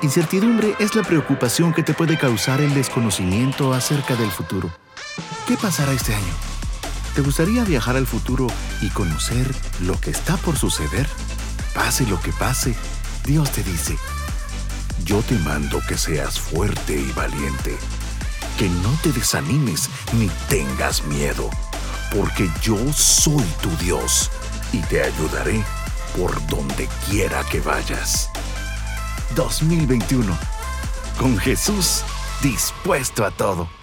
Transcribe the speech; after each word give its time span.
Incertidumbre 0.00 0.76
es 0.78 0.94
la 0.94 1.02
preocupación 1.02 1.74
que 1.74 1.82
te 1.82 1.92
puede 1.92 2.16
causar 2.16 2.60
el 2.60 2.72
desconocimiento 2.72 3.72
acerca 3.72 4.14
del 4.14 4.30
futuro. 4.30 4.70
¿Qué 5.48 5.56
pasará 5.56 5.90
este 5.90 6.14
año? 6.14 6.34
¿Te 7.16 7.20
gustaría 7.20 7.64
viajar 7.64 7.96
al 7.96 8.06
futuro 8.06 8.46
y 8.80 8.90
conocer 8.90 9.52
lo 9.80 10.00
que 10.00 10.10
está 10.10 10.36
por 10.36 10.56
suceder? 10.56 11.08
Pase 11.74 12.06
lo 12.06 12.20
que 12.20 12.32
pase, 12.32 12.76
Dios 13.24 13.50
te 13.50 13.64
dice, 13.64 13.96
yo 15.04 15.20
te 15.22 15.36
mando 15.40 15.80
que 15.88 15.98
seas 15.98 16.38
fuerte 16.38 16.94
y 16.94 17.10
valiente, 17.16 17.76
que 18.56 18.68
no 18.68 18.96
te 19.02 19.10
desanimes 19.10 19.90
ni 20.12 20.28
tengas 20.48 21.02
miedo, 21.06 21.50
porque 22.14 22.48
yo 22.62 22.76
soy 22.92 23.44
tu 23.60 23.70
Dios 23.84 24.30
y 24.72 24.78
te 24.82 25.02
ayudaré 25.02 25.64
por 26.16 26.46
donde 26.46 26.88
quiera 27.08 27.42
que 27.50 27.60
vayas. 27.60 28.30
2021. 29.34 30.36
Con 31.18 31.36
Jesús 31.38 32.04
dispuesto 32.42 33.24
a 33.24 33.30
todo. 33.30 33.77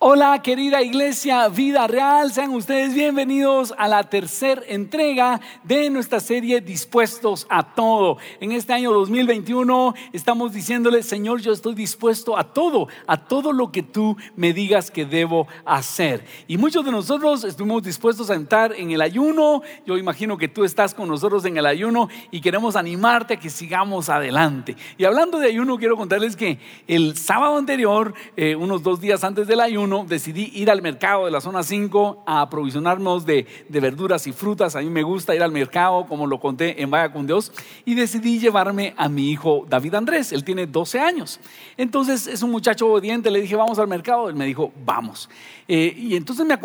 Hola 0.00 0.40
querida 0.42 0.80
iglesia 0.80 1.48
Vida 1.48 1.88
Real, 1.88 2.30
sean 2.30 2.52
ustedes 2.52 2.94
bienvenidos 2.94 3.74
a 3.76 3.88
la 3.88 4.04
tercera 4.04 4.62
entrega 4.68 5.40
de 5.64 5.90
nuestra 5.90 6.20
serie 6.20 6.60
Dispuestos 6.60 7.48
a 7.50 7.74
todo. 7.74 8.16
En 8.38 8.52
este 8.52 8.72
año 8.72 8.92
2021 8.92 9.94
estamos 10.12 10.52
diciéndole, 10.52 11.02
Señor, 11.02 11.40
yo 11.40 11.50
estoy 11.50 11.74
dispuesto 11.74 12.38
a 12.38 12.44
todo, 12.44 12.86
a 13.08 13.16
todo 13.16 13.52
lo 13.52 13.72
que 13.72 13.82
tú 13.82 14.16
me 14.36 14.52
digas 14.52 14.92
que 14.92 15.04
debo 15.04 15.48
hacer. 15.64 16.24
Y 16.46 16.58
muchos 16.58 16.84
de 16.84 16.92
nosotros 16.92 17.42
estuvimos 17.42 17.82
dispuestos 17.82 18.30
a 18.30 18.34
entrar 18.34 18.74
en 18.74 18.92
el 18.92 19.00
ayuno, 19.00 19.62
yo 19.84 19.98
imagino 19.98 20.38
que 20.38 20.46
tú 20.46 20.62
estás 20.62 20.94
con 20.94 21.08
nosotros 21.08 21.44
en 21.44 21.56
el 21.56 21.66
ayuno 21.66 22.08
y 22.30 22.40
queremos 22.40 22.76
animarte 22.76 23.34
a 23.34 23.40
que 23.40 23.50
sigamos 23.50 24.10
adelante. 24.10 24.76
Y 24.96 25.06
hablando 25.06 25.40
de 25.40 25.48
ayuno, 25.48 25.76
quiero 25.76 25.96
contarles 25.96 26.36
que 26.36 26.60
el 26.86 27.16
sábado 27.16 27.56
anterior, 27.56 28.14
eh, 28.36 28.54
unos 28.54 28.84
dos 28.84 29.00
días 29.00 29.24
antes 29.24 29.48
del 29.48 29.58
ayuno, 29.58 29.87
decidí 30.06 30.50
ir 30.54 30.70
al 30.70 30.82
mercado 30.82 31.24
de 31.24 31.30
la 31.30 31.40
zona 31.40 31.62
5 31.62 32.24
a 32.26 32.42
aprovisionarnos 32.42 33.26
de, 33.26 33.46
verduras 33.68 34.26
y 34.26 34.32
frutas. 34.32 34.76
A 34.76 34.80
mí 34.80 34.90
me 34.90 35.02
gusta 35.02 35.34
ir 35.34 35.42
al 35.42 35.52
mercado, 35.52 36.06
como 36.06 36.26
lo 36.26 36.40
conté 36.40 36.82
en 36.82 36.90
Vaya 36.90 37.12
con 37.12 37.26
Dios, 37.26 37.52
y 37.84 37.94
decidí 37.94 38.38
llevarme 38.38 38.94
a 38.96 39.08
mi 39.08 39.30
hijo 39.30 39.64
David 39.68 39.94
Andrés. 39.94 40.32
Él 40.32 40.44
tiene 40.44 40.66
12 40.66 41.00
años. 41.00 41.40
Entonces 41.76 42.26
es 42.26 42.42
un 42.42 42.50
muchacho 42.50 42.86
obediente. 42.88 43.30
Le 43.30 43.40
dije, 43.40 43.56
vamos 43.56 43.78
al 43.78 43.88
mercado. 43.88 44.28
Él 44.28 44.34
me 44.34 44.46
dijo, 44.46 44.72
vamos. 44.84 45.28
Eh, 45.66 45.94
y 45.96 46.16
entonces 46.16 46.46
me, 46.46 46.58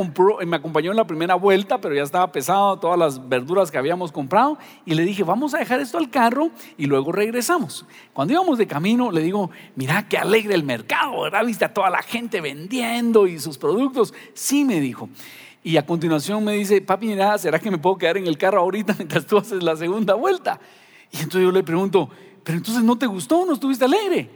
me 0.46 0.56
acompañó 0.56 0.92
en 0.92 0.98
la 0.98 1.06
primera 1.06 1.36
vuelta, 1.36 1.80
pero 1.80 1.94
ya 1.94 2.04
estaba 2.04 2.32
pesado 2.32 2.80
todas 2.80 2.98
las 2.98 3.28
verduras 3.28 3.70
que 3.70 3.78
habíamos 3.78 4.12
comprado. 4.12 4.58
Y 4.86 4.94
le 4.94 5.04
dije, 5.04 5.24
vamos 5.24 5.54
a 5.54 5.58
dejar 5.58 5.80
esto 5.80 5.98
al 5.98 6.10
carro 6.10 6.52
y 6.78 6.86
luego 6.86 7.12
regresamos. 7.12 7.86
Cuando 8.14 8.34
íbamos 8.34 8.58
de 8.58 8.68
camino, 8.68 9.12
le 9.12 9.22
digo, 9.22 9.52
mira 9.76 10.08
qué 10.08 10.18
alegre 10.18 10.56
el 10.56 10.64
mercado, 10.64 11.22
¿verdad? 11.22 11.46
Viste 11.46 11.66
a 11.66 11.74
toda 11.74 11.90
la 11.90 12.02
gente 12.02 12.42
vendiendo 12.42 13.13
y 13.28 13.40
sus 13.40 13.58
productos. 13.58 14.14
Sí, 14.34 14.66
me 14.66 14.80
dijo. 14.80 15.10
Y 15.64 15.78
a 15.78 15.86
continuación 15.86 16.44
me 16.44 16.54
dice, 16.54 16.82
papi, 16.82 17.08
mira, 17.08 17.38
¿será 17.38 17.58
que 17.60 17.72
me 17.72 17.78
puedo 17.78 17.98
quedar 17.98 18.18
en 18.18 18.28
el 18.28 18.38
carro 18.38 18.60
ahorita 18.60 18.96
mientras 18.98 19.26
tú 19.26 19.38
haces 19.38 19.64
la 19.64 19.76
segunda 19.76 20.14
vuelta? 20.16 20.60
Y 21.12 21.18
entonces 21.18 21.44
yo 21.44 21.52
le 21.52 21.64
pregunto, 21.64 22.10
pero 22.44 22.58
entonces 22.58 22.84
no 22.84 22.98
te 22.98 23.06
gustó, 23.06 23.46
no 23.46 23.54
estuviste 23.54 23.86
alegre. 23.86 24.30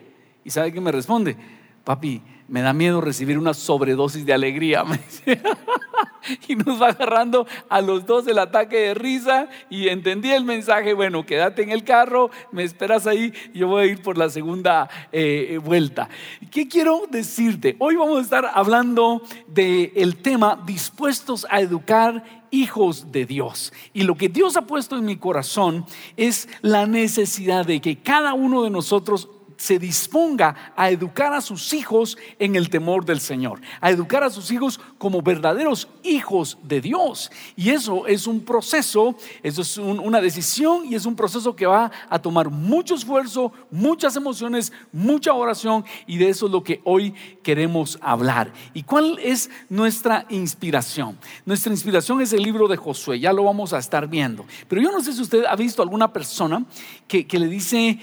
Y 0.45 0.49
sabe 0.49 0.71
que 0.71 0.79
me 0.79 0.91
responde, 0.91 1.35
papi, 1.83 2.21
me 2.47 2.61
da 2.61 2.71
miedo 2.71 3.01
recibir 3.01 3.37
una 3.37 3.53
sobredosis 3.53 4.25
de 4.25 4.33
alegría. 4.33 4.85
y 6.47 6.55
nos 6.55 6.81
va 6.81 6.89
agarrando 6.89 7.47
a 7.69 7.81
los 7.81 8.05
dos 8.05 8.27
el 8.27 8.39
ataque 8.39 8.77
de 8.77 8.93
risa 8.93 9.47
y 9.69 9.89
entendí 9.89 10.31
el 10.31 10.43
mensaje, 10.43 10.93
bueno, 10.93 11.25
quédate 11.25 11.63
en 11.63 11.71
el 11.71 11.83
carro, 11.83 12.29
me 12.51 12.63
esperas 12.63 13.07
ahí, 13.07 13.33
yo 13.53 13.67
voy 13.67 13.83
a 13.83 13.85
ir 13.85 14.01
por 14.01 14.17
la 14.17 14.29
segunda 14.29 14.89
eh, 15.11 15.59
vuelta. 15.63 16.09
¿Qué 16.51 16.67
quiero 16.67 17.03
decirte? 17.09 17.75
Hoy 17.79 17.95
vamos 17.95 18.19
a 18.19 18.21
estar 18.21 18.51
hablando 18.53 19.21
del 19.47 20.17
tema 20.17 20.61
dispuestos 20.65 21.45
a 21.49 21.61
educar 21.61 22.23
hijos 22.51 23.11
de 23.11 23.25
Dios. 23.25 23.73
Y 23.93 24.03
lo 24.03 24.15
que 24.15 24.29
Dios 24.29 24.57
ha 24.57 24.61
puesto 24.61 24.97
en 24.97 25.05
mi 25.05 25.17
corazón 25.17 25.85
es 26.15 26.47
la 26.61 26.85
necesidad 26.85 27.65
de 27.65 27.81
que 27.81 27.97
cada 27.97 28.33
uno 28.33 28.63
de 28.63 28.69
nosotros 28.69 29.29
se 29.57 29.79
disponga 29.79 30.73
a 30.75 30.89
educar 30.89 31.33
a 31.33 31.41
sus 31.41 31.73
hijos 31.73 32.17
en 32.39 32.55
el 32.55 32.69
temor 32.69 33.05
del 33.05 33.19
Señor, 33.19 33.59
a 33.81 33.91
educar 33.91 34.23
a 34.23 34.29
sus 34.29 34.51
hijos 34.51 34.79
como 34.97 35.21
verdaderos 35.21 35.87
hijos 36.03 36.57
de 36.63 36.81
Dios. 36.81 37.31
Y 37.55 37.71
eso 37.71 38.07
es 38.07 38.27
un 38.27 38.41
proceso, 38.41 39.15
eso 39.43 39.61
es 39.61 39.77
una 39.77 40.21
decisión 40.21 40.85
y 40.85 40.95
es 40.95 41.05
un 41.05 41.15
proceso 41.15 41.55
que 41.55 41.65
va 41.65 41.91
a 42.09 42.19
tomar 42.19 42.49
mucho 42.49 42.95
esfuerzo, 42.95 43.51
muchas 43.71 44.15
emociones, 44.15 44.71
mucha 44.91 45.33
oración 45.33 45.83
y 46.05 46.17
de 46.17 46.29
eso 46.29 46.45
es 46.45 46.51
lo 46.51 46.63
que 46.63 46.81
hoy 46.83 47.13
queremos 47.43 47.97
hablar. 48.01 48.53
¿Y 48.73 48.83
cuál 48.83 49.19
es 49.19 49.49
nuestra 49.69 50.25
inspiración? 50.29 51.17
Nuestra 51.45 51.71
inspiración 51.71 52.21
es 52.21 52.33
el 52.33 52.43
libro 52.43 52.67
de 52.67 52.77
Josué, 52.77 53.19
ya 53.19 53.33
lo 53.33 53.43
vamos 53.43 53.73
a 53.73 53.79
estar 53.79 54.07
viendo. 54.07 54.45
Pero 54.67 54.81
yo 54.81 54.91
no 54.91 55.01
sé 55.01 55.13
si 55.13 55.21
usted 55.21 55.45
ha 55.45 55.55
visto 55.55 55.81
alguna 55.81 56.13
persona 56.13 56.65
que, 57.07 57.25
que 57.25 57.39
le 57.39 57.47
dice, 57.47 57.99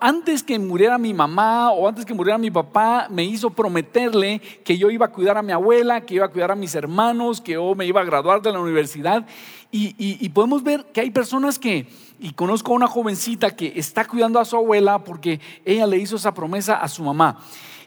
antes 0.00 0.42
que 0.42 0.58
muriera 0.58 0.97
mi 0.98 1.14
mamá 1.14 1.70
o 1.70 1.88
antes 1.88 2.04
que 2.04 2.12
muriera 2.12 2.36
mi 2.38 2.50
papá, 2.50 3.06
me 3.10 3.24
hizo 3.24 3.50
prometerle 3.50 4.40
que 4.64 4.76
yo 4.76 4.90
iba 4.90 5.06
a 5.06 5.12
cuidar 5.12 5.38
a 5.38 5.42
mi 5.42 5.52
abuela, 5.52 6.00
que 6.02 6.14
iba 6.14 6.26
a 6.26 6.28
cuidar 6.28 6.50
a 6.50 6.56
mis 6.56 6.74
hermanos, 6.74 7.40
que 7.40 7.52
yo 7.52 7.74
me 7.74 7.86
iba 7.86 8.00
a 8.00 8.04
graduar 8.04 8.42
de 8.42 8.52
la 8.52 8.60
universidad. 8.60 9.26
Y, 9.70 10.28
podemos 10.30 10.62
ver 10.62 10.86
que 10.92 11.02
hay 11.02 11.10
personas 11.10 11.58
que, 11.58 11.86
y 12.18 12.32
conozco 12.32 12.72
a 12.72 12.76
una 12.76 12.86
jovencita 12.86 13.54
que 13.54 13.74
está 13.76 14.06
cuidando 14.06 14.40
a 14.40 14.44
su 14.44 14.56
abuela 14.56 15.04
porque 15.04 15.40
ella 15.64 15.86
le 15.86 15.98
hizo 15.98 16.16
esa 16.16 16.32
promesa 16.32 16.76
a 16.76 16.88
su 16.88 17.02
mamá. 17.02 17.38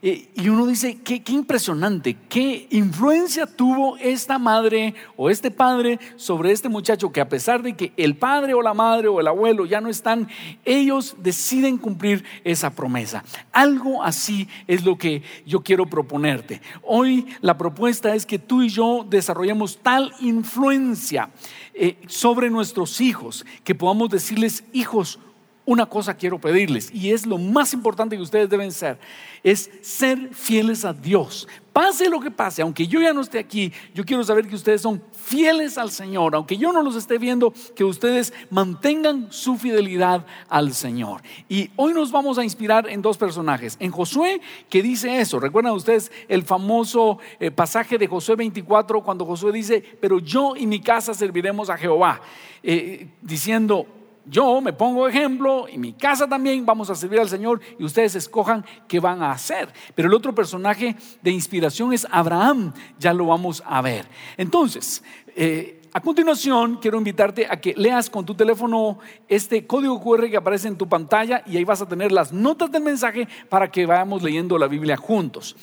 Eh, 0.03 0.29
y 0.33 0.49
uno 0.49 0.65
dice, 0.65 0.97
qué, 1.03 1.21
impresionante, 1.27 2.17
qué 2.27 2.67
influencia 2.71 3.45
tuvo 3.45 3.97
esta 3.97 4.39
madre 4.39 4.95
o 5.15 5.29
este 5.29 5.51
padre 5.51 5.99
sobre 6.15 6.51
este 6.51 6.69
muchacho 6.69 7.11
que 7.11 7.21
a 7.21 7.29
pesar 7.29 7.61
de 7.61 7.75
que 7.75 7.93
el 7.97 8.15
padre 8.15 8.55
o 8.55 8.63
la 8.63 8.73
madre 8.73 9.09
o 9.09 9.19
el 9.19 9.27
abuelo 9.27 9.67
ya 9.67 9.79
no 9.79 9.89
están, 9.89 10.27
ellos 10.65 11.15
deciden 11.19 11.77
cumplir 11.77 12.23
esa 12.43 12.71
promesa. 12.71 13.23
Algo 13.51 14.01
así 14.01 14.47
es 14.65 14.83
lo 14.83 14.97
que 14.97 15.21
yo 15.45 15.61
quiero 15.61 15.85
proponerte. 15.85 16.61
Hoy 16.81 17.27
la 17.41 17.59
propuesta 17.59 18.15
es 18.15 18.25
que 18.25 18.39
tú 18.39 18.63
y 18.63 18.69
yo 18.69 19.05
desarrollemos 19.07 19.77
tal 19.83 20.13
influencia 20.19 21.29
eh, 21.75 21.97
sobre 22.07 22.49
nuestros 22.49 23.01
hijos 23.01 23.45
que 23.63 23.75
podamos 23.75 24.09
decirles, 24.09 24.63
hijos, 24.73 25.19
una 25.65 25.85
cosa 25.85 26.15
quiero 26.15 26.39
pedirles 26.39 26.91
y 26.93 27.11
es 27.11 27.25
lo 27.25 27.37
más 27.37 27.73
importante 27.73 28.15
que 28.15 28.21
ustedes 28.21 28.49
deben 28.49 28.71
ser, 28.71 28.97
es 29.43 29.69
ser 29.81 30.33
fieles 30.33 30.85
a 30.85 30.93
Dios. 30.93 31.47
Pase 31.71 32.09
lo 32.09 32.19
que 32.19 32.31
pase, 32.31 32.61
aunque 32.61 32.85
yo 32.85 32.99
ya 32.99 33.13
no 33.13 33.21
esté 33.21 33.39
aquí, 33.39 33.71
yo 33.93 34.03
quiero 34.03 34.23
saber 34.23 34.45
que 34.47 34.55
ustedes 34.55 34.81
son 34.81 35.01
fieles 35.13 35.77
al 35.77 35.89
Señor, 35.89 36.35
aunque 36.35 36.57
yo 36.57 36.73
no 36.73 36.81
los 36.83 36.95
esté 36.95 37.17
viendo, 37.17 37.53
que 37.75 37.85
ustedes 37.85 38.33
mantengan 38.49 39.27
su 39.31 39.55
fidelidad 39.55 40.25
al 40.49 40.73
Señor. 40.73 41.21
Y 41.47 41.69
hoy 41.77 41.93
nos 41.93 42.11
vamos 42.11 42.37
a 42.37 42.43
inspirar 42.43 42.89
en 42.89 43.01
dos 43.01 43.17
personajes. 43.17 43.77
En 43.79 43.91
Josué, 43.91 44.41
que 44.69 44.83
dice 44.83 45.21
eso, 45.21 45.39
recuerdan 45.39 45.73
ustedes 45.73 46.11
el 46.27 46.43
famoso 46.43 47.19
eh, 47.39 47.51
pasaje 47.51 47.97
de 47.97 48.07
Josué 48.07 48.35
24, 48.35 49.01
cuando 49.01 49.25
Josué 49.25 49.53
dice, 49.53 49.81
pero 50.01 50.19
yo 50.19 50.55
y 50.57 50.67
mi 50.67 50.81
casa 50.81 51.13
serviremos 51.13 51.69
a 51.69 51.77
Jehová, 51.77 52.19
eh, 52.63 53.07
diciendo, 53.21 53.87
yo 54.25 54.61
me 54.61 54.73
pongo 54.73 55.07
ejemplo 55.07 55.67
y 55.67 55.77
mi 55.77 55.93
casa 55.93 56.27
también 56.27 56.65
vamos 56.65 56.89
a 56.89 56.95
servir 56.95 57.19
al 57.19 57.29
Señor 57.29 57.59
y 57.79 57.83
ustedes 57.83 58.15
escojan 58.15 58.65
qué 58.87 58.99
van 58.99 59.21
a 59.23 59.31
hacer. 59.31 59.69
Pero 59.95 60.07
el 60.07 60.13
otro 60.13 60.33
personaje 60.33 60.95
de 61.21 61.31
inspiración 61.31 61.93
es 61.93 62.07
Abraham, 62.09 62.73
ya 62.99 63.13
lo 63.13 63.25
vamos 63.27 63.63
a 63.65 63.81
ver. 63.81 64.05
Entonces, 64.37 65.03
eh, 65.35 65.81
a 65.93 65.99
continuación, 65.99 66.77
quiero 66.81 66.97
invitarte 66.97 67.47
a 67.49 67.59
que 67.59 67.73
leas 67.75 68.09
con 68.09 68.25
tu 68.25 68.33
teléfono 68.33 68.99
este 69.27 69.67
código 69.67 70.01
QR 70.01 70.29
que 70.29 70.37
aparece 70.37 70.69
en 70.69 70.77
tu 70.77 70.87
pantalla 70.87 71.43
y 71.45 71.57
ahí 71.57 71.65
vas 71.65 71.81
a 71.81 71.87
tener 71.87 72.13
las 72.13 72.31
notas 72.31 72.71
del 72.71 72.83
mensaje 72.83 73.27
para 73.49 73.69
que 73.69 73.85
vayamos 73.85 74.23
leyendo 74.23 74.57
la 74.57 74.67
Biblia 74.67 74.95
juntos. 74.95 75.55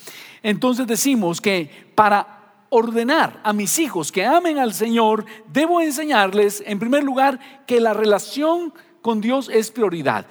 Entonces 0.43 0.87
decimos 0.87 1.40
que 1.40 1.70
para 1.94 2.38
ordenar 2.70 3.41
a 3.43 3.53
mis 3.53 3.79
hijos 3.79 4.12
que 4.12 4.26
amen 4.26 4.59
al 4.59 4.75
Señor, 4.75 5.25
debo 5.53 5.81
enseñarles, 5.81 6.62
en 6.67 6.79
primer 6.79 7.03
lugar, 7.03 7.38
que 7.67 7.81
la 7.81 7.94
relación 7.94 8.73
con 9.03 9.20
Dios 9.20 9.50
es 9.53 9.70
prioridad. 9.70 10.26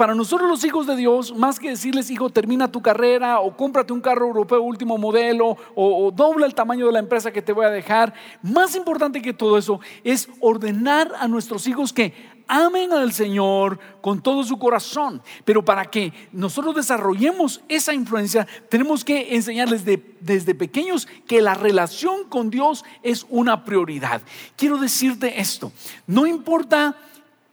Para 0.00 0.14
nosotros 0.14 0.48
los 0.48 0.64
hijos 0.64 0.86
de 0.86 0.96
Dios, 0.96 1.36
más 1.36 1.58
que 1.58 1.68
decirles, 1.68 2.10
hijo, 2.10 2.30
termina 2.30 2.72
tu 2.72 2.80
carrera 2.80 3.40
o 3.40 3.54
cómprate 3.54 3.92
un 3.92 4.00
carro 4.00 4.28
europeo 4.28 4.62
último 4.62 4.96
modelo 4.96 5.58
o, 5.74 6.10
dobla 6.10 6.46
el 6.46 6.54
tamaño 6.54 6.86
de 6.86 6.92
la 6.92 7.00
empresa 7.00 7.30
que 7.30 7.42
te 7.42 7.52
voy 7.52 7.66
a 7.66 7.70
dejar, 7.70 8.14
más 8.40 8.74
importante 8.76 9.20
que 9.20 9.34
todo 9.34 9.58
eso 9.58 9.78
es 10.02 10.30
ordenar 10.40 11.12
a 11.20 11.28
nuestros 11.28 11.66
hijos 11.66 11.92
que 11.92 12.14
amen 12.50 12.92
al 12.92 13.12
Señor 13.12 13.78
con 14.00 14.20
todo 14.20 14.42
su 14.42 14.58
corazón. 14.58 15.22
Pero 15.44 15.64
para 15.64 15.84
que 15.84 16.12
nosotros 16.32 16.74
desarrollemos 16.74 17.62
esa 17.68 17.94
influencia, 17.94 18.46
tenemos 18.68 19.04
que 19.04 19.36
enseñarles 19.36 19.84
desde 19.84 20.54
pequeños 20.56 21.06
que 21.28 21.40
la 21.40 21.54
relación 21.54 22.24
con 22.28 22.50
Dios 22.50 22.84
es 23.04 23.24
una 23.30 23.64
prioridad. 23.64 24.20
Quiero 24.56 24.78
decirte 24.78 25.40
esto, 25.40 25.72
no 26.08 26.26
importa 26.26 26.96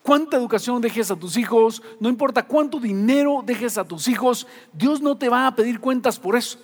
cuánta 0.02 0.38
educación 0.38 0.82
dejes 0.82 1.12
a 1.12 1.16
tus 1.16 1.38
hijos, 1.38 1.84
no 2.00 2.10
importa 2.10 2.44
cuánto 2.44 2.80
dinero 2.80 3.44
dejes 3.46 3.78
a 3.78 3.84
tus 3.86 4.08
hijos, 4.08 4.48
Dios 4.74 5.02
no 5.02 5.18
te 5.18 5.30
va 5.30 5.46
a 5.46 5.56
pedir 5.56 5.80
cuentas 5.80 6.18
por 6.18 6.36
eso. 6.36 6.58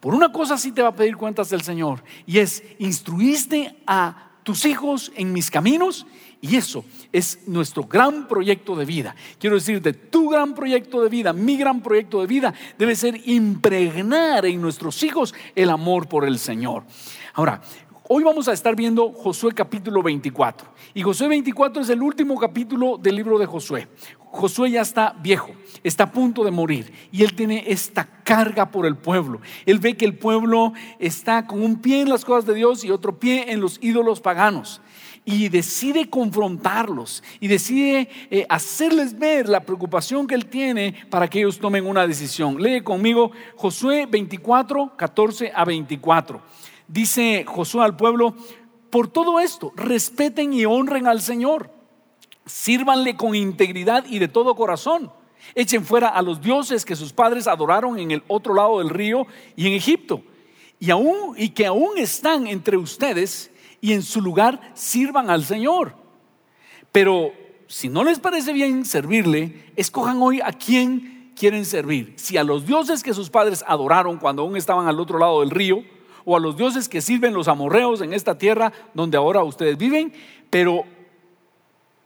Por 0.00 0.14
una 0.14 0.32
cosa 0.32 0.58
sí 0.58 0.72
te 0.72 0.82
va 0.82 0.88
a 0.88 0.94
pedir 0.94 1.16
cuentas 1.16 1.50
del 1.50 1.62
Señor, 1.62 2.02
y 2.26 2.38
es 2.38 2.62
instruiste 2.78 3.76
a 3.86 4.30
tus 4.42 4.64
hijos 4.64 5.12
en 5.16 5.32
mis 5.32 5.50
caminos, 5.50 6.06
y 6.48 6.56
eso 6.56 6.84
es 7.12 7.40
nuestro 7.46 7.84
gran 7.84 8.28
proyecto 8.28 8.76
de 8.76 8.84
vida. 8.84 9.14
Quiero 9.38 9.56
decirte, 9.56 9.92
tu 9.92 10.30
gran 10.30 10.54
proyecto 10.54 11.02
de 11.02 11.08
vida, 11.08 11.32
mi 11.32 11.56
gran 11.56 11.82
proyecto 11.82 12.20
de 12.20 12.26
vida, 12.26 12.54
debe 12.78 12.94
ser 12.94 13.20
impregnar 13.28 14.46
en 14.46 14.60
nuestros 14.60 15.02
hijos 15.02 15.34
el 15.54 15.70
amor 15.70 16.08
por 16.08 16.24
el 16.24 16.38
Señor. 16.38 16.84
Ahora, 17.34 17.60
Hoy 18.08 18.22
vamos 18.22 18.46
a 18.46 18.52
estar 18.52 18.76
viendo 18.76 19.10
Josué 19.10 19.52
capítulo 19.52 20.00
24. 20.00 20.68
Y 20.94 21.02
Josué 21.02 21.26
24 21.26 21.82
es 21.82 21.88
el 21.88 22.00
último 22.00 22.38
capítulo 22.38 22.98
del 22.98 23.16
libro 23.16 23.36
de 23.36 23.46
Josué. 23.46 23.88
Josué 24.36 24.70
ya 24.70 24.82
está 24.82 25.16
viejo, 25.20 25.50
está 25.82 26.04
a 26.04 26.12
punto 26.12 26.44
de 26.44 26.52
morir 26.52 26.92
y 27.10 27.24
él 27.24 27.34
tiene 27.34 27.64
esta 27.66 28.04
carga 28.22 28.70
por 28.70 28.86
el 28.86 28.96
pueblo. 28.96 29.40
Él 29.64 29.80
ve 29.80 29.96
que 29.96 30.04
el 30.04 30.16
pueblo 30.16 30.72
está 31.00 31.48
con 31.48 31.62
un 31.62 31.80
pie 31.80 32.02
en 32.02 32.08
las 32.08 32.24
cosas 32.24 32.46
de 32.46 32.54
Dios 32.54 32.84
y 32.84 32.92
otro 32.92 33.18
pie 33.18 33.50
en 33.50 33.60
los 33.60 33.78
ídolos 33.82 34.20
paganos. 34.20 34.80
Y 35.26 35.48
decide 35.48 36.08
confrontarlos 36.08 37.22
y 37.40 37.48
decide 37.48 38.08
eh, 38.30 38.46
hacerles 38.48 39.18
ver 39.18 39.48
la 39.48 39.60
preocupación 39.60 40.26
que 40.26 40.36
él 40.36 40.46
tiene 40.46 40.94
para 41.10 41.28
que 41.28 41.40
ellos 41.40 41.58
tomen 41.58 41.84
una 41.84 42.06
decisión. 42.06 42.62
Lee 42.62 42.80
conmigo 42.80 43.32
Josué 43.56 44.06
24, 44.06 44.96
14 44.96 45.52
a 45.54 45.64
24 45.64 46.40
dice 46.88 47.44
Josué 47.46 47.84
al 47.84 47.96
pueblo, 47.96 48.34
por 48.90 49.08
todo 49.08 49.40
esto, 49.40 49.72
respeten 49.76 50.52
y 50.52 50.64
honren 50.64 51.06
al 51.06 51.20
Señor, 51.20 51.70
sírvanle 52.44 53.16
con 53.16 53.34
integridad 53.34 54.04
y 54.06 54.18
de 54.18 54.28
todo 54.28 54.54
corazón. 54.54 55.12
Echen 55.54 55.84
fuera 55.84 56.08
a 56.08 56.22
los 56.22 56.40
dioses 56.40 56.84
que 56.84 56.96
sus 56.96 57.12
padres 57.12 57.46
adoraron 57.46 57.98
en 57.98 58.10
el 58.10 58.22
otro 58.26 58.54
lado 58.54 58.78
del 58.78 58.90
río 58.90 59.26
y 59.54 59.66
en 59.66 59.74
Egipto, 59.74 60.22
y, 60.78 60.90
aún, 60.90 61.34
y 61.36 61.50
que 61.50 61.66
aún 61.66 61.98
están 61.98 62.46
entre 62.46 62.76
ustedes 62.76 63.50
y 63.80 63.92
en 63.92 64.02
su 64.02 64.20
lugar 64.20 64.72
sirvan 64.74 65.30
al 65.30 65.44
Señor. 65.44 65.94
Pero 66.92 67.32
si 67.66 67.88
no 67.88 68.04
les 68.04 68.18
parece 68.18 68.52
bien 68.52 68.84
servirle, 68.84 69.64
escojan 69.76 70.20
hoy 70.22 70.40
a 70.40 70.52
quién 70.52 71.32
quieren 71.36 71.64
servir. 71.64 72.14
Si 72.16 72.36
a 72.36 72.44
los 72.44 72.66
dioses 72.66 73.02
que 73.02 73.14
sus 73.14 73.30
padres 73.30 73.64
adoraron 73.66 74.18
cuando 74.18 74.42
aún 74.42 74.56
estaban 74.56 74.86
al 74.86 75.00
otro 75.00 75.18
lado 75.18 75.40
del 75.40 75.50
río, 75.50 75.82
o 76.24 76.36
a 76.36 76.40
los 76.40 76.56
dioses 76.56 76.88
que 76.88 77.00
sirven 77.00 77.34
los 77.34 77.46
amorreos 77.46 78.00
en 78.00 78.12
esta 78.12 78.36
tierra 78.36 78.72
donde 78.94 79.16
ahora 79.16 79.44
ustedes 79.44 79.78
viven, 79.78 80.12
pero 80.50 80.84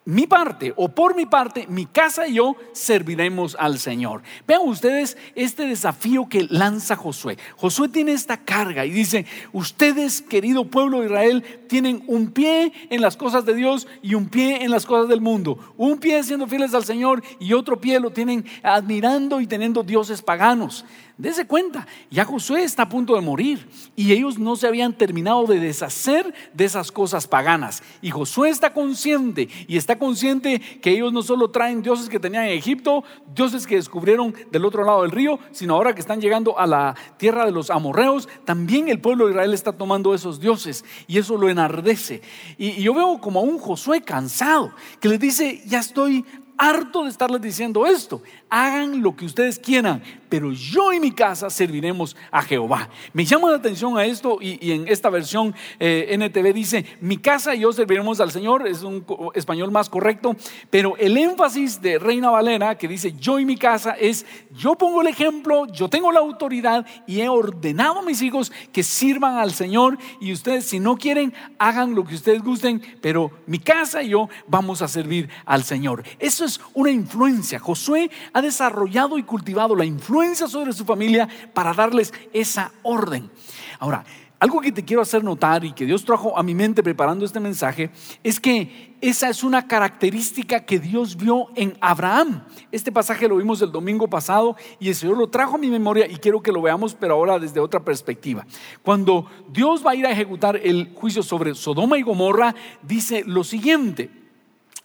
mi 0.05 0.27
parte 0.27 0.73
o 0.77 0.89
por 0.89 1.15
mi 1.15 1.27
parte, 1.27 1.67
mi 1.69 1.87
casa 1.87 2.27
y 2.27 2.35
yo 2.35 2.57
serviremos 2.73 3.57
al 3.59 3.79
Señor. 3.79 4.23
Vean 4.47 4.63
ustedes 4.65 5.17
este 5.35 5.67
desafío 5.67 6.29
que 6.29 6.47
lanza 6.49 6.97
Josué. 6.97 7.37
Josué 7.57 7.89
tiene 7.89 8.13
esta 8.13 8.39
carga 8.39 8.87
y 8.87 8.91
dice, 8.91 9.27
ustedes, 9.53 10.23
querido 10.23 10.65
pueblo 10.65 11.01
de 11.01 11.07
Israel, 11.07 11.45
tienen 11.69 12.03
un 12.07 12.31
pie 12.31 12.73
en 12.89 13.03
las 13.03 13.17
cosas 13.17 13.45
de 13.45 13.55
Dios 13.55 13.87
y 14.03 14.15
un 14.15 14.29
pie 14.29 14.65
en 14.65 14.71
las 14.71 14.87
cosas 14.87 15.09
del 15.09 15.21
mundo. 15.21 15.59
Un 15.77 15.99
pie 15.99 16.23
siendo 16.23 16.47
fieles 16.47 16.75
al 16.75 16.85
Señor 16.85 17.23
y 17.39 17.53
otro 17.53 17.81
pie 17.81 18.01
lo 18.01 18.11
tienen 18.11 18.45
admirando 18.63 19.41
y 19.41 19.47
teniendo 19.47 19.83
dioses 19.83 20.23
paganos. 20.23 20.85
Dese 21.21 21.47
cuenta, 21.47 21.87
ya 22.11 22.25
Josué 22.25 22.65
está 22.65 22.85
a 22.85 22.89
punto 22.89 23.15
de 23.15 23.21
morir 23.21 23.69
y 23.95 24.13
ellos 24.13 24.39
no 24.39 24.57
se 24.57 24.67
habían 24.67 24.95
terminado 24.95 25.47
de 25.47 25.61
deshacer 25.61 26.33
de 26.55 26.65
esas 26.65 26.91
cosas 26.91 27.29
paganas. 27.29 27.83
Y 28.01 28.11
Josué 28.11 28.49
está 28.49 28.73
consciente 28.73 29.47
y 29.69 29.77
está 29.77 29.90
consciente 29.99 30.61
que 30.81 30.91
ellos 30.91 31.13
no 31.13 31.23
solo 31.23 31.51
traen 31.51 31.83
dioses 31.83 32.09
que 32.09 32.21
tenían 32.21 32.45
en 32.45 32.53
Egipto, 32.53 33.05
dioses 33.35 33.67
que 33.67 33.77
descubrieron 33.77 34.35
del 34.51 34.65
otro 34.65 34.85
lado 34.85 35.03
del 35.03 35.11
río, 35.11 35.39
sino 35.53 35.75
ahora 35.75 35.95
que 35.95 36.01
están 36.01 36.21
llegando 36.21 36.59
a 36.59 36.67
la 36.67 36.97
tierra 37.17 37.45
de 37.45 37.53
los 37.53 37.71
amorreos, 37.71 38.29
también 38.45 38.89
el 38.89 39.01
pueblo 39.01 39.27
de 39.27 39.33
Israel 39.33 39.55
está 39.55 39.73
tomando 39.73 40.15
esos 40.15 40.41
dioses 40.41 40.85
y 41.07 41.19
eso 41.19 41.37
lo 41.37 41.49
enardece. 41.49 42.23
Y, 42.59 42.83
yo 42.83 42.95
veo 42.95 43.19
como 43.19 43.41
a 43.41 43.43
un 43.43 43.59
Josué 43.59 44.03
cansado 44.03 44.73
que 45.01 45.09
les 45.09 45.21
dice, 45.21 45.63
ya 45.67 45.81
estoy 45.81 46.25
harto 46.57 47.05
de 47.05 47.11
estarles 47.11 47.41
diciendo 47.41 47.87
esto. 47.87 48.23
Hagan 48.51 49.03
lo 49.03 49.17
que 49.17 49.25
ustedes 49.25 49.59
quieran, 49.59 50.03
pero 50.31 50.53
yo 50.53 50.93
y 50.93 51.01
mi 51.01 51.11
casa 51.11 51.51
serviremos 51.51 52.17
a 52.31 52.41
Jehová. 52.41 52.89
Me 53.13 53.25
llama 53.25 53.51
la 53.51 53.57
atención 53.57 53.99
a 53.99 54.07
esto 54.07 54.39
y, 54.41 54.71
en 54.71 54.87
esta 54.87 55.11
versión 55.11 55.55
eh, 55.81 56.17
NTV 56.17 56.55
dice, 56.55 56.87
mi 57.01 57.17
casa 57.19 57.55
y 57.55 57.61
yo 57.61 57.73
serviremos 57.73 58.21
al 58.21 58.31
Señor, 58.31 58.67
es 58.67 58.83
un 58.83 59.05
español 59.35 59.73
más 59.73 59.91
correcto, 59.91 60.37
pero 60.71 60.97
el 60.97 61.17
énfasis 61.17 61.83
de 61.83 61.99
Reina 61.99 62.31
Valera 62.31 62.79
que 62.79 62.87
dice 62.87 63.13
yo 63.19 63.41
y 63.41 63.45
mi 63.45 63.57
casa 63.57 63.91
es, 63.91 64.25
yo 64.57 64.77
pongo 64.77 65.03
el 65.03 65.09
ejemplo, 65.09 65.67
yo 65.67 65.89
tengo 65.89 66.13
la 66.13 66.21
autoridad 66.21 66.87
y 67.09 67.21
he 67.21 67.29
ordenado 67.29 67.99
a 67.99 68.03
mis 68.03 68.23
hijos 68.23 68.53
que 68.73 68.85
sirvan 68.85 69.37
al 69.37 69.51
Señor 69.51 69.99
y 70.21 70.33
ustedes 70.33 70.65
si 70.65 70.79
no 70.79 70.97
quieren, 70.97 71.35
hagan 71.59 71.97
lo 71.97 72.05
que 72.05 72.15
ustedes 72.15 72.43
gusten, 72.43 72.81
pero 73.01 73.33
mi 73.47 73.59
casa 73.59 74.01
y 74.03 74.11
yo 74.11 74.29
vamos 74.47 74.81
a 74.81 74.87
servir 74.87 75.29
al 75.45 75.65
Señor. 75.65 76.05
Eso 76.21 76.45
es 76.45 76.61
una 76.73 76.93
influencia. 76.93 77.59
Josué 77.59 78.13
ha 78.33 78.41
desarrollado 78.41 79.19
y 79.19 79.25
cultivado 79.25 79.75
la 79.75 79.85
influencia 79.85 80.20
sobre 80.49 80.73
su 80.73 80.85
familia 80.85 81.29
para 81.55 81.73
darles 81.73 82.13
esa 82.33 82.73
orden. 82.83 83.31
Ahora, 83.79 84.05
algo 84.39 84.61
que 84.61 84.73
te 84.73 84.85
quiero 84.85 85.03
hacer 85.03 85.25
notar 85.25 85.65
y 85.65 85.73
que 85.73 85.85
Dios 85.85 86.05
trajo 86.05 86.37
a 86.39 86.43
mi 86.43 86.55
mente 86.55 86.83
preparando 86.83 87.25
este 87.25 87.41
mensaje 87.41 87.91
es 88.23 88.41
que 88.41 88.97
esa 89.01 89.29
es 89.29 89.43
una 89.43 89.67
característica 89.67 90.65
que 90.65 90.79
Dios 90.79 91.17
vio 91.17 91.49
en 91.57 91.77
Abraham. 91.81 92.45
Este 92.71 92.93
pasaje 92.93 93.29
lo 93.29 93.37
vimos 93.37 93.61
el 93.61 93.73
domingo 93.73 94.09
pasado 94.09 94.57
y 94.79 94.89
el 94.89 94.95
Señor 94.95 95.19
lo 95.19 95.29
trajo 95.29 95.57
a 95.57 95.59
mi 95.59 95.69
memoria 95.69 96.07
y 96.07 96.17
quiero 96.17 96.43
que 96.43 96.53
lo 96.53 96.63
veamos, 96.63 96.95
pero 96.95 97.15
ahora 97.15 97.39
desde 97.39 97.61
otra 97.61 97.81
perspectiva. 97.81 98.47
Cuando 98.83 99.27
Dios 99.49 99.85
va 99.85 99.93
a 99.93 99.95
ir 99.95 100.07
a 100.07 100.11
ejecutar 100.11 100.57
el 100.57 100.93
juicio 100.95 101.23
sobre 101.23 101.55
Sodoma 101.55 101.99
y 101.99 102.03
Gomorra, 102.03 102.55
dice 102.83 103.25
lo 103.27 103.45
siguiente. 103.45 104.11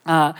Ah, 0.06 0.36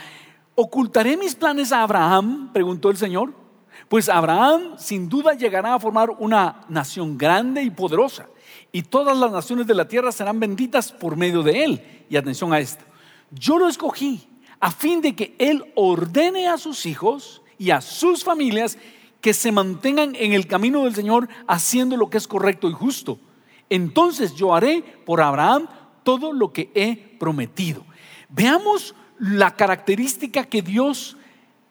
¿Ocultaré 0.54 1.16
mis 1.16 1.34
planes 1.34 1.72
a 1.72 1.82
Abraham? 1.82 2.50
Preguntó 2.52 2.90
el 2.90 2.96
Señor. 2.96 3.45
Pues 3.88 4.08
Abraham 4.08 4.74
sin 4.78 5.08
duda 5.08 5.34
llegará 5.34 5.74
a 5.74 5.80
formar 5.80 6.10
una 6.10 6.64
nación 6.68 7.16
grande 7.16 7.62
y 7.62 7.70
poderosa, 7.70 8.28
y 8.72 8.82
todas 8.82 9.16
las 9.16 9.30
naciones 9.30 9.66
de 9.66 9.74
la 9.74 9.86
tierra 9.86 10.10
serán 10.12 10.40
benditas 10.40 10.92
por 10.92 11.16
medio 11.16 11.42
de 11.42 11.64
él. 11.64 12.04
Y 12.10 12.16
atención 12.16 12.52
a 12.52 12.58
esto, 12.58 12.84
yo 13.30 13.58
lo 13.58 13.68
escogí 13.68 14.28
a 14.60 14.70
fin 14.70 15.00
de 15.00 15.14
que 15.14 15.34
él 15.38 15.64
ordene 15.74 16.48
a 16.48 16.58
sus 16.58 16.86
hijos 16.86 17.42
y 17.58 17.70
a 17.70 17.80
sus 17.80 18.24
familias 18.24 18.78
que 19.20 19.34
se 19.34 19.52
mantengan 19.52 20.14
en 20.16 20.32
el 20.32 20.46
camino 20.46 20.84
del 20.84 20.94
Señor 20.94 21.28
haciendo 21.46 21.96
lo 21.96 22.10
que 22.10 22.18
es 22.18 22.28
correcto 22.28 22.68
y 22.68 22.72
justo. 22.72 23.18
Entonces 23.68 24.34
yo 24.34 24.54
haré 24.54 24.82
por 25.04 25.20
Abraham 25.20 25.66
todo 26.02 26.32
lo 26.32 26.52
que 26.52 26.70
he 26.74 26.96
prometido. 27.18 27.84
Veamos 28.28 28.94
la 29.18 29.56
característica 29.56 30.44
que 30.44 30.62
Dios 30.62 31.16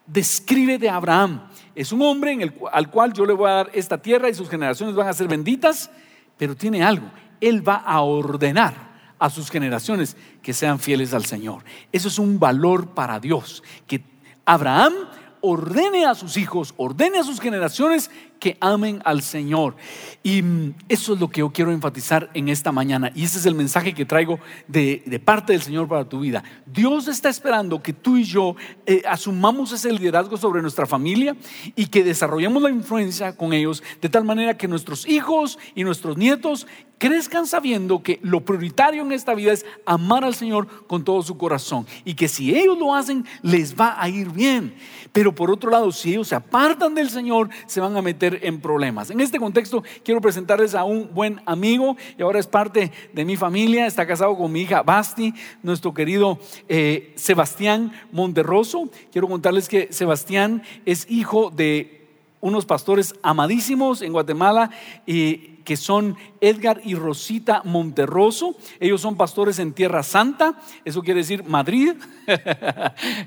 describe 0.06 0.78
de 0.78 0.90
Abraham. 0.90 1.48
Es 1.76 1.92
un 1.92 2.00
hombre 2.00 2.36
al 2.72 2.90
cual 2.90 3.12
yo 3.12 3.26
le 3.26 3.34
voy 3.34 3.50
a 3.50 3.54
dar 3.54 3.70
esta 3.74 3.98
tierra 3.98 4.30
y 4.30 4.34
sus 4.34 4.48
generaciones 4.48 4.96
van 4.96 5.08
a 5.08 5.12
ser 5.12 5.28
benditas, 5.28 5.90
pero 6.38 6.56
tiene 6.56 6.82
algo. 6.82 7.06
Él 7.38 7.66
va 7.66 7.76
a 7.76 8.00
ordenar 8.00 8.74
a 9.18 9.28
sus 9.28 9.50
generaciones 9.50 10.16
que 10.42 10.54
sean 10.54 10.78
fieles 10.78 11.12
al 11.12 11.26
Señor. 11.26 11.62
Eso 11.92 12.08
es 12.08 12.18
un 12.18 12.38
valor 12.38 12.88
para 12.88 13.20
Dios, 13.20 13.62
que 13.86 14.02
Abraham 14.46 14.94
ordene 15.42 16.06
a 16.06 16.14
sus 16.14 16.38
hijos, 16.38 16.72
ordene 16.78 17.18
a 17.18 17.24
sus 17.24 17.40
generaciones 17.40 18.10
que 18.38 18.56
amen 18.60 19.00
al 19.04 19.22
Señor. 19.22 19.76
Y 20.22 20.42
mm, 20.42 20.74
eso 20.88 21.14
es 21.14 21.20
lo 21.20 21.28
que 21.28 21.40
yo 21.40 21.50
quiero 21.50 21.72
enfatizar 21.72 22.30
en 22.34 22.48
esta 22.48 22.72
mañana. 22.72 23.10
Y 23.14 23.24
ese 23.24 23.38
es 23.38 23.46
el 23.46 23.54
mensaje 23.54 23.94
que 23.94 24.04
traigo 24.04 24.38
de, 24.68 25.20
parte 25.24 25.52
del 25.52 25.62
Señor 25.62 25.88
para 25.88 26.08
tu 26.08 26.20
vida. 26.20 26.44
Dios 26.66 27.08
está 27.08 27.28
esperando 27.28 27.82
que 27.82 27.92
tú 27.92 28.16
y 28.16 28.24
yo 28.24 28.56
eh, 28.86 29.02
asumamos 29.08 29.72
ese 29.72 29.92
liderazgo 29.92 30.36
sobre 30.36 30.62
nuestra 30.62 30.86
familia 30.86 31.36
y 31.74 31.86
que 31.86 32.04
desarrollemos 32.04 32.62
la 32.62 32.70
influencia 32.70 33.36
con 33.36 33.52
ellos 33.52 33.82
de 34.00 34.08
tal 34.08 34.24
manera 34.24 34.56
que 34.56 34.68
nuestros 34.68 35.06
hijos 35.08 35.58
y 35.74 35.84
nuestros 35.84 36.16
nietos 36.16 36.66
crezcan 36.98 37.46
sabiendo 37.46 38.02
que 38.02 38.18
lo 38.22 38.44
prioritario 38.44 39.02
en 39.02 39.12
esta 39.12 39.34
vida 39.34 39.52
es 39.52 39.66
amar 39.84 40.24
al 40.24 40.34
Señor 40.34 40.86
con 40.86 41.04
todo 41.04 41.22
su 41.22 41.36
corazón 41.36 41.86
y 42.04 42.14
que 42.14 42.28
si 42.28 42.56
ellos 42.56 42.78
lo 42.78 42.94
hacen 42.94 43.26
les 43.42 43.78
va 43.78 44.00
a 44.00 44.08
ir 44.08 44.30
bien. 44.30 44.74
Pero 45.12 45.34
por 45.34 45.50
otro 45.50 45.70
lado, 45.70 45.92
si 45.92 46.12
ellos 46.12 46.28
se 46.28 46.34
apartan 46.34 46.94
del 46.94 47.10
Señor, 47.10 47.48
se 47.66 47.80
van 47.80 47.96
a 47.96 48.02
meter 48.02 48.25
en 48.42 48.60
problemas. 48.60 49.10
En 49.10 49.20
este 49.20 49.38
contexto 49.38 49.82
quiero 50.04 50.20
presentarles 50.20 50.74
a 50.74 50.84
un 50.84 51.10
buen 51.14 51.40
amigo 51.46 51.96
y 52.18 52.22
ahora 52.22 52.38
es 52.38 52.46
parte 52.46 52.92
de 53.12 53.24
mi 53.24 53.36
familia, 53.36 53.86
está 53.86 54.06
casado 54.06 54.36
con 54.36 54.52
mi 54.52 54.62
hija 54.62 54.82
Basti, 54.82 55.34
nuestro 55.62 55.94
querido 55.94 56.38
eh, 56.68 57.12
Sebastián 57.16 57.92
Monterroso. 58.12 58.88
Quiero 59.12 59.28
contarles 59.28 59.68
que 59.68 59.92
Sebastián 59.92 60.62
es 60.84 61.10
hijo 61.10 61.50
de 61.50 62.06
unos 62.40 62.66
pastores 62.66 63.14
amadísimos 63.22 64.02
en 64.02 64.12
Guatemala 64.12 64.70
y 65.06 65.55
que 65.66 65.76
son 65.76 66.16
Edgar 66.40 66.80
y 66.84 66.94
Rosita 66.94 67.60
Monterroso. 67.64 68.56
Ellos 68.80 69.00
son 69.02 69.16
pastores 69.16 69.58
en 69.58 69.72
Tierra 69.72 70.02
Santa, 70.02 70.58
eso 70.84 71.02
quiere 71.02 71.20
decir 71.20 71.44
Madrid. 71.44 71.94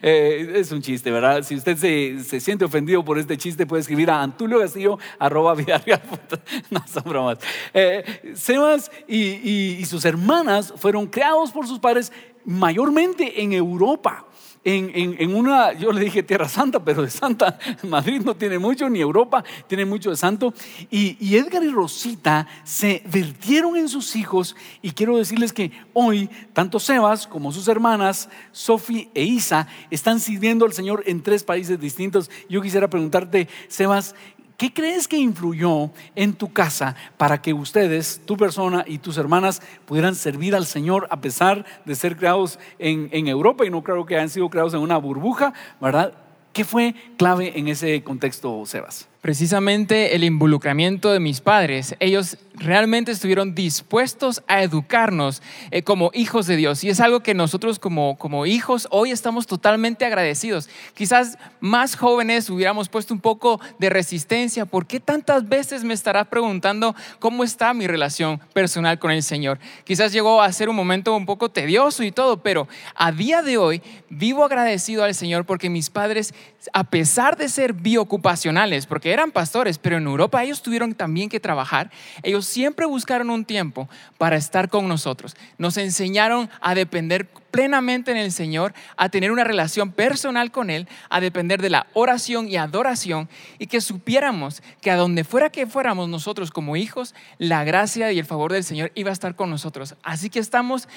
Eh, 0.01 0.53
es 0.55 0.71
un 0.71 0.81
chiste, 0.81 1.09
¿verdad? 1.11 1.43
Si 1.43 1.55
usted 1.55 1.77
se, 1.77 2.39
siente 2.39 2.65
ofendido 2.65 3.03
por 3.03 3.17
este 3.17 3.37
chiste, 3.37 3.65
puede 3.65 3.81
escribir 3.81 4.09
a 4.11 4.21
Antulio 4.21 4.59
Castillo, 4.59 4.97
arroba 5.17 5.55
No 6.69 6.83
son 6.87 7.03
bromas. 7.05 7.39
Eh, 7.73 8.33
Sebas 8.35 8.91
y 9.07 9.83
sus 9.85 10.05
hermanas 10.05 10.73
fueron 10.77 11.07
creados 11.07 11.51
por 11.51 11.67
sus 11.67 11.79
padres 11.79 12.11
mayormente 12.45 13.41
en 13.41 13.53
Europa 13.53 14.28
en, 14.63 15.33
una, 15.33 15.73
yo 15.73 15.91
le 15.91 16.01
dije 16.01 16.23
Tierra 16.23 16.49
Santa, 16.49 16.83
pero 16.83 17.01
de 17.01 17.09
Santa, 17.09 17.57
Madrid 17.83 18.21
no 18.23 18.35
tiene 18.35 18.59
mucho, 18.59 18.89
ni 18.89 18.99
Europa 18.99 19.43
tiene 19.67 19.85
mucho 19.85 20.09
de 20.09 20.17
santo. 20.17 20.53
Y, 20.89 21.35
Edgar 21.35 21.63
y 21.63 21.69
Rosita 21.69 22.47
se 22.63 23.01
vertieron 23.05 23.77
en 23.77 23.87
sus 23.87 24.15
hijos 24.15 24.55
y 24.81 24.91
quiero 24.91 25.17
decirles 25.17 25.53
que 25.53 25.71
hoy 25.93 26.29
tanto 26.53 26.79
Sebas 26.79 27.27
como 27.27 27.51
sus 27.51 27.67
hermanas, 27.67 28.29
Sofi 28.51 29.09
e 29.13 29.23
Isa, 29.23 29.67
están 29.89 30.19
sirviendo 30.19 30.65
al 30.65 30.73
Señor 30.73 31.03
en 31.05 31.23
tres 31.23 31.43
países 31.43 31.79
distintos. 31.79 32.29
Yo 32.49 32.61
quisiera 32.61 32.89
preguntarte, 32.89 33.47
Sebas, 33.69 34.15
¿Qué 34.59 34.73
crees 34.73 35.07
que 35.07 35.17
influyó 35.17 35.89
en 36.17 36.33
tu 36.33 36.51
casa 36.51 36.93
para 37.15 37.41
que 37.41 37.53
ustedes, 37.53 38.19
tu 38.25 38.35
persona 38.35 38.83
y 38.85 38.97
tus 38.97 39.17
hermanas 39.17 39.61
pudieran 39.85 40.15
servir 40.15 40.53
al 40.53 40.65
Señor 40.65 41.07
a 41.11 41.21
pesar 41.21 41.63
de 41.85 41.95
ser 41.95 42.17
creados 42.17 42.59
en, 42.77 43.29
Europa 43.29 43.65
y 43.65 43.69
no 43.69 43.83
creo 43.83 44.05
que 44.05 44.17
hayan 44.17 44.27
sido 44.27 44.49
creados 44.49 44.73
en 44.73 44.81
una 44.81 44.97
burbuja, 44.97 45.53
¿verdad? 45.79 46.11
¿Qué 46.51 46.65
fue 46.65 46.93
clave 47.17 47.57
en 47.57 47.69
ese 47.69 48.03
contexto, 48.03 48.65
Sebas? 48.65 49.07
Precisamente 49.21 50.15
el 50.15 50.23
involucramiento 50.23 51.11
de 51.11 51.19
mis 51.19 51.41
padres. 51.41 51.93
Ellos 51.99 52.37
realmente 52.59 53.11
estuvieron 53.11 53.55
dispuestos 53.55 54.43
a 54.47 54.61
educarnos 54.63 55.41
eh, 55.71 55.81
como 55.83 56.11
hijos 56.13 56.45
de 56.45 56.55
Dios. 56.55 56.83
Y 56.83 56.89
es 56.89 56.99
algo 56.99 57.21
que 57.21 57.33
nosotros 57.33 57.79
como, 57.79 58.17
como 58.17 58.45
hijos 58.45 58.87
hoy 58.91 59.11
estamos 59.11 59.47
totalmente 59.47 60.05
agradecidos. 60.05 60.69
Quizás 60.93 61.37
más 61.59 61.95
jóvenes 61.95 62.49
hubiéramos 62.49 62.89
puesto 62.89 63.13
un 63.13 63.21
poco 63.21 63.59
de 63.77 63.89
resistencia. 63.89 64.65
¿Por 64.65 64.85
qué 64.85 64.99
tantas 64.99 65.47
veces 65.47 65.83
me 65.83 65.93
estarás 65.93 66.27
preguntando 66.27 66.95
cómo 67.19 67.43
está 67.43 67.73
mi 67.73 67.87
relación 67.87 68.39
personal 68.53 68.99
con 68.99 69.11
el 69.11 69.23
Señor? 69.23 69.59
Quizás 69.83 70.11
llegó 70.11 70.41
a 70.41 70.51
ser 70.51 70.69
un 70.69 70.75
momento 70.75 71.15
un 71.15 71.25
poco 71.25 71.49
tedioso 71.49 72.03
y 72.03 72.11
todo, 72.11 72.41
pero 72.41 72.67
a 72.95 73.11
día 73.11 73.41
de 73.41 73.57
hoy 73.57 73.81
vivo 74.09 74.43
agradecido 74.43 75.03
al 75.03 75.15
Señor 75.15 75.45
porque 75.45 75.69
mis 75.69 75.89
padres, 75.89 76.33
a 76.73 76.83
pesar 76.83 77.37
de 77.37 77.49
ser 77.49 77.73
biocupacionales, 77.73 78.85
porque 78.85 79.08
eran 79.11 79.31
pastores, 79.31 79.77
pero 79.77 79.97
en 79.97 80.05
Europa 80.05 80.43
ellos 80.43 80.61
tuvieron 80.61 80.93
también 80.93 81.29
que 81.29 81.39
trabajar, 81.39 81.91
ellos 82.23 82.45
siempre 82.45 82.85
buscaron 82.85 83.29
un 83.29 83.45
tiempo 83.45 83.89
para 84.17 84.37
estar 84.37 84.69
con 84.69 84.87
nosotros. 84.87 85.35
Nos 85.57 85.77
enseñaron 85.77 86.49
a 86.61 86.75
depender 86.75 87.27
plenamente 87.51 88.11
en 88.11 88.17
el 88.17 88.31
Señor, 88.31 88.73
a 88.95 89.09
tener 89.09 89.31
una 89.31 89.43
relación 89.43 89.91
personal 89.91 90.51
con 90.51 90.69
Él, 90.69 90.87
a 91.09 91.19
depender 91.19 91.61
de 91.61 91.69
la 91.69 91.87
oración 91.93 92.47
y 92.47 92.57
adoración 92.57 93.29
y 93.57 93.67
que 93.67 93.81
supiéramos 93.81 94.61
que 94.81 94.91
a 94.91 94.95
donde 94.95 95.23
fuera 95.23 95.49
que 95.49 95.67
fuéramos 95.67 96.09
nosotros 96.09 96.51
como 96.51 96.75
hijos, 96.75 97.15
la 97.37 97.63
gracia 97.63 98.11
y 98.11 98.19
el 98.19 98.25
favor 98.25 98.53
del 98.53 98.63
Señor 98.63 98.91
iba 98.95 99.09
a 99.09 99.13
estar 99.13 99.35
con 99.35 99.49
nosotros. 99.49 99.95
Así 100.03 100.29
que 100.29 100.39
estamos 100.39 100.87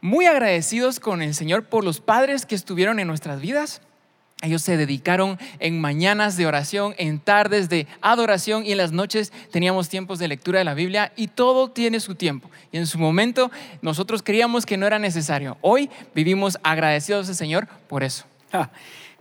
muy 0.00 0.26
agradecidos 0.26 0.98
con 1.00 1.22
el 1.22 1.34
Señor 1.34 1.64
por 1.64 1.84
los 1.84 2.00
padres 2.00 2.46
que 2.46 2.54
estuvieron 2.54 2.98
en 2.98 3.06
nuestras 3.06 3.40
vidas 3.40 3.82
ellos 4.42 4.62
se 4.62 4.76
dedicaron 4.76 5.38
en 5.58 5.80
mañanas 5.80 6.36
de 6.36 6.46
oración, 6.46 6.94
en 6.96 7.20
tardes 7.20 7.68
de 7.68 7.86
adoración 8.00 8.64
y 8.64 8.72
en 8.72 8.78
las 8.78 8.92
noches 8.92 9.32
teníamos 9.50 9.90
tiempos 9.90 10.18
de 10.18 10.28
lectura 10.28 10.58
de 10.58 10.64
la 10.64 10.74
Biblia 10.74 11.12
y 11.14 11.28
todo 11.28 11.70
tiene 11.70 12.00
su 12.00 12.14
tiempo. 12.14 12.50
Y 12.72 12.78
en 12.78 12.86
su 12.86 12.98
momento 12.98 13.50
nosotros 13.82 14.22
creíamos 14.22 14.64
que 14.64 14.78
no 14.78 14.86
era 14.86 14.98
necesario. 14.98 15.58
Hoy 15.60 15.90
vivimos 16.14 16.58
agradecidos 16.62 17.28
al 17.28 17.34
Señor 17.34 17.68
por 17.86 18.02
eso. 18.02 18.24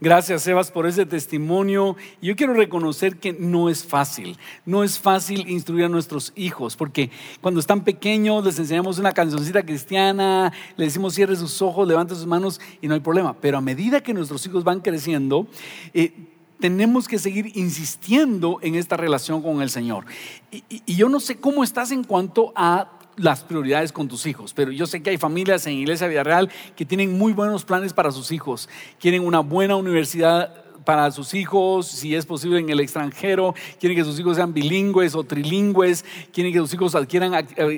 Gracias, 0.01 0.43
Sebas, 0.43 0.71
por 0.71 0.87
ese 0.87 1.05
testimonio. 1.05 1.97
Yo 2.21 2.37
quiero 2.37 2.53
reconocer 2.53 3.17
que 3.17 3.33
no 3.33 3.69
es 3.69 3.83
fácil, 3.83 4.37
no 4.65 4.85
es 4.85 4.97
fácil 4.97 5.49
instruir 5.49 5.85
a 5.85 5.89
nuestros 5.89 6.31
hijos, 6.37 6.77
porque 6.77 7.11
cuando 7.41 7.59
están 7.59 7.83
pequeños 7.83 8.45
les 8.45 8.57
enseñamos 8.57 8.97
una 8.97 9.11
cancioncita 9.11 9.61
cristiana, 9.63 10.53
les 10.77 10.87
decimos 10.87 11.15
cierre 11.15 11.35
sus 11.35 11.61
ojos, 11.61 11.85
levante 11.85 12.15
sus 12.15 12.25
manos 12.25 12.61
y 12.81 12.87
no 12.87 12.93
hay 12.93 13.01
problema. 13.01 13.33
Pero 13.41 13.57
a 13.57 13.61
medida 13.61 14.01
que 14.01 14.13
nuestros 14.13 14.45
hijos 14.45 14.63
van 14.63 14.79
creciendo, 14.79 15.47
eh, 15.93 16.13
tenemos 16.61 17.09
que 17.09 17.19
seguir 17.19 17.51
insistiendo 17.57 18.59
en 18.61 18.75
esta 18.75 18.95
relación 18.95 19.41
con 19.41 19.61
el 19.61 19.69
Señor. 19.69 20.05
y 20.51 20.95
yo 20.95 21.09
no 21.09 21.19
sé 21.19 21.41
cómo 21.41 21.61
estás 21.61 21.91
en 21.91 22.05
cuanto 22.05 22.53
a 22.55 22.98
las 23.19 23.43
prioridades 23.43 23.91
con 23.91 24.07
tus 24.07 24.25
hijos, 24.25 24.53
pero 24.53 24.71
yo 24.71 24.87
sé 24.87 25.03
que 25.03 25.09
hay 25.09 25.17
familias 25.17 25.67
en 25.67 25.73
Iglesia 25.73 26.07
Villarreal 26.07 26.49
que 26.75 26.85
tienen 26.85 27.17
muy 27.17 27.33
buenos 27.33 27.65
planes 27.65 27.93
para 27.93 28.11
sus 28.11 28.31
hijos, 28.31 28.69
quieren 28.99 29.25
una 29.25 29.41
buena 29.41 29.75
universidad 29.75 30.65
para 30.85 31.11
sus 31.11 31.33
hijos, 31.33 31.87
si 31.87 32.15
es 32.15 32.25
posible 32.25 32.59
en 32.59 32.69
el 32.69 32.79
extranjero, 32.79 33.53
quieren 33.79 33.97
que 33.97 34.03
sus 34.03 34.19
hijos 34.19 34.37
sean 34.37 34.53
bilingües 34.53 35.13
o 35.13 35.23
trilingües, 35.23 36.05
quieren 36.33 36.53
que 36.53 36.59
sus 36.59 36.73
hijos 36.73 36.95
adquieran 36.95 37.33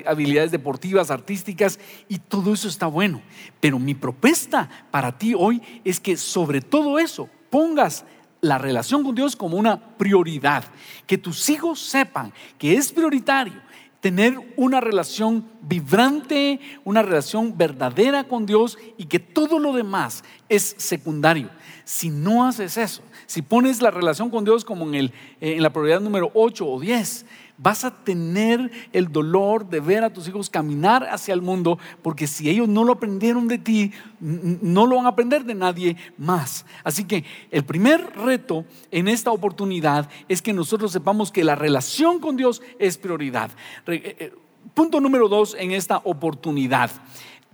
habilidades 0.06 0.50
deportivas, 0.50 1.10
artísticas, 1.10 1.78
y 2.08 2.18
todo 2.18 2.52
eso 2.52 2.68
está 2.68 2.86
bueno. 2.86 3.20
Pero 3.60 3.78
mi 3.78 3.94
propuesta 3.94 4.68
para 4.90 5.18
ti 5.18 5.34
hoy 5.36 5.60
es 5.84 6.00
que 6.00 6.16
sobre 6.16 6.60
todo 6.60 6.98
eso 6.98 7.28
pongas 7.50 8.04
la 8.40 8.58
relación 8.58 9.04
con 9.04 9.14
Dios 9.14 9.36
como 9.36 9.56
una 9.56 9.96
prioridad, 9.96 10.64
que 11.06 11.18
tus 11.18 11.48
hijos 11.48 11.80
sepan 11.80 12.32
que 12.58 12.76
es 12.76 12.92
prioritario 12.92 13.61
tener 14.02 14.36
una 14.56 14.80
relación 14.80 15.48
vibrante, 15.62 16.58
una 16.84 17.02
relación 17.02 17.56
verdadera 17.56 18.24
con 18.24 18.46
Dios 18.46 18.76
y 18.98 19.04
que 19.04 19.20
todo 19.20 19.60
lo 19.60 19.72
demás 19.72 20.24
es 20.48 20.74
secundario. 20.76 21.50
Si 21.84 22.10
no 22.10 22.44
haces 22.44 22.76
eso, 22.76 23.02
si 23.26 23.42
pones 23.42 23.82
la 23.82 23.90
relación 23.90 24.30
con 24.30 24.44
Dios 24.44 24.64
como 24.64 24.86
en, 24.86 24.94
el, 24.94 25.12
en 25.40 25.62
la 25.62 25.72
prioridad 25.72 26.00
número 26.00 26.30
8 26.34 26.66
o 26.66 26.80
10, 26.80 27.26
vas 27.62 27.84
a 27.84 27.90
tener 27.90 28.70
el 28.92 29.12
dolor 29.12 29.68
de 29.68 29.80
ver 29.80 30.02
a 30.02 30.12
tus 30.12 30.26
hijos 30.26 30.50
caminar 30.50 31.06
hacia 31.10 31.32
el 31.32 31.42
mundo, 31.42 31.78
porque 32.02 32.26
si 32.26 32.48
ellos 32.50 32.68
no 32.68 32.82
lo 32.84 32.94
aprendieron 32.94 33.46
de 33.46 33.58
ti, 33.58 33.92
no 34.20 34.86
lo 34.86 34.96
van 34.96 35.06
a 35.06 35.10
aprender 35.10 35.44
de 35.44 35.54
nadie 35.54 35.96
más. 36.18 36.66
Así 36.82 37.04
que 37.04 37.24
el 37.50 37.64
primer 37.64 38.16
reto 38.16 38.64
en 38.90 39.06
esta 39.08 39.30
oportunidad 39.30 40.08
es 40.28 40.42
que 40.42 40.52
nosotros 40.52 40.92
sepamos 40.92 41.30
que 41.30 41.44
la 41.44 41.54
relación 41.54 42.18
con 42.18 42.36
Dios 42.36 42.62
es 42.78 42.98
prioridad. 42.98 43.50
Eh, 43.86 44.16
eh, 44.18 44.32
punto 44.74 45.00
número 45.00 45.28
dos 45.28 45.54
en 45.58 45.72
esta 45.72 45.98
oportunidad. 45.98 46.90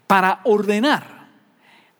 Para 0.06 0.40
ordenar 0.44 1.28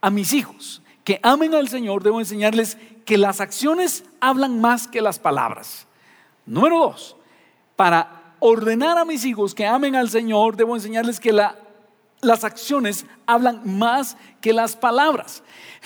a 0.01 0.09
mis 0.09 0.33
hijos 0.33 0.83
que 1.09 1.21
amen 1.23 1.55
al 1.55 1.69
Señor, 1.69 2.03
debo 2.03 2.21
enseñarles 2.21 2.77
que 3.07 3.17
las 3.17 3.41
acciones 3.41 4.05
hablan 4.21 4.61
más 4.61 4.87
que 4.87 5.01
las 5.01 5.19
palabras. 5.19 5.87
Número 6.45 6.81
dos, 6.81 7.17
para 7.77 8.35
ordenar 8.41 8.99
a 8.99 9.07
mis 9.07 9.25
hijos 9.25 9.55
que 9.55 9.67
amen 9.67 9.97
al 9.97 10.11
Señor, 10.11 10.55
debo 10.55 10.77
enseñarles 10.77 11.19
que 11.19 11.33
las 11.33 12.45
acciones 12.45 13.07
hablan 13.25 13.63
más 13.65 14.19
que 14.43 14.53
las 14.53 14.77
palabras. 14.77 15.43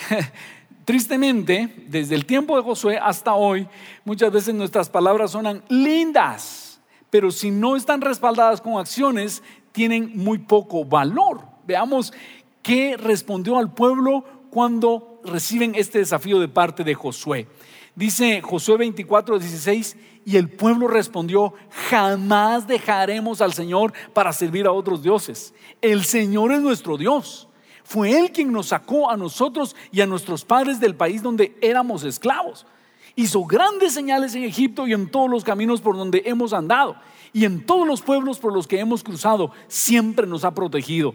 Tristemente, 0.83 1.73
desde 1.87 2.15
el 2.15 2.25
tiempo 2.25 2.57
de 2.57 2.63
Josué 2.63 2.99
hasta 3.01 3.33
hoy, 3.33 3.65
muchas 4.03 4.29
veces 4.29 4.53
nuestras 4.53 4.89
palabras 4.89 5.31
suenan 5.31 5.63
lindas, 5.69 6.81
pero 7.09 7.31
si 7.31 7.49
no 7.49 7.77
están 7.77 8.01
respaldadas 8.01 8.59
con 8.59 8.77
acciones, 8.77 9.41
tienen 9.71 10.11
muy 10.15 10.39
poco 10.39 10.83
valor. 10.83 11.43
Veamos 11.65 12.11
qué 12.61 12.97
respondió 12.97 13.57
al 13.57 13.73
pueblo 13.73 14.25
cuando 14.49 15.12
reciben 15.25 15.75
este 15.75 15.99
desafío 15.99 16.39
de 16.39 16.47
parte 16.47 16.83
de 16.83 16.93
Josué. 16.93 17.47
Dice 17.95 18.41
Josué 18.41 18.77
24, 18.77 19.37
16, 19.37 19.97
y 20.25 20.37
el 20.37 20.49
pueblo 20.49 20.87
respondió, 20.87 21.53
jamás 21.89 22.67
dejaremos 22.67 23.41
al 23.41 23.53
Señor 23.53 23.93
para 24.13 24.33
servir 24.33 24.65
a 24.65 24.71
otros 24.71 25.03
dioses. 25.03 25.53
El 25.81 26.03
Señor 26.03 26.51
es 26.51 26.61
nuestro 26.61 26.97
Dios. 26.97 27.47
Fue 27.83 28.17
Él 28.17 28.31
quien 28.31 28.51
nos 28.51 28.67
sacó 28.67 29.11
a 29.11 29.17
nosotros 29.17 29.75
y 29.91 30.01
a 30.01 30.07
nuestros 30.07 30.45
padres 30.45 30.79
del 30.79 30.95
país 30.95 31.21
donde 31.21 31.55
éramos 31.61 32.03
esclavos. 32.03 32.65
Hizo 33.15 33.43
grandes 33.45 33.93
señales 33.93 34.33
en 34.33 34.43
Egipto 34.43 34.87
y 34.87 34.93
en 34.93 35.11
todos 35.11 35.29
los 35.29 35.43
caminos 35.43 35.81
por 35.81 35.95
donde 35.95 36.23
hemos 36.25 36.53
andado. 36.53 36.95
Y 37.31 37.45
en 37.45 37.65
todos 37.65 37.85
los 37.87 38.01
pueblos 38.01 38.39
por 38.39 38.53
los 38.53 38.67
que 38.67 38.79
hemos 38.79 39.03
cruzado, 39.03 39.51
siempre 39.67 40.25
nos 40.25 40.45
ha 40.45 40.55
protegido. 40.55 41.13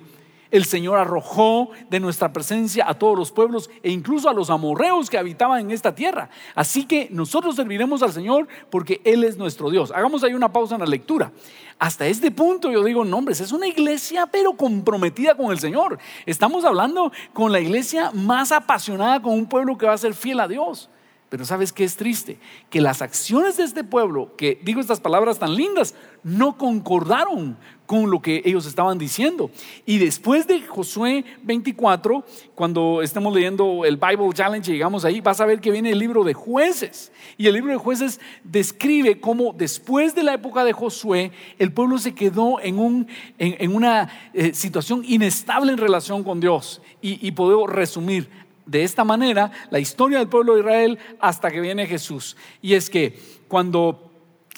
El 0.50 0.64
Señor 0.64 0.99
arrojó 0.99 1.71
de 1.90 2.00
nuestra 2.00 2.33
presencia 2.33 2.88
a 2.88 2.95
todos 2.95 3.19
los 3.19 3.33
pueblos 3.33 3.71
e 3.83 3.90
incluso 3.90 4.28
a 4.28 4.33
los 4.33 4.50
amorreos 4.50 5.11
que 5.11 5.19
habitaban 5.19 5.61
en 5.61 5.71
esta 5.71 5.95
tierra. 5.95 6.31
Así 6.55 6.87
que 6.87 7.09
nosotros 7.11 7.57
serviremos 7.57 8.02
al 8.02 8.12
Señor 8.12 8.49
porque 8.71 9.00
Él 9.05 9.25
es 9.25 9.37
nuestro 9.37 9.71
Dios. 9.71 9.90
Hagamos 9.90 10.25
ahí 10.25 10.35
una 10.35 10.52
pausa 10.52 10.75
en 10.75 10.81
la 10.81 10.87
lectura. 10.87 11.33
Hasta 11.78 12.07
este 12.07 12.31
punto 12.31 12.73
yo 12.73 12.83
digo, 12.83 13.05
no, 13.05 13.23
es 13.28 13.52
una 13.52 13.69
iglesia 13.69 14.26
pero 14.26 14.55
comprometida 14.55 15.37
con 15.37 15.52
el 15.52 15.59
Señor. 15.59 15.99
Estamos 16.26 16.64
hablando 16.64 17.12
con 17.33 17.52
la 17.52 17.61
iglesia 17.61 18.11
más 18.12 18.50
apasionada 18.50 19.21
con 19.21 19.35
un 19.35 19.47
pueblo 19.47 19.76
que 19.76 19.87
va 19.87 19.93
a 19.93 19.99
ser 19.99 20.14
fiel 20.14 20.40
a 20.40 20.49
Dios. 20.49 20.88
Pero 21.29 21.45
¿sabes 21.45 21.73
qué 21.73 21.85
es 21.85 21.97
triste? 21.97 22.39
Que 22.71 22.81
las 22.81 23.03
acciones 23.03 23.59
de 23.59 23.65
este 23.65 23.85
pueblo, 23.85 24.35
que 24.37 24.59
digo 24.63 24.81
estas 24.81 25.01
palabras 25.01 25.39
tan 25.39 25.55
lindas, 25.55 25.95
no 26.25 26.57
concordaron 26.57 27.59
con 27.85 28.11
lo 28.11 28.21
que 28.21 28.43
ellos 28.45 28.67
estaban 28.67 28.99
diciendo. 28.99 29.51
Y 29.85 29.99
después 29.99 30.47
de 30.47 30.63
Josué 30.63 31.25
24, 31.43 32.25
cuando 32.55 33.03
estemos 33.03 33.35
leyendo 33.35 33.85
el 33.85 33.99
Bible 33.99 34.31
Challenge 34.33 34.71
y 34.71 34.75
llegamos 34.75 35.05
ahí, 35.05 35.21
vas 35.21 35.41
a 35.41 35.47
ver 35.47 35.61
que 35.61 35.71
viene 35.71 35.91
el 35.91 35.99
libro 35.99 36.25
de 36.25 36.33
jueces. 36.33 37.13
Y 37.37 37.47
el 37.47 37.55
libro 37.55 37.73
de 37.73 37.79
jueces 37.79 38.21
describe 38.43 39.21
cómo 39.21 39.55
después 39.57 40.15
de 40.15 40.23
la 40.23 40.35
época 40.35 40.65
de 40.65 40.73
Josué, 40.73 41.31
el 41.59 41.73
pueblo 41.73 41.99
se 41.99 42.15
quedó 42.15 42.59
en, 42.61 42.79
un, 42.79 43.07
en, 43.39 43.75
una 43.75 44.31
eh, 44.33 44.55
situación 44.55 45.03
inestable 45.07 45.73
en 45.73 45.79
relación 45.79 46.25
con 46.25 46.41
Dios. 46.41 46.81
Y, 47.03 47.27
y 47.27 47.33
puedo 47.33 47.67
resumir, 47.67 48.29
de 48.69 48.85
esta 48.85 49.03
manera 49.03 49.51
la 49.71 49.81
historia 49.81 50.19
del 50.19 50.29
pueblo 50.29 50.55
de 50.55 50.61
Israel 50.61 50.99
hasta 51.19 51.51
que 51.51 51.61
viene 51.61 51.87
Jesús. 51.87 52.37
Y 52.63 52.75
es 52.75 52.89
que 52.89 53.19
cuando 53.49 54.13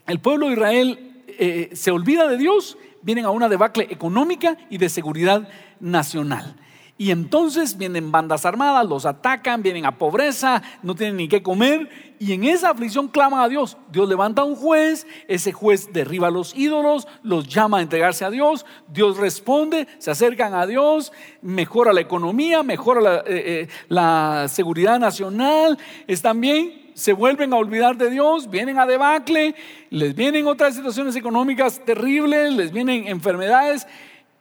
el 0.06 0.18
pueblo 0.18 0.48
de 0.48 0.52
Israel 0.54 1.22
eh, 1.28 1.70
se 1.72 1.90
olvida 1.92 2.28
de 2.28 2.36
Dios, 2.36 2.76
vienen 3.02 3.24
a 3.24 3.30
una 3.30 3.48
debacle 3.48 3.86
económica 3.88 4.58
y 4.68 4.78
de 4.78 4.88
seguridad 4.88 5.48
nacional. 5.78 6.56
Y 7.00 7.12
entonces 7.12 7.78
vienen 7.78 8.12
bandas 8.12 8.44
armadas, 8.44 8.86
los 8.86 9.06
atacan, 9.06 9.62
vienen 9.62 9.86
a 9.86 9.96
pobreza, 9.96 10.62
no 10.82 10.94
tienen 10.94 11.16
ni 11.16 11.28
qué 11.28 11.42
comer. 11.42 11.88
Y 12.18 12.34
en 12.34 12.44
esa 12.44 12.68
aflicción 12.68 13.08
claman 13.08 13.40
a 13.40 13.48
Dios. 13.48 13.78
Dios 13.90 14.06
levanta 14.06 14.42
a 14.42 14.44
un 14.44 14.54
juez, 14.54 15.06
ese 15.26 15.50
juez 15.50 15.94
derriba 15.94 16.28
a 16.28 16.30
los 16.30 16.54
ídolos, 16.54 17.08
los 17.22 17.48
llama 17.48 17.78
a 17.78 17.80
entregarse 17.80 18.26
a 18.26 18.30
Dios. 18.30 18.66
Dios 18.86 19.16
responde, 19.16 19.88
se 19.96 20.10
acercan 20.10 20.52
a 20.52 20.66
Dios, 20.66 21.10
mejora 21.40 21.94
la 21.94 22.02
economía, 22.02 22.62
mejora 22.62 23.00
la, 23.00 23.24
eh, 23.26 23.66
eh, 23.88 24.48
seguridad 24.50 24.98
nacional. 24.98 25.78
Están 26.06 26.38
bien, 26.38 26.90
se 26.92 27.14
vuelven 27.14 27.54
a 27.54 27.56
olvidar 27.56 27.96
de 27.96 28.10
Dios, 28.10 28.50
vienen 28.50 28.78
a 28.78 28.84
debacle, 28.84 29.54
les 29.88 30.14
vienen 30.14 30.46
otras 30.46 30.74
situaciones 30.74 31.16
económicas 31.16 31.82
terribles, 31.82 32.52
les 32.52 32.70
vienen 32.70 33.08
enfermedades. 33.08 33.86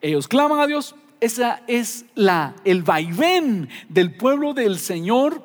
Ellos 0.01 0.27
claman 0.27 0.59
a 0.59 0.67
Dios, 0.67 0.93
esa 1.19 1.61
es 1.67 2.05
la, 2.15 2.55
el 2.63 2.83
vaivén 2.83 3.69
del 3.89 4.15
pueblo 4.15 4.53
del 4.53 4.79
Señor 4.79 5.43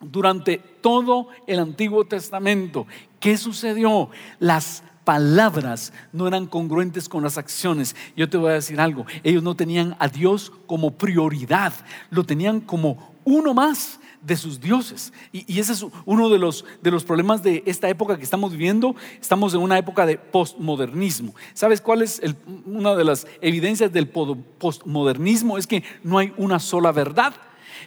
durante 0.00 0.58
todo 0.58 1.28
el 1.46 1.58
Antiguo 1.58 2.04
Testamento. 2.04 2.86
¿Qué 3.20 3.36
sucedió? 3.36 4.10
Las 4.38 4.82
palabras 5.04 5.92
no 6.12 6.26
eran 6.26 6.46
congruentes 6.46 7.08
con 7.08 7.22
las 7.22 7.38
acciones. 7.38 7.94
Yo 8.16 8.28
te 8.28 8.36
voy 8.36 8.50
a 8.50 8.54
decir 8.54 8.80
algo, 8.80 9.06
ellos 9.22 9.42
no 9.42 9.54
tenían 9.54 9.96
a 9.98 10.08
Dios 10.08 10.52
como 10.66 10.92
prioridad, 10.92 11.72
lo 12.10 12.24
tenían 12.24 12.60
como 12.60 13.14
uno 13.24 13.54
más 13.54 14.00
de 14.24 14.36
sus 14.36 14.60
dioses. 14.60 15.12
Y, 15.32 15.58
ese 15.60 15.72
es 15.72 15.84
uno 16.04 16.28
de 16.28 16.38
los, 16.38 16.64
de 16.82 16.90
los 16.90 17.04
problemas 17.04 17.42
de 17.42 17.62
esta 17.66 17.88
época 17.88 18.16
que 18.16 18.24
estamos 18.24 18.52
viviendo. 18.52 18.96
Estamos 19.20 19.54
en 19.54 19.60
una 19.60 19.78
época 19.78 20.06
de 20.06 20.18
postmodernismo. 20.18 21.34
¿Sabes 21.52 21.80
cuál 21.80 22.02
es 22.02 22.20
una 22.66 22.94
de 22.94 23.04
las 23.04 23.26
evidencias 23.40 23.92
del 23.92 24.08
postmodernismo? 24.08 25.58
Es 25.58 25.66
que 25.66 25.84
no 26.02 26.18
hay 26.18 26.32
una 26.36 26.58
sola 26.58 26.92
verdad. 26.92 27.34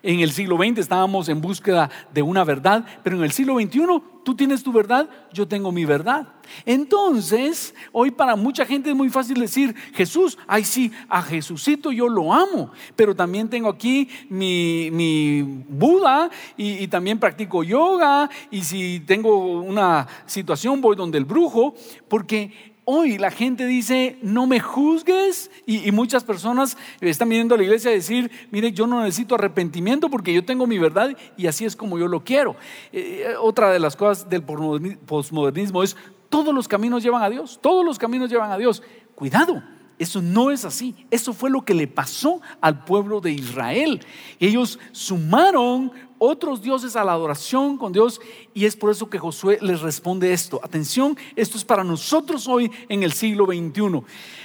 En 0.04 0.20
el 0.20 0.32
siglo 0.32 0.58
XX 0.58 0.80
estábamos 0.80 1.30
en 1.30 1.42
búsqueda 1.42 1.90
de 2.14 2.22
una 2.22 2.44
verdad, 2.44 2.86
pero 3.04 3.18
en 3.18 3.24
el 3.24 3.32
siglo 3.32 3.60
XXI 3.60 3.86
tú 4.24 4.36
tienes 4.36 4.62
tu 4.62 4.74
verdad, 4.74 5.10
yo 5.32 5.48
tengo 5.48 5.72
mi 5.72 5.86
verdad. 5.86 6.28
Entonces, 6.66 7.74
hoy 7.92 8.12
para 8.12 8.36
mucha 8.36 8.66
gente 8.66 8.90
es 8.90 8.96
muy 8.96 9.10
fácil 9.10 9.40
decir, 9.40 9.74
Jesús, 9.94 10.38
ay 10.48 10.64
sí, 10.64 10.92
a 11.08 11.22
Jesucito 11.22 11.92
yo 11.92 12.10
lo 12.10 12.34
amo, 12.34 12.72
pero 12.96 13.16
también 13.16 13.50
tengo 13.50 13.70
aquí 13.70 14.10
mi, 14.30 15.64
Buda 15.70 16.30
y, 16.58 16.84
y 16.84 16.88
también 16.88 17.20
practico 17.20 17.64
yoga 17.64 18.30
y 18.52 18.64
si 18.64 19.00
tengo 19.02 19.62
una 19.62 20.08
situación 20.26 20.82
voy 20.82 20.96
donde 20.96 21.18
el 21.18 21.26
brujo, 21.26 21.76
porque 22.08 22.77
hoy 22.90 23.18
la 23.18 23.32
gente 23.32 23.68
dice, 23.68 24.18
no 24.22 24.48
me 24.48 24.62
juzgues, 24.62 25.52
y, 25.66 25.92
muchas 25.92 26.24
personas 26.24 26.78
están 27.02 27.28
viniendo 27.28 27.54
a 27.54 27.58
la 27.58 27.66
iglesia 27.66 27.92
a 27.92 27.94
decir, 27.94 28.32
mire, 28.50 28.72
yo 28.72 28.88
no 28.88 29.04
necesito 29.04 29.36
arrepentimiento 29.36 30.10
porque 30.10 30.34
yo 30.34 30.46
tengo 30.46 30.68
mi 30.68 30.80
verdad 30.80 31.18
y 31.36 31.48
así 31.48 31.66
es 31.66 31.76
como 31.76 32.00
yo 32.00 32.08
lo 32.08 32.24
quiero. 32.24 32.56
Eh, 32.94 33.26
eh, 33.28 33.36
otra 33.42 33.72
de 33.72 33.80
las 33.80 33.98
cosas 33.98 34.30
del 34.30 34.42
posmodernismo 34.42 35.84
es, 35.84 35.98
todos 36.30 36.56
los 36.56 36.70
caminos 36.70 37.04
llevan 37.04 37.24
a 37.24 37.30
Dios, 37.30 37.60
todos 37.62 37.84
los 37.84 38.00
caminos 38.00 38.30
llevan 38.30 38.52
a 38.54 38.58
Dios. 38.58 38.82
Cuidado. 39.16 39.62
Eso 40.00 40.22
no 40.22 40.52
es 40.52 40.64
así. 40.64 40.96
Eso 41.10 41.34
fue 41.34 41.50
lo 41.50 41.66
que 41.66 41.74
le 41.74 41.88
pasó 41.88 42.40
al 42.62 42.86
pueblo 42.86 43.20
de 43.20 43.32
Israel. 43.32 44.00
Ellos 44.40 44.80
sumaron 44.92 45.92
otros 46.20 46.62
dioses 46.62 46.96
a 46.96 47.04
la 47.04 47.14
adoración 47.14 47.78
con 47.78 47.94
Dios 47.94 48.20
y 48.54 48.66
es 48.66 48.76
por 48.76 48.92
eso 48.92 49.10
que 49.10 49.20
Josué 49.20 49.60
les 49.62 49.82
responde 49.82 50.34
esto. 50.34 50.60
Atención, 50.64 51.18
esto 51.36 51.58
es 51.58 51.66
para 51.66 51.84
nosotros 51.84 52.48
hoy 52.48 52.72
en 52.90 53.04
el 53.04 53.14
siglo 53.14 53.46
XXI. 53.46 54.04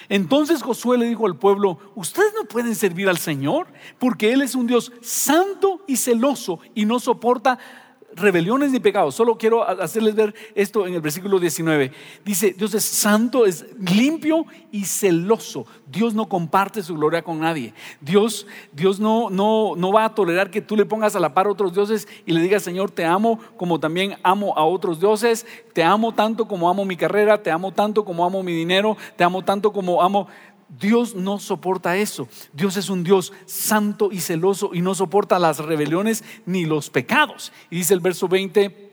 Entonces 0.08 0.62
Josué 0.62 0.98
le 0.98 1.06
dijo 1.06 1.26
al 1.26 1.36
pueblo, 1.36 1.78
ustedes 1.94 2.32
no 2.34 2.46
pueden 2.46 2.74
servir 2.74 3.08
al 3.08 3.18
Señor 3.18 3.66
porque 3.98 4.32
Él 4.32 4.42
es 4.42 4.54
un 4.54 4.66
Dios 4.66 4.92
santo 5.00 5.80
y 5.86 5.96
celoso 5.96 6.58
y 6.74 6.84
no 6.84 7.00
soporta 7.00 7.58
rebeliones 8.16 8.70
ni 8.70 8.80
pecados. 8.80 9.14
Solo 9.14 9.36
quiero 9.36 9.68
hacerles 9.68 10.14
ver 10.14 10.34
esto 10.54 10.86
en 10.86 10.94
el 10.94 11.00
versículo 11.00 11.38
19. 11.38 11.92
Dice, 12.24 12.54
Dios 12.56 12.74
es 12.74 12.84
santo, 12.84 13.46
es 13.46 13.66
limpio 13.78 14.46
y 14.70 14.84
celoso. 14.84 15.66
Dios 15.86 16.14
no 16.14 16.28
comparte 16.28 16.82
su 16.82 16.94
gloria 16.94 17.22
con 17.22 17.40
nadie. 17.40 17.74
Dios, 18.00 18.46
Dios 18.72 19.00
no, 19.00 19.30
no, 19.30 19.74
no 19.76 19.92
va 19.92 20.06
a 20.06 20.14
tolerar 20.14 20.50
que 20.50 20.60
tú 20.60 20.76
le 20.76 20.86
pongas 20.86 21.16
a 21.16 21.20
la 21.20 21.34
par 21.34 21.46
a 21.46 21.50
otros 21.50 21.74
dioses 21.74 22.08
y 22.26 22.32
le 22.32 22.40
digas, 22.40 22.62
Señor, 22.62 22.90
te 22.90 23.04
amo 23.04 23.38
como 23.56 23.80
también 23.80 24.16
amo 24.22 24.56
a 24.56 24.64
otros 24.64 25.00
dioses. 25.00 25.46
Te 25.72 25.82
amo 25.82 26.12
tanto 26.12 26.46
como 26.46 26.68
amo 26.68 26.84
mi 26.84 26.96
carrera, 26.96 27.42
te 27.42 27.50
amo 27.50 27.72
tanto 27.72 28.04
como 28.04 28.24
amo 28.24 28.42
mi 28.42 28.52
dinero, 28.52 28.96
te 29.16 29.24
amo 29.24 29.42
tanto 29.42 29.72
como 29.72 30.02
amo... 30.02 30.28
Dios 30.80 31.14
no 31.14 31.38
soporta 31.38 31.96
eso. 31.96 32.28
Dios 32.52 32.76
es 32.78 32.88
un 32.88 33.04
Dios 33.04 33.32
santo 33.44 34.10
y 34.10 34.20
celoso 34.20 34.70
y 34.72 34.80
no 34.80 34.94
soporta 34.94 35.38
las 35.38 35.58
rebeliones 35.58 36.24
ni 36.46 36.64
los 36.64 36.88
pecados. 36.88 37.52
Y 37.70 37.76
dice 37.76 37.92
el 37.92 38.00
verso 38.00 38.26
20, 38.26 38.90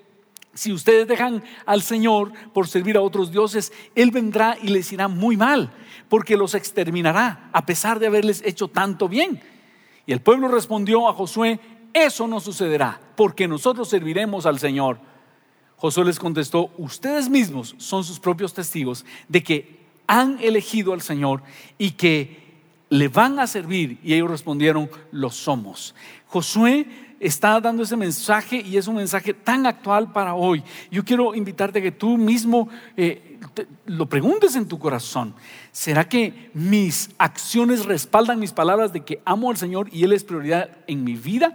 si 0.54 0.74
ustedes 0.74 1.08
dejan 1.08 1.42
al 1.66 1.82
Señor 1.82 2.34
por 2.54 2.68
servir 2.68 2.98
a 2.98 3.02
otros 3.02 3.32
dioses, 3.32 3.72
Él 3.96 4.12
vendrá 4.12 4.58
y 4.62 4.68
les 4.68 4.92
irá 4.92 5.08
muy 5.08 5.38
mal, 5.38 5.72
porque 6.10 6.36
los 6.36 6.54
exterminará 6.54 7.50
a 7.54 7.66
pesar 7.66 8.00
de 8.00 8.08
haberles 8.08 8.42
hecho 8.46 8.68
tanto 8.68 9.08
bien. 9.08 9.42
Y 10.06 10.12
el 10.12 10.22
pueblo 10.22 10.50
respondió 10.50 11.08
a 11.08 11.14
Josué, 11.14 11.62
eso 11.94 12.28
no 12.28 12.42
sucederá, 12.42 13.00
porque 13.16 13.48
nosotros 13.48 13.88
serviremos 13.88 14.46
al 14.46 14.60
Señor. 14.60 15.00
Josué 15.78 16.04
les 16.04 16.20
contestó, 16.20 16.72
ustedes 16.78 17.30
mismos 17.30 17.74
son 17.78 18.04
sus 18.04 18.20
propios 18.20 18.54
testigos 18.54 19.06
de 19.30 19.42
que 19.42 19.79
han 20.10 20.40
elegido 20.42 20.94
al 20.94 21.02
Señor 21.02 21.44
y 21.78 21.92
que 21.92 22.36
le 22.90 23.10
van 23.10 23.40
a 23.40 23.46
servir. 23.46 24.00
Y 24.04 24.16
ellos 24.16 24.32
respondieron, 24.32 24.90
lo 25.12 25.30
somos. 25.30 25.94
Josué 26.26 26.88
está 27.20 27.62
dando 27.62 27.84
ese 27.84 27.96
mensaje 27.96 28.60
y 28.60 28.78
es 28.78 28.88
un 28.88 28.96
mensaje 28.96 29.36
tan 29.36 29.68
actual 29.68 30.12
para 30.12 30.34
hoy. 30.34 30.64
Yo 30.90 31.06
quiero 31.06 31.36
invitarte 31.36 31.78
a 31.78 31.82
que 31.84 31.92
tú 31.92 32.18
mismo 32.18 32.70
eh, 32.98 33.38
lo 33.86 34.10
preguntes 34.10 34.56
en 34.56 34.68
tu 34.68 34.80
corazón. 34.80 35.36
¿Será 35.72 36.10
que 36.10 36.50
mis 36.56 37.12
acciones 37.20 37.86
respaldan 37.86 38.40
mis 38.40 38.52
palabras 38.52 38.92
de 38.92 39.06
que 39.06 39.22
amo 39.26 39.52
al 39.52 39.58
Señor 39.58 39.90
y 39.92 40.06
Él 40.06 40.14
es 40.14 40.24
prioridad 40.24 40.72
en 40.88 41.04
mi 41.04 41.14
vida? 41.14 41.54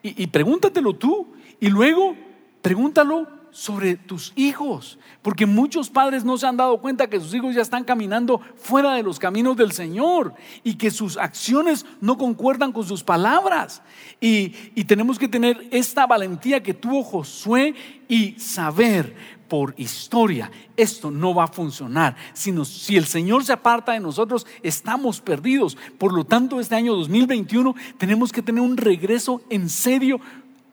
Y, 0.00 0.22
y 0.22 0.28
pregúntatelo 0.28 0.94
tú 0.94 1.34
y 1.58 1.70
luego 1.70 2.14
pregúntalo 2.62 3.35
sobre 3.56 3.96
tus 3.96 4.34
hijos, 4.36 4.98
porque 5.22 5.46
muchos 5.46 5.88
padres 5.88 6.26
no 6.26 6.36
se 6.36 6.46
han 6.46 6.58
dado 6.58 6.78
cuenta 6.78 7.08
que 7.08 7.18
sus 7.18 7.32
hijos 7.32 7.54
ya 7.54 7.62
están 7.62 7.84
caminando 7.84 8.38
fuera 8.54 8.92
de 8.92 9.02
los 9.02 9.18
caminos 9.18 9.56
del 9.56 9.72
Señor 9.72 10.34
y 10.62 10.74
que 10.74 10.90
sus 10.90 11.16
acciones 11.16 11.86
no 12.02 12.18
concuerdan 12.18 12.70
con 12.70 12.84
sus 12.84 13.02
palabras. 13.02 13.80
Y, 14.20 14.52
y 14.74 14.84
tenemos 14.84 15.18
que 15.18 15.26
tener 15.26 15.68
esta 15.70 16.06
valentía 16.06 16.62
que 16.62 16.74
tuvo 16.74 17.02
Josué 17.02 17.74
y 18.08 18.38
saber 18.38 19.16
por 19.48 19.74
historia, 19.78 20.50
esto 20.76 21.10
no 21.10 21.34
va 21.34 21.44
a 21.44 21.48
funcionar. 21.48 22.14
Sino, 22.34 22.64
si 22.66 22.96
el 22.96 23.06
Señor 23.06 23.42
se 23.42 23.54
aparta 23.54 23.92
de 23.92 24.00
nosotros, 24.00 24.46
estamos 24.62 25.22
perdidos. 25.22 25.78
Por 25.96 26.12
lo 26.12 26.24
tanto, 26.24 26.60
este 26.60 26.74
año 26.74 26.94
2021 26.94 27.74
tenemos 27.96 28.32
que 28.32 28.42
tener 28.42 28.60
un 28.60 28.76
regreso 28.76 29.40
en 29.48 29.70
serio 29.70 30.20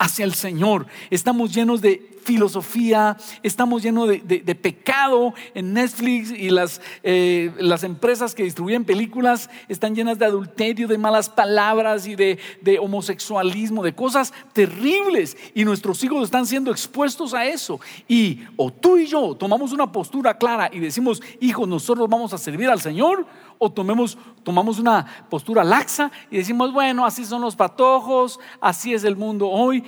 hacia 0.03 0.25
el 0.25 0.33
Señor. 0.33 0.85
Estamos 1.09 1.53
llenos 1.53 1.79
de 1.79 2.13
filosofía, 2.23 3.17
estamos 3.41 3.81
llenos 3.83 4.07
de, 4.07 4.55
pecado 4.61 5.33
en 5.53 5.73
Netflix 5.73 6.31
y 6.31 6.49
las, 6.49 6.81
eh, 7.03 7.51
las 7.57 7.83
empresas 7.83 8.35
que 8.35 8.43
distribuyen 8.43 8.85
películas 8.85 9.49
están 9.67 9.95
llenas 9.95 10.19
de 10.19 10.25
adulterio, 10.25 10.87
de 10.87 10.97
malas 10.97 11.29
palabras 11.29 12.05
y 12.05 12.15
de, 12.15 12.37
de 12.61 12.79
homosexualismo, 12.79 13.83
de 13.83 13.93
cosas 13.93 14.33
terribles. 14.51 15.37
Y 15.53 15.63
nuestros 15.63 16.03
hijos 16.03 16.25
están 16.25 16.45
siendo 16.45 16.71
expuestos 16.71 17.33
a 17.33 17.45
eso. 17.45 17.79
Y 18.07 18.41
o 18.57 18.71
tú 18.71 18.97
y 18.97 19.07
yo 19.07 19.35
tomamos 19.35 19.71
una 19.71 19.91
postura 19.91 20.37
clara 20.37 20.69
y 20.71 20.79
decimos, 20.79 21.21
hijos, 21.39 21.67
nosotros 21.67 22.09
vamos 22.09 22.33
a 22.33 22.37
servir 22.37 22.69
al 22.69 22.81
Señor, 22.81 23.25
o 23.57 23.71
tomemos, 23.71 24.17
tomamos 24.43 24.79
una 24.79 25.05
postura 25.29 25.63
laxa 25.63 26.11
y 26.29 26.37
decimos, 26.37 26.71
bueno, 26.71 27.05
así 27.05 27.25
son 27.25 27.41
los 27.41 27.55
patojos, 27.55 28.39
así 28.59 28.93
es 28.93 29.03
el 29.03 29.15
mundo 29.15 29.49
hoy. 29.49 29.83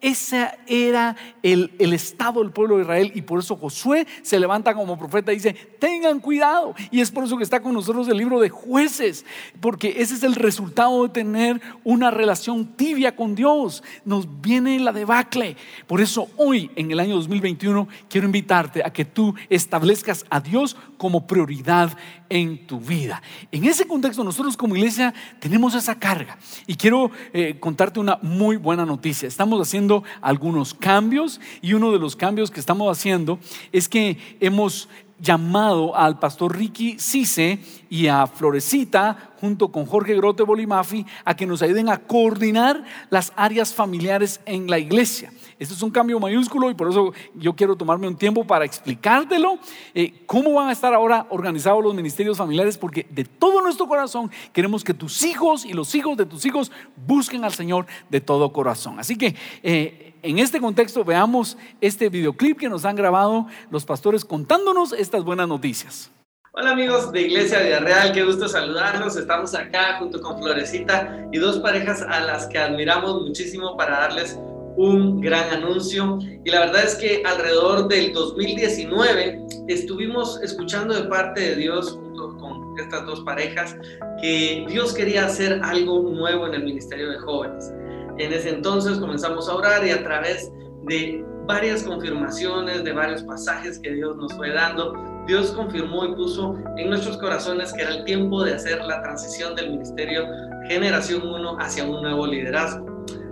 Ese 0.00 0.48
era 0.66 1.14
el, 1.42 1.70
estado 1.78 2.40
del 2.40 2.52
pueblo 2.52 2.76
de 2.76 2.82
Israel 2.82 3.12
y 3.14 3.20
por 3.20 3.40
eso 3.40 3.56
Josué 3.56 4.06
se 4.22 4.40
levanta 4.40 4.74
como 4.74 4.98
profeta 4.98 5.30
y 5.30 5.36
dice, 5.36 5.52
tengan 5.52 6.20
cuidado. 6.20 6.74
Y 6.90 7.00
es 7.00 7.10
por 7.10 7.24
eso 7.24 7.36
que 7.36 7.44
está 7.44 7.60
con 7.60 7.74
nosotros 7.74 8.08
el 8.08 8.16
libro 8.16 8.40
de 8.40 8.48
jueces, 8.48 9.26
porque 9.60 9.96
ese 9.98 10.14
es 10.14 10.22
el 10.22 10.36
resultado 10.36 11.02
de 11.02 11.10
tener 11.10 11.60
una 11.84 12.10
relación 12.10 12.66
tibia 12.76 13.14
con 13.14 13.34
Dios. 13.34 13.82
Nos 14.06 14.40
viene 14.40 14.80
la 14.80 14.92
debacle. 14.92 15.56
Por 15.86 16.00
eso 16.00 16.28
hoy, 16.36 16.70
en 16.76 16.90
el 16.90 16.98
año 16.98 17.16
2021, 17.16 17.86
quiero 18.08 18.26
invitarte 18.26 18.82
a 18.82 18.92
que 18.92 19.04
tú 19.04 19.34
establezcas 19.50 20.24
a 20.30 20.40
Dios 20.40 20.76
como 20.96 21.26
prioridad 21.26 21.96
en 22.30 22.66
tu 22.66 22.80
vida. 22.80 23.20
En 23.50 23.64
ese 23.64 23.86
contexto, 23.86 24.24
nosotros 24.24 24.56
como 24.56 24.76
iglesia 24.76 25.12
tenemos 25.40 25.74
esa 25.74 25.98
carga. 25.98 26.38
Y 26.66 26.76
quiero 26.76 27.10
eh, 27.32 27.56
contarte 27.58 28.00
una 28.00 28.18
muy 28.22 28.56
buena 28.56 28.86
noticia. 28.86 29.26
Estamos 29.26 29.60
haciendo 29.60 29.89
algunos 30.20 30.74
cambios 30.74 31.40
y 31.60 31.74
uno 31.74 31.92
de 31.92 31.98
los 31.98 32.16
cambios 32.16 32.50
que 32.50 32.60
estamos 32.60 32.90
haciendo 32.90 33.38
es 33.72 33.88
que 33.88 34.16
hemos 34.40 34.88
llamado 35.20 35.96
al 35.96 36.18
pastor 36.18 36.56
Ricky 36.56 36.98
Cise 36.98 37.58
y 37.88 38.06
a 38.06 38.26
Florecita, 38.26 39.32
junto 39.40 39.70
con 39.70 39.86
Jorge 39.86 40.14
Grote 40.14 40.42
Bolimafi, 40.42 41.04
a 41.24 41.34
que 41.34 41.46
nos 41.46 41.62
ayuden 41.62 41.88
a 41.88 41.98
coordinar 41.98 42.84
las 43.10 43.32
áreas 43.36 43.74
familiares 43.74 44.40
en 44.46 44.68
la 44.68 44.78
iglesia. 44.78 45.32
Esto 45.58 45.74
es 45.74 45.82
un 45.82 45.90
cambio 45.90 46.18
mayúsculo 46.18 46.70
y 46.70 46.74
por 46.74 46.88
eso 46.88 47.12
yo 47.34 47.54
quiero 47.54 47.76
tomarme 47.76 48.08
un 48.08 48.16
tiempo 48.16 48.46
para 48.46 48.64
explicártelo, 48.64 49.58
eh, 49.94 50.22
cómo 50.24 50.54
van 50.54 50.70
a 50.70 50.72
estar 50.72 50.94
ahora 50.94 51.26
organizados 51.28 51.84
los 51.84 51.94
ministerios 51.94 52.38
familiares, 52.38 52.78
porque 52.78 53.06
de 53.10 53.24
todo 53.24 53.60
nuestro 53.60 53.86
corazón 53.86 54.30
queremos 54.54 54.82
que 54.82 54.94
tus 54.94 55.22
hijos 55.22 55.66
y 55.66 55.74
los 55.74 55.94
hijos 55.94 56.16
de 56.16 56.24
tus 56.24 56.46
hijos 56.46 56.72
busquen 57.06 57.44
al 57.44 57.52
Señor 57.52 57.86
de 58.08 58.22
todo 58.22 58.54
corazón. 58.54 58.98
Así 58.98 59.16
que 59.16 59.34
eh, 59.62 60.14
en 60.22 60.38
este 60.38 60.60
contexto 60.60 61.04
veamos 61.04 61.56
este 61.80 62.08
videoclip 62.08 62.58
que 62.58 62.68
nos 62.68 62.84
han 62.84 62.96
grabado 62.96 63.46
los 63.70 63.84
pastores 63.84 64.24
contándonos 64.24 64.92
estas 64.92 65.24
buenas 65.24 65.48
noticias. 65.48 66.10
Hola 66.52 66.72
amigos 66.72 67.12
de 67.12 67.22
Iglesia 67.22 67.78
Real, 67.78 68.12
qué 68.12 68.24
gusto 68.24 68.48
saludarlos. 68.48 69.16
Estamos 69.16 69.54
acá 69.54 69.98
junto 69.98 70.20
con 70.20 70.38
Florecita 70.38 71.28
y 71.32 71.38
dos 71.38 71.60
parejas 71.60 72.02
a 72.02 72.20
las 72.20 72.46
que 72.48 72.58
admiramos 72.58 73.22
muchísimo 73.22 73.76
para 73.76 74.00
darles 74.00 74.38
un 74.76 75.20
gran 75.20 75.48
anuncio 75.50 76.18
y 76.44 76.50
la 76.50 76.60
verdad 76.60 76.84
es 76.84 76.94
que 76.96 77.22
alrededor 77.24 77.88
del 77.88 78.12
2019 78.12 79.46
estuvimos 79.68 80.40
escuchando 80.42 80.94
de 80.94 81.08
parte 81.08 81.40
de 81.40 81.56
Dios 81.56 81.92
junto 81.92 82.36
con 82.36 82.78
estas 82.78 83.06
dos 83.06 83.20
parejas 83.20 83.76
que 84.20 84.64
Dios 84.68 84.92
quería 84.92 85.26
hacer 85.26 85.60
algo 85.62 86.02
nuevo 86.10 86.46
en 86.46 86.54
el 86.54 86.64
ministerio 86.64 87.10
de 87.10 87.18
jóvenes. 87.18 87.72
En 88.20 88.34
ese 88.34 88.50
entonces 88.50 88.98
comenzamos 88.98 89.48
a 89.48 89.54
orar 89.54 89.86
y 89.86 89.92
a 89.92 90.04
través 90.04 90.52
de 90.82 91.24
varias 91.46 91.82
confirmaciones, 91.82 92.84
de 92.84 92.92
varios 92.92 93.22
pasajes 93.22 93.78
que 93.78 93.94
Dios 93.94 94.14
nos 94.18 94.34
fue 94.34 94.52
dando, 94.52 94.92
Dios 95.26 95.52
confirmó 95.52 96.04
y 96.04 96.14
puso 96.14 96.54
en 96.76 96.90
nuestros 96.90 97.16
corazones 97.16 97.72
que 97.72 97.80
era 97.80 97.94
el 97.94 98.04
tiempo 98.04 98.44
de 98.44 98.52
hacer 98.52 98.84
la 98.84 99.00
transición 99.00 99.54
del 99.56 99.70
ministerio 99.70 100.26
Generación 100.68 101.26
1 101.26 101.56
hacia 101.60 101.84
un 101.84 102.02
nuevo 102.02 102.26
liderazgo. 102.26 102.84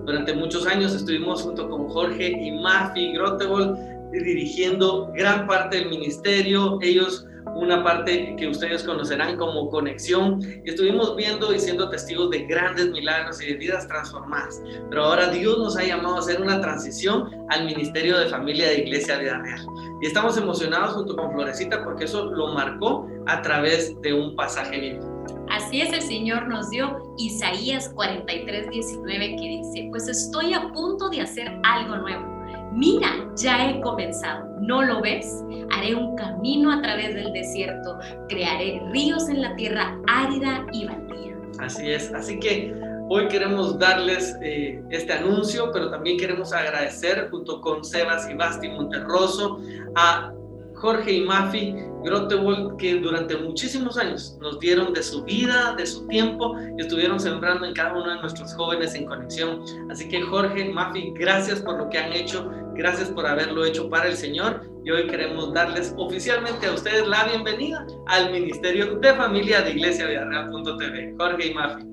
Durante 0.06 0.32
muchos 0.32 0.66
años 0.66 0.94
estuvimos 0.94 1.42
junto 1.42 1.68
con 1.68 1.86
Jorge 1.90 2.30
y 2.30 2.52
Mafi 2.52 3.12
Grotebol 3.12 3.76
dirigiendo 4.10 5.12
gran 5.12 5.46
parte 5.46 5.80
del 5.80 5.90
ministerio. 5.90 6.78
Ellos 6.80 7.26
una 7.54 7.82
parte 7.82 8.34
que 8.36 8.48
ustedes 8.48 8.82
conocerán 8.84 9.36
como 9.36 9.68
conexión 9.68 10.40
estuvimos 10.64 11.16
viendo 11.16 11.54
y 11.54 11.58
siendo 11.58 11.88
testigos 11.88 12.30
de 12.30 12.44
grandes 12.46 12.90
milagros 12.90 13.42
y 13.42 13.46
de 13.46 13.54
vidas 13.54 13.86
transformadas. 13.88 14.62
Pero 14.90 15.04
ahora 15.04 15.28
Dios 15.28 15.58
nos 15.58 15.76
ha 15.76 15.84
llamado 15.84 16.16
a 16.16 16.18
hacer 16.20 16.40
una 16.40 16.60
transición 16.60 17.30
al 17.50 17.64
ministerio 17.64 18.18
de 18.18 18.28
familia 18.28 18.68
de 18.68 18.78
Iglesia 18.80 19.18
Vida 19.18 19.38
Real. 19.38 19.66
Y 20.00 20.06
estamos 20.06 20.36
emocionados 20.36 20.94
junto 20.94 21.16
con 21.16 21.32
Florecita 21.32 21.82
porque 21.84 22.04
eso 22.04 22.26
lo 22.26 22.48
marcó 22.48 23.08
a 23.26 23.42
través 23.42 24.00
de 24.00 24.12
un 24.12 24.36
pasaje 24.36 24.78
bíblico. 24.78 25.18
Así 25.50 25.80
es, 25.80 25.92
el 25.92 26.02
Señor 26.02 26.46
nos 26.48 26.70
dio 26.70 27.14
Isaías 27.16 27.90
43, 27.94 28.70
19 28.70 29.36
que 29.36 29.62
dice, 29.62 29.88
pues 29.90 30.06
estoy 30.08 30.52
a 30.52 30.70
punto 30.72 31.08
de 31.08 31.22
hacer 31.22 31.50
algo 31.64 31.96
nuevo. 31.96 32.37
Mira, 32.78 33.10
ya 33.34 33.68
he 33.68 33.80
comenzado. 33.80 34.48
¿No 34.60 34.82
lo 34.84 35.02
ves? 35.02 35.42
Haré 35.72 35.96
un 35.96 36.14
camino 36.14 36.70
a 36.70 36.80
través 36.80 37.12
del 37.12 37.32
desierto, 37.32 37.98
crearé 38.28 38.80
ríos 38.92 39.28
en 39.28 39.42
la 39.42 39.56
tierra 39.56 39.98
árida 40.06 40.64
y 40.72 40.86
baldía. 40.86 41.36
Así 41.58 41.90
es, 41.90 42.14
así 42.14 42.38
que 42.38 42.72
hoy 43.08 43.26
queremos 43.26 43.80
darles 43.80 44.36
eh, 44.42 44.80
este 44.90 45.12
anuncio, 45.12 45.72
pero 45.72 45.90
también 45.90 46.18
queremos 46.18 46.52
agradecer 46.52 47.28
junto 47.32 47.60
con 47.60 47.84
Sebas 47.84 48.30
y 48.30 48.34
Basti 48.34 48.68
Monterroso 48.68 49.58
a 49.96 50.32
Jorge 50.76 51.14
y 51.14 51.24
Mafi 51.24 51.74
Grotewald, 52.04 52.76
que 52.76 53.00
durante 53.00 53.36
muchísimos 53.36 53.98
años 53.98 54.38
nos 54.40 54.60
dieron 54.60 54.92
de 54.92 55.02
su 55.02 55.24
vida, 55.24 55.74
de 55.76 55.86
su 55.86 56.06
tiempo 56.06 56.54
y 56.76 56.82
estuvieron 56.82 57.18
sembrando 57.18 57.66
en 57.66 57.74
cada 57.74 57.92
uno 57.92 58.08
de 58.08 58.20
nuestros 58.20 58.54
jóvenes 58.54 58.94
en 58.94 59.06
conexión. 59.06 59.62
Así 59.90 60.08
que 60.08 60.22
Jorge, 60.22 60.66
Mafi, 60.66 61.12
gracias 61.16 61.60
por 61.60 61.78
lo 61.78 61.90
que 61.90 61.98
han 61.98 62.12
hecho, 62.12 62.50
gracias 62.78 63.10
por 63.10 63.26
haberlo 63.26 63.64
hecho 63.64 63.90
para 63.90 64.06
el 64.06 64.16
Señor 64.16 64.62
y 64.84 64.90
hoy 64.92 65.08
queremos 65.08 65.52
darles 65.52 65.92
oficialmente 65.98 66.68
a 66.68 66.72
ustedes 66.72 67.06
la 67.08 67.24
bienvenida 67.24 67.84
al 68.06 68.30
Ministerio 68.30 68.94
de 69.00 69.14
Familia 69.14 69.62
de 69.62 69.72
Iglesia 69.72 70.06
Villarreal.tv. 70.06 71.16
Jorge 71.18 71.48
y 71.48 71.54
Mafi. 71.54 71.84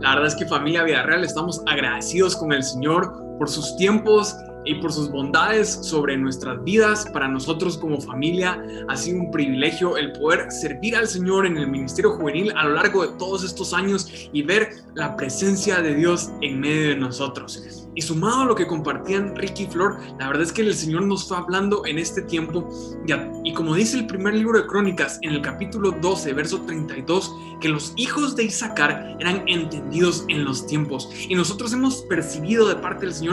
La 0.00 0.10
verdad 0.10 0.26
es 0.26 0.36
que 0.36 0.46
familia 0.46 0.84
Villarreal 0.84 1.24
estamos 1.24 1.62
agradecidos 1.66 2.36
con 2.36 2.52
el 2.52 2.62
Señor 2.62 3.27
por 3.38 3.48
sus 3.48 3.76
tiempos 3.76 4.36
y 4.64 4.74
por 4.76 4.92
sus 4.92 5.10
bondades 5.10 5.78
sobre 5.82 6.16
nuestras 6.16 6.62
vidas. 6.62 7.06
Para 7.12 7.28
nosotros 7.28 7.78
como 7.78 8.00
familia 8.00 8.62
ha 8.88 8.96
sido 8.96 9.20
un 9.20 9.30
privilegio 9.30 9.96
el 9.96 10.12
poder 10.12 10.50
servir 10.52 10.96
al 10.96 11.08
Señor 11.08 11.46
en 11.46 11.56
el 11.56 11.68
ministerio 11.68 12.12
juvenil 12.12 12.52
a 12.56 12.64
lo 12.64 12.74
largo 12.74 13.06
de 13.06 13.16
todos 13.18 13.44
estos 13.44 13.72
años 13.72 14.28
y 14.32 14.42
ver 14.42 14.70
la 14.94 15.16
presencia 15.16 15.80
de 15.80 15.94
Dios 15.94 16.30
en 16.42 16.60
medio 16.60 16.90
de 16.90 16.96
nosotros. 16.96 17.62
Y 17.94 18.02
sumado 18.02 18.42
a 18.42 18.44
lo 18.44 18.54
que 18.54 18.66
compartían 18.66 19.34
Ricky 19.34 19.64
y 19.64 19.66
Flor, 19.66 19.98
la 20.20 20.28
verdad 20.28 20.44
es 20.44 20.52
que 20.52 20.62
el 20.62 20.72
Señor 20.72 21.02
nos 21.02 21.26
fue 21.26 21.36
hablando 21.36 21.84
en 21.84 21.98
este 21.98 22.22
tiempo. 22.22 22.68
Y 23.42 23.52
como 23.54 23.74
dice 23.74 23.98
el 23.98 24.06
primer 24.06 24.34
libro 24.34 24.60
de 24.60 24.68
Crónicas, 24.68 25.18
en 25.22 25.32
el 25.32 25.42
capítulo 25.42 25.90
12, 25.90 26.32
verso 26.32 26.60
32, 26.60 27.34
que 27.60 27.68
los 27.68 27.92
hijos 27.96 28.36
de 28.36 28.44
Isaacar 28.44 29.16
eran 29.18 29.42
entendidos 29.48 30.24
en 30.28 30.44
los 30.44 30.64
tiempos. 30.64 31.10
Y 31.28 31.34
nosotros 31.34 31.72
hemos 31.72 32.02
percibido 32.02 32.68
de 32.68 32.76
parte 32.76 33.06
del 33.06 33.14
Señor 33.14 33.27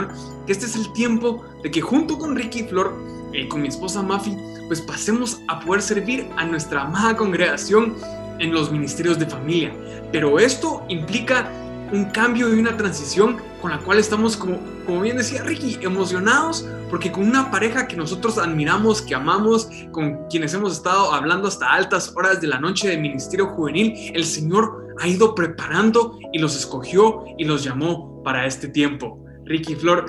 que 0.46 0.52
este 0.52 0.66
es 0.66 0.76
el 0.76 0.92
tiempo 0.92 1.44
de 1.62 1.70
que 1.70 1.80
junto 1.80 2.18
con 2.18 2.36
Ricky 2.36 2.60
y 2.60 2.64
Flor, 2.64 2.94
eh, 3.32 3.48
con 3.48 3.62
mi 3.62 3.68
esposa 3.68 4.02
Mafi, 4.02 4.36
pues 4.66 4.80
pasemos 4.80 5.40
a 5.48 5.60
poder 5.60 5.82
servir 5.82 6.28
a 6.36 6.44
nuestra 6.44 6.82
amada 6.82 7.16
congregación 7.16 7.94
en 8.38 8.52
los 8.52 8.70
ministerios 8.70 9.18
de 9.18 9.26
familia. 9.26 9.72
Pero 10.12 10.38
esto 10.38 10.84
implica 10.88 11.50
un 11.92 12.06
cambio 12.06 12.52
y 12.54 12.58
una 12.58 12.76
transición 12.76 13.36
con 13.62 13.70
la 13.70 13.78
cual 13.78 13.98
estamos, 13.98 14.36
como, 14.36 14.58
como 14.84 15.00
bien 15.02 15.16
decía 15.16 15.42
Ricky, 15.42 15.78
emocionados 15.82 16.66
porque 16.90 17.10
con 17.10 17.24
una 17.24 17.50
pareja 17.50 17.86
que 17.86 17.96
nosotros 17.96 18.38
admiramos, 18.38 19.02
que 19.02 19.14
amamos, 19.14 19.68
con 19.92 20.26
quienes 20.28 20.54
hemos 20.54 20.72
estado 20.72 21.12
hablando 21.12 21.48
hasta 21.48 21.72
altas 21.72 22.12
horas 22.16 22.40
de 22.40 22.46
la 22.46 22.60
noche 22.60 22.88
de 22.88 22.96
Ministerio 22.96 23.48
Juvenil, 23.48 24.12
el 24.14 24.24
Señor 24.24 24.94
ha 25.00 25.08
ido 25.08 25.34
preparando 25.34 26.18
y 26.32 26.38
los 26.38 26.56
escogió 26.56 27.24
y 27.38 27.44
los 27.44 27.64
llamó 27.64 28.22
para 28.22 28.46
este 28.46 28.68
tiempo. 28.68 29.18
Ricky 29.46 29.76
Flor, 29.76 30.04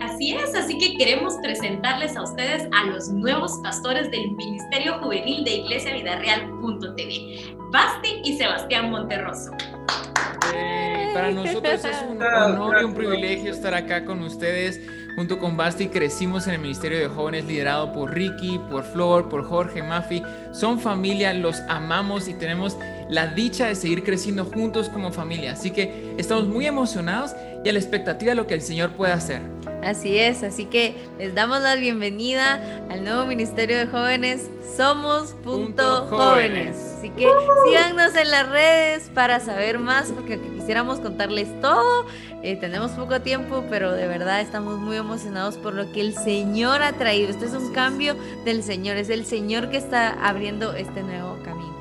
Así 0.00 0.32
es, 0.32 0.54
así 0.54 0.76
que 0.78 0.98
queremos 0.98 1.34
presentarles 1.42 2.14
a 2.16 2.22
ustedes 2.22 2.68
a 2.78 2.84
los 2.84 3.08
nuevos 3.08 3.58
pastores 3.62 4.10
del 4.10 4.30
Ministerio 4.32 4.98
Juvenil 4.98 5.44
de 5.44 5.56
Iglesia 5.56 5.94
Vida 5.94 6.18
Real.tv, 6.18 7.56
Basti 7.72 8.20
y 8.22 8.36
Sebastián 8.36 8.90
Monterroso. 8.90 9.52
para 11.14 11.30
nosotros 11.30 11.84
es 11.84 12.04
un 12.08 12.22
honor 12.22 12.82
y 12.82 12.84
un 12.84 12.94
privilegio 12.94 13.50
estar 13.50 13.74
acá 13.74 14.04
con 14.04 14.22
ustedes. 14.22 14.80
Junto 15.16 15.38
con 15.38 15.56
Basti 15.56 15.88
crecimos 15.88 16.46
en 16.46 16.54
el 16.54 16.60
Ministerio 16.60 16.98
de 16.98 17.08
Jóvenes 17.08 17.46
liderado 17.46 17.90
por 17.94 18.12
Ricky, 18.14 18.60
por 18.70 18.84
Flor, 18.84 19.30
por 19.30 19.48
Jorge, 19.48 19.82
Mafi. 19.82 20.22
Son 20.52 20.78
familia, 20.78 21.32
los 21.32 21.58
amamos 21.70 22.28
y 22.28 22.34
tenemos 22.34 22.76
la 23.08 23.28
dicha 23.28 23.68
de 23.68 23.74
seguir 23.74 24.04
creciendo 24.04 24.44
juntos 24.44 24.90
como 24.90 25.10
familia. 25.10 25.52
Así 25.52 25.70
que 25.70 26.14
estamos 26.18 26.46
muy 26.46 26.66
emocionados 26.66 27.34
y 27.66 27.68
a 27.68 27.72
la 27.72 27.80
expectativa 27.80 28.30
de 28.30 28.36
lo 28.36 28.46
que 28.46 28.54
el 28.54 28.62
Señor 28.62 28.92
puede 28.92 29.12
hacer. 29.12 29.42
Así 29.82 30.20
es, 30.20 30.44
así 30.44 30.66
que 30.66 30.94
les 31.18 31.34
damos 31.34 31.60
la 31.62 31.74
bienvenida 31.74 32.60
al 32.88 33.02
nuevo 33.02 33.26
Ministerio 33.26 33.76
de 33.76 33.88
Jóvenes 33.88 34.48
Somos 34.76 35.32
Punto 35.42 36.06
Jóvenes. 36.08 36.76
Así 36.96 37.10
que 37.10 37.28
síganos 37.66 38.14
en 38.14 38.30
las 38.30 38.48
redes 38.48 39.10
para 39.12 39.40
saber 39.40 39.80
más, 39.80 40.12
porque 40.12 40.40
quisiéramos 40.56 41.00
contarles 41.00 41.48
todo. 41.60 42.06
Eh, 42.44 42.54
tenemos 42.54 42.92
poco 42.92 43.20
tiempo, 43.20 43.64
pero 43.68 43.90
de 43.90 44.06
verdad 44.06 44.40
estamos 44.40 44.78
muy 44.78 44.96
emocionados 44.96 45.56
por 45.56 45.74
lo 45.74 45.90
que 45.90 46.02
el 46.02 46.14
Señor 46.14 46.84
ha 46.84 46.92
traído. 46.92 47.30
Esto 47.30 47.46
es 47.46 47.52
un 47.52 47.72
cambio 47.72 48.14
del 48.44 48.62
Señor, 48.62 48.96
es 48.96 49.10
el 49.10 49.26
Señor 49.26 49.70
que 49.70 49.78
está 49.78 50.10
abriendo 50.24 50.72
este 50.74 51.02
nuevo 51.02 51.36
camino. 51.44 51.74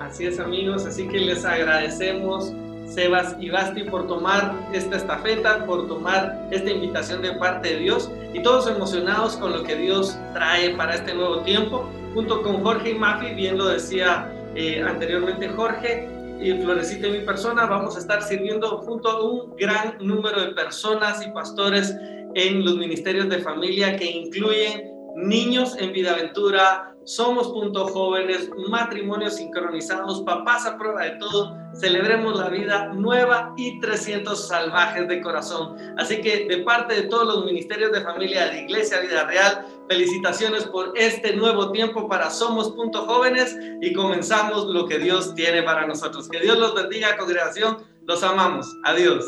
Así 0.00 0.26
es 0.26 0.38
amigos, 0.38 0.84
así 0.84 1.08
que 1.08 1.18
les 1.18 1.46
agradecemos 1.46 2.52
Sebas 2.88 3.36
y 3.38 3.50
Basti 3.50 3.84
por 3.84 4.06
tomar 4.06 4.54
esta 4.72 4.96
estafeta, 4.96 5.64
por 5.66 5.86
tomar 5.88 6.48
esta 6.50 6.70
invitación 6.70 7.22
de 7.22 7.32
parte 7.32 7.74
de 7.74 7.78
Dios. 7.80 8.10
Y 8.32 8.42
todos 8.42 8.68
emocionados 8.68 9.36
con 9.36 9.52
lo 9.52 9.62
que 9.62 9.76
Dios 9.76 10.18
trae 10.32 10.70
para 10.70 10.94
este 10.94 11.14
nuevo 11.14 11.40
tiempo, 11.40 11.88
junto 12.14 12.42
con 12.42 12.62
Jorge 12.62 12.90
y 12.90 12.94
Mafi, 12.94 13.34
bien 13.34 13.58
lo 13.58 13.68
decía 13.68 14.32
eh, 14.54 14.82
anteriormente 14.82 15.48
Jorge, 15.48 16.08
y 16.40 16.52
Florecita 16.52 17.08
y 17.08 17.12
mi 17.12 17.20
persona, 17.20 17.66
vamos 17.66 17.96
a 17.96 17.98
estar 17.98 18.22
sirviendo 18.22 18.78
junto 18.78 19.08
a 19.08 19.22
un 19.22 19.56
gran 19.56 19.96
número 20.00 20.40
de 20.40 20.52
personas 20.52 21.26
y 21.26 21.30
pastores 21.30 21.96
en 22.34 22.64
los 22.64 22.76
ministerios 22.76 23.28
de 23.28 23.38
familia 23.38 23.96
que 23.96 24.04
incluyen 24.04 24.92
niños 25.16 25.76
en 25.78 25.92
vida 25.92 26.12
aventura, 26.12 26.94
somos 27.04 27.48
punto 27.48 27.88
jóvenes, 27.88 28.50
matrimonios 28.68 29.36
sincronizados, 29.36 30.22
papás 30.22 30.66
a 30.66 30.76
prueba 30.76 31.04
de 31.04 31.12
todo, 31.12 31.56
celebremos 31.78 32.38
la 32.38 32.48
vida 32.48 32.88
nueva 32.88 33.54
y 33.56 33.80
300 33.80 34.48
salvajes 34.48 35.08
de 35.08 35.20
corazón. 35.20 35.76
Así 35.96 36.20
que 36.20 36.46
de 36.46 36.58
parte 36.58 36.94
de 36.94 37.02
todos 37.02 37.26
los 37.26 37.44
ministerios 37.44 37.92
de 37.92 38.00
familia 38.00 38.48
de 38.48 38.62
Iglesia 38.62 39.00
Vida 39.00 39.24
Real, 39.24 39.66
felicitaciones 39.88 40.64
por 40.64 40.92
este 40.96 41.34
nuevo 41.34 41.72
tiempo 41.72 42.08
para 42.08 42.30
Somos 42.30 42.72
punto 42.72 43.06
jóvenes 43.06 43.56
y 43.80 43.92
comenzamos 43.92 44.66
lo 44.66 44.86
que 44.86 44.98
Dios 44.98 45.34
tiene 45.34 45.62
para 45.62 45.86
nosotros. 45.86 46.28
Que 46.28 46.40
Dios 46.40 46.58
los 46.58 46.74
bendiga, 46.74 47.16
congregación, 47.16 47.78
los 48.06 48.22
amamos. 48.22 48.66
Adiós. 48.84 49.24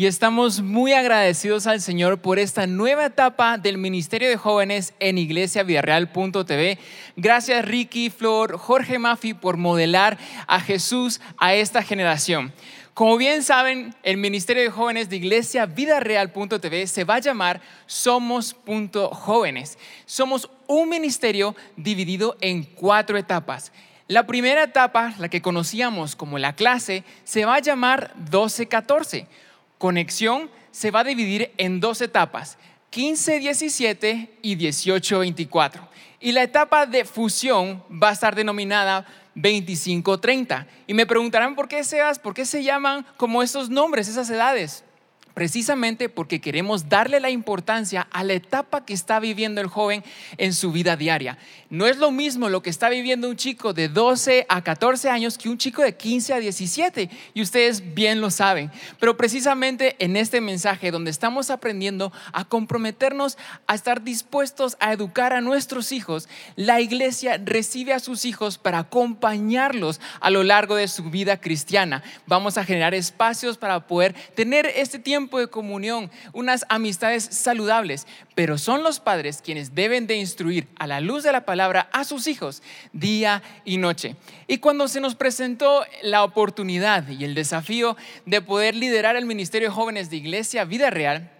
Y 0.00 0.06
estamos 0.06 0.62
muy 0.62 0.94
agradecidos 0.94 1.66
al 1.66 1.82
Señor 1.82 2.22
por 2.22 2.38
esta 2.38 2.66
nueva 2.66 3.04
etapa 3.04 3.58
del 3.58 3.76
Ministerio 3.76 4.30
de 4.30 4.38
Jóvenes 4.38 4.94
en 4.98 5.18
iglesiavidareal.tv. 5.18 6.78
Gracias 7.16 7.62
Ricky, 7.66 8.08
Flor, 8.08 8.56
Jorge 8.56 8.98
Mafi 8.98 9.34
por 9.34 9.58
modelar 9.58 10.16
a 10.46 10.58
Jesús 10.58 11.20
a 11.36 11.52
esta 11.52 11.82
generación. 11.82 12.50
Como 12.94 13.18
bien 13.18 13.42
saben, 13.42 13.94
el 14.02 14.16
Ministerio 14.16 14.62
de 14.62 14.70
Jóvenes 14.70 15.10
de 15.10 15.16
Iglesia 15.16 15.66
Real.tv 15.66 16.86
se 16.86 17.04
va 17.04 17.16
a 17.16 17.20
llamar 17.20 17.60
Somos.jóvenes. 17.84 19.76
Somos 20.06 20.48
un 20.66 20.88
ministerio 20.88 21.54
dividido 21.76 22.38
en 22.40 22.62
cuatro 22.62 23.18
etapas. 23.18 23.70
La 24.08 24.26
primera 24.26 24.62
etapa, 24.62 25.12
la 25.18 25.28
que 25.28 25.42
conocíamos 25.42 26.16
como 26.16 26.38
la 26.38 26.54
clase, 26.54 27.04
se 27.24 27.44
va 27.44 27.56
a 27.56 27.60
llamar 27.60 28.14
12-14 28.30 29.26
conexión 29.80 30.50
se 30.70 30.90
va 30.90 31.00
a 31.00 31.04
dividir 31.04 31.52
en 31.56 31.80
dos 31.80 32.02
etapas, 32.02 32.58
15-17 32.92 34.28
y 34.42 34.56
18-24. 34.56 35.88
Y 36.20 36.32
la 36.32 36.42
etapa 36.42 36.84
de 36.84 37.06
fusión 37.06 37.82
va 37.90 38.10
a 38.10 38.12
estar 38.12 38.34
denominada 38.34 39.06
25-30. 39.36 40.66
Y 40.86 40.92
me 40.92 41.06
preguntarán 41.06 41.56
por 41.56 41.66
qué 41.66 41.82
seas, 41.82 42.18
por 42.18 42.34
qué 42.34 42.44
se 42.44 42.62
llaman 42.62 43.06
como 43.16 43.42
esos 43.42 43.70
nombres, 43.70 44.06
esas 44.06 44.28
edades 44.28 44.84
precisamente 45.34 46.08
porque 46.08 46.40
queremos 46.40 46.88
darle 46.88 47.20
la 47.20 47.30
importancia 47.30 48.08
a 48.10 48.24
la 48.24 48.34
etapa 48.34 48.84
que 48.84 48.94
está 48.94 49.20
viviendo 49.20 49.60
el 49.60 49.66
joven 49.66 50.02
en 50.38 50.52
su 50.52 50.72
vida 50.72 50.96
diaria. 50.96 51.38
No 51.68 51.86
es 51.86 51.98
lo 51.98 52.10
mismo 52.10 52.48
lo 52.48 52.62
que 52.62 52.70
está 52.70 52.88
viviendo 52.88 53.28
un 53.28 53.36
chico 53.36 53.72
de 53.72 53.88
12 53.88 54.46
a 54.48 54.62
14 54.62 55.08
años 55.08 55.38
que 55.38 55.48
un 55.48 55.58
chico 55.58 55.82
de 55.82 55.96
15 55.96 56.34
a 56.34 56.40
17, 56.40 57.10
y 57.32 57.42
ustedes 57.42 57.94
bien 57.94 58.20
lo 58.20 58.30
saben. 58.30 58.72
Pero 58.98 59.16
precisamente 59.16 59.94
en 60.00 60.16
este 60.16 60.40
mensaje 60.40 60.90
donde 60.90 61.10
estamos 61.10 61.48
aprendiendo 61.50 62.12
a 62.32 62.44
comprometernos 62.44 63.38
a 63.66 63.74
estar 63.74 64.02
dispuestos 64.02 64.76
a 64.80 64.92
educar 64.92 65.32
a 65.32 65.40
nuestros 65.40 65.92
hijos, 65.92 66.28
la 66.56 66.80
iglesia 66.80 67.40
recibe 67.44 67.92
a 67.92 68.00
sus 68.00 68.24
hijos 68.24 68.58
para 68.58 68.80
acompañarlos 68.80 70.00
a 70.20 70.30
lo 70.30 70.42
largo 70.42 70.74
de 70.74 70.88
su 70.88 71.04
vida 71.04 71.40
cristiana. 71.40 72.02
Vamos 72.26 72.58
a 72.58 72.64
generar 72.64 72.94
espacios 72.94 73.58
para 73.58 73.86
poder 73.86 74.14
tener 74.34 74.66
este 74.66 74.98
tiempo 74.98 75.19
de 75.28 75.48
comunión, 75.48 76.10
unas 76.32 76.64
amistades 76.68 77.24
saludables, 77.24 78.06
pero 78.34 78.58
son 78.58 78.82
los 78.82 79.00
padres 79.00 79.42
quienes 79.42 79.74
deben 79.74 80.06
de 80.06 80.16
instruir 80.16 80.68
a 80.78 80.86
la 80.86 81.00
luz 81.00 81.22
de 81.22 81.32
la 81.32 81.44
palabra 81.44 81.88
a 81.92 82.04
sus 82.04 82.26
hijos 82.26 82.62
día 82.92 83.42
y 83.64 83.76
noche. 83.76 84.16
Y 84.46 84.58
cuando 84.58 84.88
se 84.88 85.00
nos 85.00 85.14
presentó 85.14 85.84
la 86.02 86.24
oportunidad 86.24 87.08
y 87.08 87.24
el 87.24 87.34
desafío 87.34 87.96
de 88.26 88.40
poder 88.40 88.74
liderar 88.74 89.16
el 89.16 89.26
Ministerio 89.26 89.68
de 89.68 89.74
Jóvenes 89.74 90.10
de 90.10 90.16
Iglesia 90.16 90.64
Vida 90.64 90.90
Real, 90.90 91.30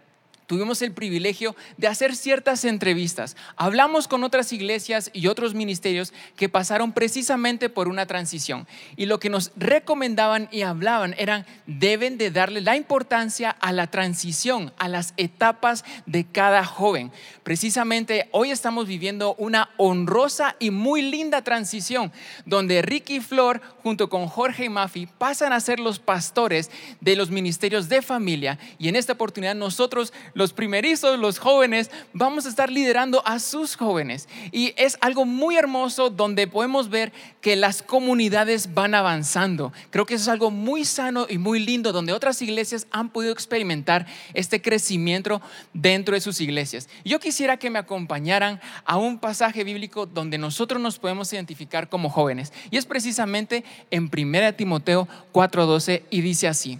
tuvimos 0.50 0.82
el 0.82 0.90
privilegio 0.90 1.54
de 1.76 1.86
hacer 1.86 2.16
ciertas 2.16 2.64
entrevistas. 2.64 3.36
Hablamos 3.54 4.08
con 4.08 4.24
otras 4.24 4.52
iglesias 4.52 5.08
y 5.12 5.28
otros 5.28 5.54
ministerios 5.54 6.12
que 6.34 6.48
pasaron 6.48 6.90
precisamente 6.90 7.68
por 7.68 7.86
una 7.86 8.06
transición. 8.06 8.66
Y 8.96 9.06
lo 9.06 9.20
que 9.20 9.30
nos 9.30 9.52
recomendaban 9.54 10.48
y 10.50 10.62
hablaban 10.62 11.14
eran, 11.18 11.46
deben 11.68 12.18
de 12.18 12.32
darle 12.32 12.62
la 12.62 12.74
importancia 12.74 13.50
a 13.60 13.70
la 13.70 13.92
transición, 13.92 14.72
a 14.76 14.88
las 14.88 15.14
etapas 15.18 15.84
de 16.06 16.24
cada 16.26 16.64
joven. 16.64 17.12
Precisamente 17.44 18.28
hoy 18.32 18.50
estamos 18.50 18.88
viviendo 18.88 19.36
una 19.36 19.70
honrosa 19.76 20.56
y 20.58 20.72
muy 20.72 21.00
linda 21.00 21.44
transición, 21.44 22.10
donde 22.44 22.82
Ricky 22.82 23.20
Flor 23.20 23.60
junto 23.84 24.08
con 24.08 24.26
Jorge 24.26 24.64
y 24.64 24.68
Mafi 24.68 25.06
pasan 25.06 25.52
a 25.52 25.60
ser 25.60 25.78
los 25.78 26.00
pastores 26.00 26.72
de 27.00 27.14
los 27.14 27.30
ministerios 27.30 27.88
de 27.88 28.02
familia. 28.02 28.58
Y 28.80 28.88
en 28.88 28.96
esta 28.96 29.12
oportunidad 29.12 29.54
nosotros 29.54 30.12
los 30.40 30.54
primerizos, 30.54 31.18
los 31.18 31.38
jóvenes, 31.38 31.90
vamos 32.14 32.46
a 32.46 32.48
estar 32.48 32.72
liderando 32.72 33.22
a 33.26 33.38
sus 33.38 33.76
jóvenes. 33.76 34.26
Y 34.52 34.72
es 34.78 34.96
algo 35.02 35.26
muy 35.26 35.56
hermoso 35.56 36.08
donde 36.08 36.46
podemos 36.46 36.88
ver 36.88 37.12
que 37.42 37.56
las 37.56 37.82
comunidades 37.82 38.72
van 38.72 38.94
avanzando. 38.94 39.70
Creo 39.90 40.06
que 40.06 40.14
es 40.14 40.28
algo 40.28 40.50
muy 40.50 40.86
sano 40.86 41.26
y 41.28 41.36
muy 41.36 41.60
lindo, 41.60 41.92
donde 41.92 42.14
otras 42.14 42.40
iglesias 42.40 42.86
han 42.90 43.10
podido 43.10 43.34
experimentar 43.34 44.06
este 44.32 44.62
crecimiento 44.62 45.42
dentro 45.74 46.14
de 46.14 46.22
sus 46.22 46.40
iglesias. 46.40 46.88
Yo 47.04 47.20
quisiera 47.20 47.58
que 47.58 47.68
me 47.68 47.78
acompañaran 47.78 48.62
a 48.86 48.96
un 48.96 49.18
pasaje 49.18 49.62
bíblico 49.62 50.06
donde 50.06 50.38
nosotros 50.38 50.80
nos 50.80 50.98
podemos 50.98 51.30
identificar 51.34 51.90
como 51.90 52.08
jóvenes. 52.08 52.50
Y 52.70 52.78
es 52.78 52.86
precisamente 52.86 53.62
en 53.90 54.08
1 54.10 54.54
Timoteo 54.54 55.06
4:12 55.32 56.04
y 56.08 56.22
dice 56.22 56.48
así 56.48 56.78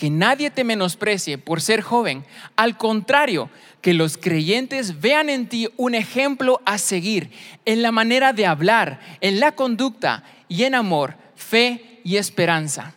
que 0.00 0.08
nadie 0.08 0.50
te 0.50 0.64
menosprecie 0.64 1.36
por 1.36 1.60
ser 1.60 1.82
joven. 1.82 2.24
Al 2.56 2.78
contrario, 2.78 3.50
que 3.82 3.92
los 3.92 4.16
creyentes 4.16 5.02
vean 5.02 5.28
en 5.28 5.46
ti 5.46 5.68
un 5.76 5.94
ejemplo 5.94 6.62
a 6.64 6.78
seguir 6.78 7.30
en 7.66 7.82
la 7.82 7.92
manera 7.92 8.32
de 8.32 8.46
hablar, 8.46 8.98
en 9.20 9.40
la 9.40 9.52
conducta 9.52 10.24
y 10.48 10.64
en 10.64 10.74
amor, 10.74 11.16
fe 11.36 12.00
y 12.02 12.16
esperanza. 12.16 12.94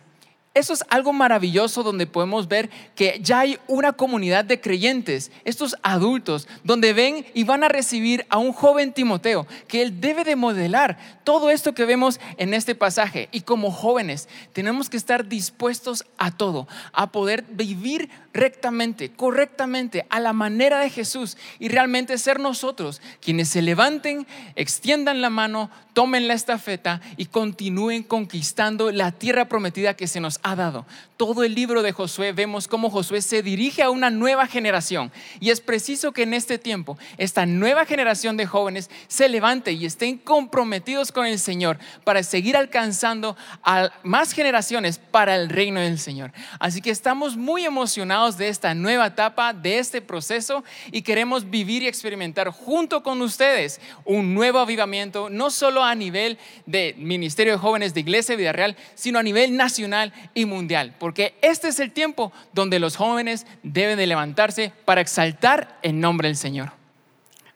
Eso 0.54 0.72
es 0.72 0.84
algo 0.88 1.12
maravilloso 1.12 1.82
donde 1.82 2.06
podemos 2.06 2.46
ver 2.46 2.70
que 2.94 3.18
ya 3.20 3.40
hay 3.40 3.58
una 3.66 3.92
comunidad 3.92 4.44
de 4.44 4.60
creyentes, 4.60 5.32
estos 5.44 5.74
adultos, 5.82 6.46
donde 6.62 6.92
ven 6.92 7.26
y 7.34 7.42
van 7.42 7.64
a 7.64 7.68
recibir 7.68 8.24
a 8.28 8.38
un 8.38 8.52
joven 8.52 8.92
Timoteo, 8.92 9.48
que 9.66 9.82
él 9.82 10.00
debe 10.00 10.22
de 10.22 10.36
modelar 10.36 10.96
todo 11.24 11.50
esto 11.50 11.74
que 11.74 11.84
vemos 11.84 12.20
en 12.36 12.54
este 12.54 12.76
pasaje. 12.76 13.28
Y 13.32 13.40
como 13.40 13.72
jóvenes 13.72 14.28
tenemos 14.52 14.88
que 14.88 14.96
estar 14.96 15.28
dispuestos 15.28 16.04
a 16.18 16.30
todo, 16.30 16.68
a 16.92 17.10
poder 17.10 17.44
vivir 17.48 18.08
rectamente, 18.32 19.10
correctamente, 19.10 20.06
a 20.08 20.20
la 20.20 20.32
manera 20.32 20.78
de 20.78 20.90
Jesús 20.90 21.36
y 21.58 21.68
realmente 21.68 22.16
ser 22.16 22.38
nosotros 22.38 23.02
quienes 23.20 23.48
se 23.48 23.60
levanten, 23.60 24.26
extiendan 24.54 25.20
la 25.20 25.30
mano, 25.30 25.70
tomen 25.94 26.28
la 26.28 26.34
estafeta 26.34 27.00
y 27.16 27.26
continúen 27.26 28.02
conquistando 28.02 28.92
la 28.92 29.12
tierra 29.12 29.48
prometida 29.48 29.94
que 29.94 30.06
se 30.06 30.20
nos 30.20 30.40
ha 30.44 30.54
dado. 30.54 30.86
Todo 31.16 31.42
el 31.42 31.54
libro 31.54 31.82
de 31.82 31.92
Josué 31.92 32.32
vemos 32.32 32.68
cómo 32.68 32.90
Josué 32.90 33.22
se 33.22 33.42
dirige 33.42 33.82
a 33.82 33.88
una 33.88 34.10
nueva 34.10 34.46
generación. 34.46 35.10
Y 35.40 35.48
es 35.48 35.60
preciso 35.60 36.12
que 36.12 36.24
en 36.24 36.34
este 36.34 36.58
tiempo 36.58 36.98
esta 37.16 37.46
nueva 37.46 37.86
generación 37.86 38.36
de 38.36 38.44
jóvenes 38.44 38.90
se 39.08 39.30
levante 39.30 39.72
y 39.72 39.86
estén 39.86 40.18
comprometidos 40.18 41.12
con 41.12 41.24
el 41.24 41.38
Señor 41.38 41.78
para 42.04 42.22
seguir 42.22 42.58
alcanzando 42.58 43.38
a 43.62 43.90
más 44.02 44.32
generaciones 44.32 44.98
para 44.98 45.34
el 45.34 45.48
reino 45.48 45.80
del 45.80 45.98
Señor. 45.98 46.30
Así 46.58 46.82
que 46.82 46.90
estamos 46.90 47.38
muy 47.38 47.64
emocionados 47.64 48.36
de 48.36 48.48
esta 48.48 48.74
nueva 48.74 49.06
etapa, 49.06 49.54
de 49.54 49.78
este 49.78 50.02
proceso 50.02 50.62
y 50.92 51.00
queremos 51.00 51.48
vivir 51.48 51.82
y 51.82 51.88
experimentar 51.88 52.50
junto 52.50 53.02
con 53.02 53.22
ustedes 53.22 53.80
un 54.04 54.34
nuevo 54.34 54.58
avivamiento, 54.58 55.30
no 55.30 55.48
solo 55.48 55.82
a 55.82 55.94
nivel 55.94 56.36
de 56.66 56.94
Ministerio 56.98 57.54
de 57.54 57.58
Jóvenes 57.58 57.94
de 57.94 58.00
Iglesia 58.00 58.36
Vida 58.36 58.52
Real, 58.52 58.76
sino 58.94 59.18
a 59.18 59.22
nivel 59.22 59.56
nacional 59.56 60.12
y 60.34 60.44
mundial, 60.44 60.94
porque 60.98 61.34
este 61.42 61.68
es 61.68 61.80
el 61.80 61.92
tiempo 61.92 62.32
donde 62.52 62.78
los 62.78 62.96
jóvenes 62.96 63.46
deben 63.62 63.96
de 63.96 64.06
levantarse 64.06 64.72
para 64.84 65.00
exaltar 65.00 65.78
el 65.82 66.00
nombre 66.00 66.28
del 66.28 66.36
Señor. 66.36 66.72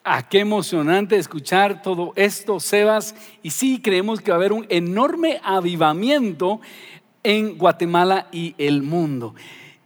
Ah, 0.04 0.26
qué 0.26 0.40
emocionante 0.40 1.16
escuchar 1.16 1.82
todo 1.82 2.14
esto, 2.16 2.60
Sebas. 2.60 3.14
Y 3.42 3.50
sí, 3.50 3.82
creemos 3.82 4.20
que 4.20 4.30
va 4.30 4.36
a 4.36 4.38
haber 4.38 4.52
un 4.52 4.64
enorme 4.70 5.40
avivamiento 5.44 6.60
en 7.22 7.58
Guatemala 7.58 8.28
y 8.32 8.54
el 8.56 8.82
mundo. 8.82 9.34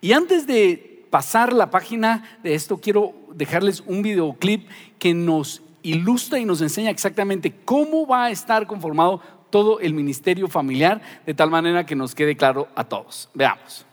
Y 0.01 0.13
antes 0.13 0.47
de 0.47 1.07
pasar 1.11 1.53
la 1.53 1.71
página 1.71 2.39
de 2.43 2.55
esto, 2.55 2.79
quiero 2.79 3.15
dejarles 3.35 3.83
un 3.85 4.03
videoclip 4.03 4.69
que 4.99 5.13
nos 5.13 5.63
ilustra 5.83 6.39
y 6.39 6.45
nos 6.45 6.61
enseña 6.61 6.91
exactamente 6.91 7.53
cómo 7.65 8.07
va 8.07 8.27
a 8.27 8.31
estar 8.31 8.67
conformado 8.67 9.21
todo 9.53 9.79
el 9.79 9.95
ministerio 9.95 10.49
familiar, 10.49 11.01
de 11.25 11.35
tal 11.35 11.51
manera 11.51 11.87
que 11.87 11.95
nos 11.95 12.17
quede 12.17 12.37
claro 12.37 12.67
a 12.75 12.83
todos. 12.83 13.31
Veamos. 13.35 13.87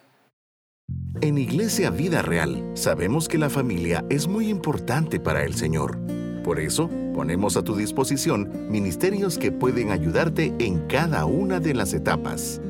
En 1.21 1.37
Iglesia 1.37 1.91
Vida 1.91 2.21
Real 2.21 2.71
sabemos 2.73 3.27
que 3.27 3.37
la 3.37 3.49
familia 3.49 4.05
es 4.09 4.27
muy 4.27 4.47
importante 4.47 5.19
para 5.19 5.43
el 5.43 5.53
Señor. 5.53 5.99
Por 6.43 6.59
eso, 6.59 6.89
ponemos 7.13 7.57
a 7.57 7.63
tu 7.63 7.75
disposición 7.75 8.71
ministerios 8.71 9.37
que 9.37 9.51
pueden 9.51 9.91
ayudarte 9.91 10.53
en 10.59 10.79
cada 10.87 11.25
una 11.25 11.59
de 11.59 11.73
las 11.73 11.93
etapas. 11.93 12.61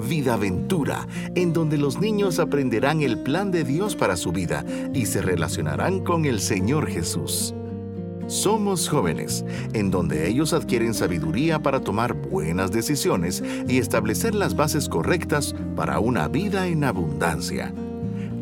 Vida 0.00 0.34
Aventura, 0.34 1.06
en 1.34 1.52
donde 1.52 1.78
los 1.78 2.00
niños 2.00 2.38
aprenderán 2.40 3.00
el 3.00 3.22
plan 3.22 3.50
de 3.50 3.64
Dios 3.64 3.94
para 3.94 4.16
su 4.16 4.32
vida 4.32 4.64
y 4.92 5.06
se 5.06 5.22
relacionarán 5.22 6.00
con 6.00 6.24
el 6.24 6.40
Señor 6.40 6.88
Jesús. 6.88 7.54
Somos 8.28 8.90
jóvenes, 8.90 9.42
en 9.72 9.90
donde 9.90 10.28
ellos 10.28 10.52
adquieren 10.52 10.92
sabiduría 10.92 11.60
para 11.60 11.80
tomar 11.80 12.12
buenas 12.12 12.70
decisiones 12.70 13.42
y 13.66 13.78
establecer 13.78 14.34
las 14.34 14.54
bases 14.54 14.86
correctas 14.86 15.54
para 15.74 15.98
una 15.98 16.28
vida 16.28 16.66
en 16.66 16.84
abundancia. 16.84 17.72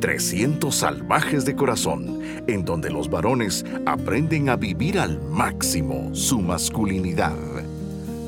300 0.01 0.75
salvajes 0.75 1.44
de 1.44 1.55
corazón, 1.55 2.20
en 2.49 2.64
donde 2.64 2.90
los 2.90 3.09
varones 3.09 3.64
aprenden 3.87 4.49
a 4.49 4.57
vivir 4.57 4.99
al 4.99 5.22
máximo 5.22 6.12
su 6.12 6.40
masculinidad. 6.40 7.37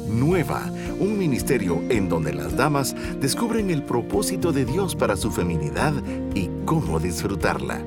Nueva, 0.08 0.70
un 1.00 1.18
ministerio 1.18 1.82
en 1.88 2.08
donde 2.08 2.34
las 2.34 2.56
damas 2.56 2.94
descubren 3.20 3.70
el 3.70 3.82
propósito 3.82 4.52
de 4.52 4.64
Dios 4.64 4.94
para 4.94 5.16
su 5.16 5.32
feminidad 5.32 5.92
y 6.34 6.48
cómo 6.64 7.00
disfrutarla. 7.00 7.82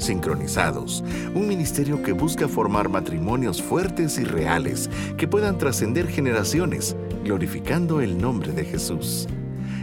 Sincronizados, 0.00 1.04
un 1.34 1.46
ministerio 1.46 2.02
que 2.02 2.12
busca 2.12 2.48
formar 2.48 2.88
matrimonios 2.88 3.62
fuertes 3.62 4.18
y 4.18 4.24
reales 4.24 4.88
que 5.18 5.28
puedan 5.28 5.58
trascender 5.58 6.08
generaciones, 6.08 6.96
glorificando 7.22 8.00
el 8.00 8.18
nombre 8.18 8.52
de 8.52 8.64
Jesús. 8.64 9.28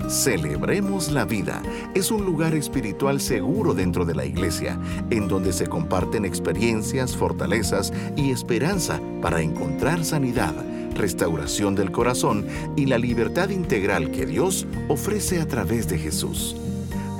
Celebremos 0.10 1.12
la 1.12 1.26
vida 1.26 1.62
es 1.94 2.12
un 2.12 2.26
lugar 2.26 2.56
espiritual 2.56 3.20
seguro 3.20 3.74
dentro 3.74 4.06
de 4.06 4.16
la 4.16 4.26
iglesia, 4.26 4.80
en 5.10 5.28
donde 5.28 5.54
se 5.54 5.68
comparten 5.68 6.26
experiencias, 6.26 7.16
fortalezas 7.16 7.94
y 8.16 8.32
esperanza 8.32 9.02
para 9.22 9.42
encontrar 9.42 10.04
sanidad, 10.04 10.56
restauración 10.96 11.76
del 11.76 11.92
corazón 11.92 12.48
y 12.76 12.86
la 12.86 12.98
libertad 12.98 13.50
integral 13.50 14.10
que 14.10 14.26
Dios 14.26 14.66
ofrece 14.88 15.42
a 15.42 15.48
través 15.48 15.88
de 15.90 16.00
Jesús. 16.00 16.56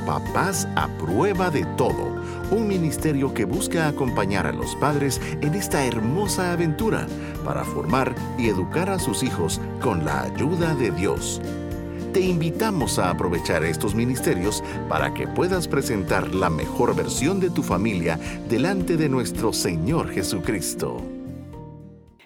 Papás 0.06 0.66
a 0.78 0.88
prueba 0.98 1.50
de 1.50 1.66
todo 1.76 2.16
un 2.52 2.68
ministerio 2.68 3.34
que 3.34 3.46
busca 3.46 3.88
acompañar 3.88 4.48
a 4.48 4.52
los 4.52 4.76
padres 4.76 5.20
en 5.42 5.54
esta 5.54 5.86
hermosa 5.86 6.54
aventura 6.54 7.08
para 7.44 7.64
formar 7.64 8.16
y 8.38 8.48
educar 8.48 8.90
a 8.90 9.00
sus 9.00 9.24
hijos 9.24 9.60
con 9.82 10.06
la 10.06 10.24
ayuda 10.24 10.76
de 10.76 10.92
Dios. 10.92 11.42
Te 12.14 12.22
invitamos 12.22 13.00
a 13.00 13.10
aprovechar 13.10 13.64
estos 13.64 13.94
ministerios 13.94 14.64
para 14.90 15.14
que 15.14 15.28
puedas 15.28 15.68
presentar 15.68 16.34
la 16.34 16.50
mejor 16.50 16.96
versión 16.96 17.40
de 17.40 17.50
tu 17.50 17.64
familia 17.64 18.20
delante 18.50 18.98
de 18.98 19.10
nuestro 19.10 19.54
Señor 19.54 20.10
Jesucristo. 20.10 21.17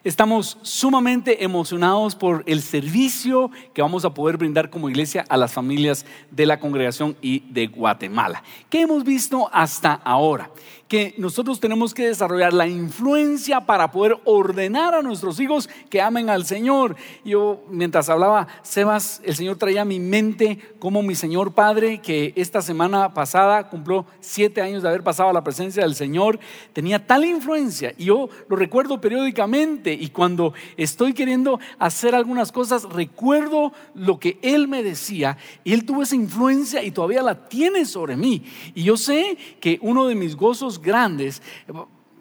Estamos 0.03 0.57
sumamente 0.63 1.43
emocionados 1.43 2.15
por 2.15 2.43
el 2.47 2.63
servicio 2.63 3.51
que 3.71 3.83
vamos 3.83 4.03
a 4.03 4.11
poder 4.11 4.35
brindar 4.35 4.71
como 4.71 4.89
iglesia 4.89 5.23
a 5.29 5.37
las 5.37 5.53
familias 5.53 6.07
de 6.31 6.47
la 6.47 6.59
congregación 6.59 7.15
y 7.21 7.41
de 7.51 7.67
Guatemala. 7.67 8.41
¿Qué 8.71 8.81
hemos 8.81 9.03
visto 9.03 9.47
hasta 9.53 9.93
ahora? 9.93 10.49
Que 10.91 11.15
nosotros 11.17 11.61
tenemos 11.61 11.93
que 11.93 12.07
desarrollar 12.07 12.51
la 12.51 12.67
influencia 12.67 13.61
para 13.61 13.91
poder 13.91 14.17
ordenar 14.25 14.93
a 14.93 15.01
nuestros 15.01 15.39
hijos 15.39 15.69
que 15.89 16.01
amen 16.01 16.29
al 16.29 16.43
Señor. 16.43 16.97
Yo, 17.23 17.63
mientras 17.69 18.09
hablaba, 18.09 18.49
Sebas, 18.61 19.21
el 19.23 19.37
Señor 19.37 19.55
traía 19.55 19.83
a 19.83 19.85
mi 19.85 20.01
mente 20.01 20.59
como 20.79 21.01
mi 21.01 21.15
Señor 21.15 21.53
Padre, 21.53 22.01
que 22.01 22.33
esta 22.35 22.61
semana 22.61 23.13
pasada 23.13 23.69
cumplió 23.69 24.05
siete 24.19 24.61
años 24.61 24.83
de 24.83 24.89
haber 24.89 25.01
pasado 25.01 25.29
a 25.29 25.33
la 25.33 25.45
presencia 25.45 25.83
del 25.83 25.95
Señor, 25.95 26.41
tenía 26.73 27.07
tal 27.07 27.23
influencia 27.23 27.93
y 27.97 28.05
yo 28.05 28.27
lo 28.49 28.57
recuerdo 28.57 28.99
periódicamente 28.99 29.93
y 29.93 30.09
cuando 30.09 30.53
estoy 30.75 31.13
queriendo 31.13 31.61
hacer 31.79 32.15
algunas 32.15 32.51
cosas, 32.51 32.83
recuerdo 32.83 33.71
lo 33.93 34.19
que 34.19 34.39
Él 34.41 34.67
me 34.67 34.83
decía 34.83 35.37
y 35.63 35.71
Él 35.71 35.85
tuvo 35.85 36.03
esa 36.03 36.17
influencia 36.17 36.83
y 36.83 36.91
todavía 36.91 37.21
la 37.21 37.47
tiene 37.47 37.85
sobre 37.85 38.17
mí. 38.17 38.43
Y 38.75 38.83
yo 38.83 38.97
sé 38.97 39.37
que 39.61 39.79
uno 39.81 40.05
de 40.05 40.15
mis 40.15 40.35
gozos 40.35 40.80
grandes 40.81 41.41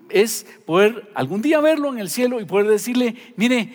es 0.08 0.46
poder 0.66 1.10
algún 1.14 1.42
día 1.42 1.60
verlo 1.60 1.90
en 1.92 1.98
el 1.98 2.10
cielo 2.10 2.40
y 2.40 2.44
poder 2.44 2.66
decirle, 2.66 3.16
mire, 3.36 3.72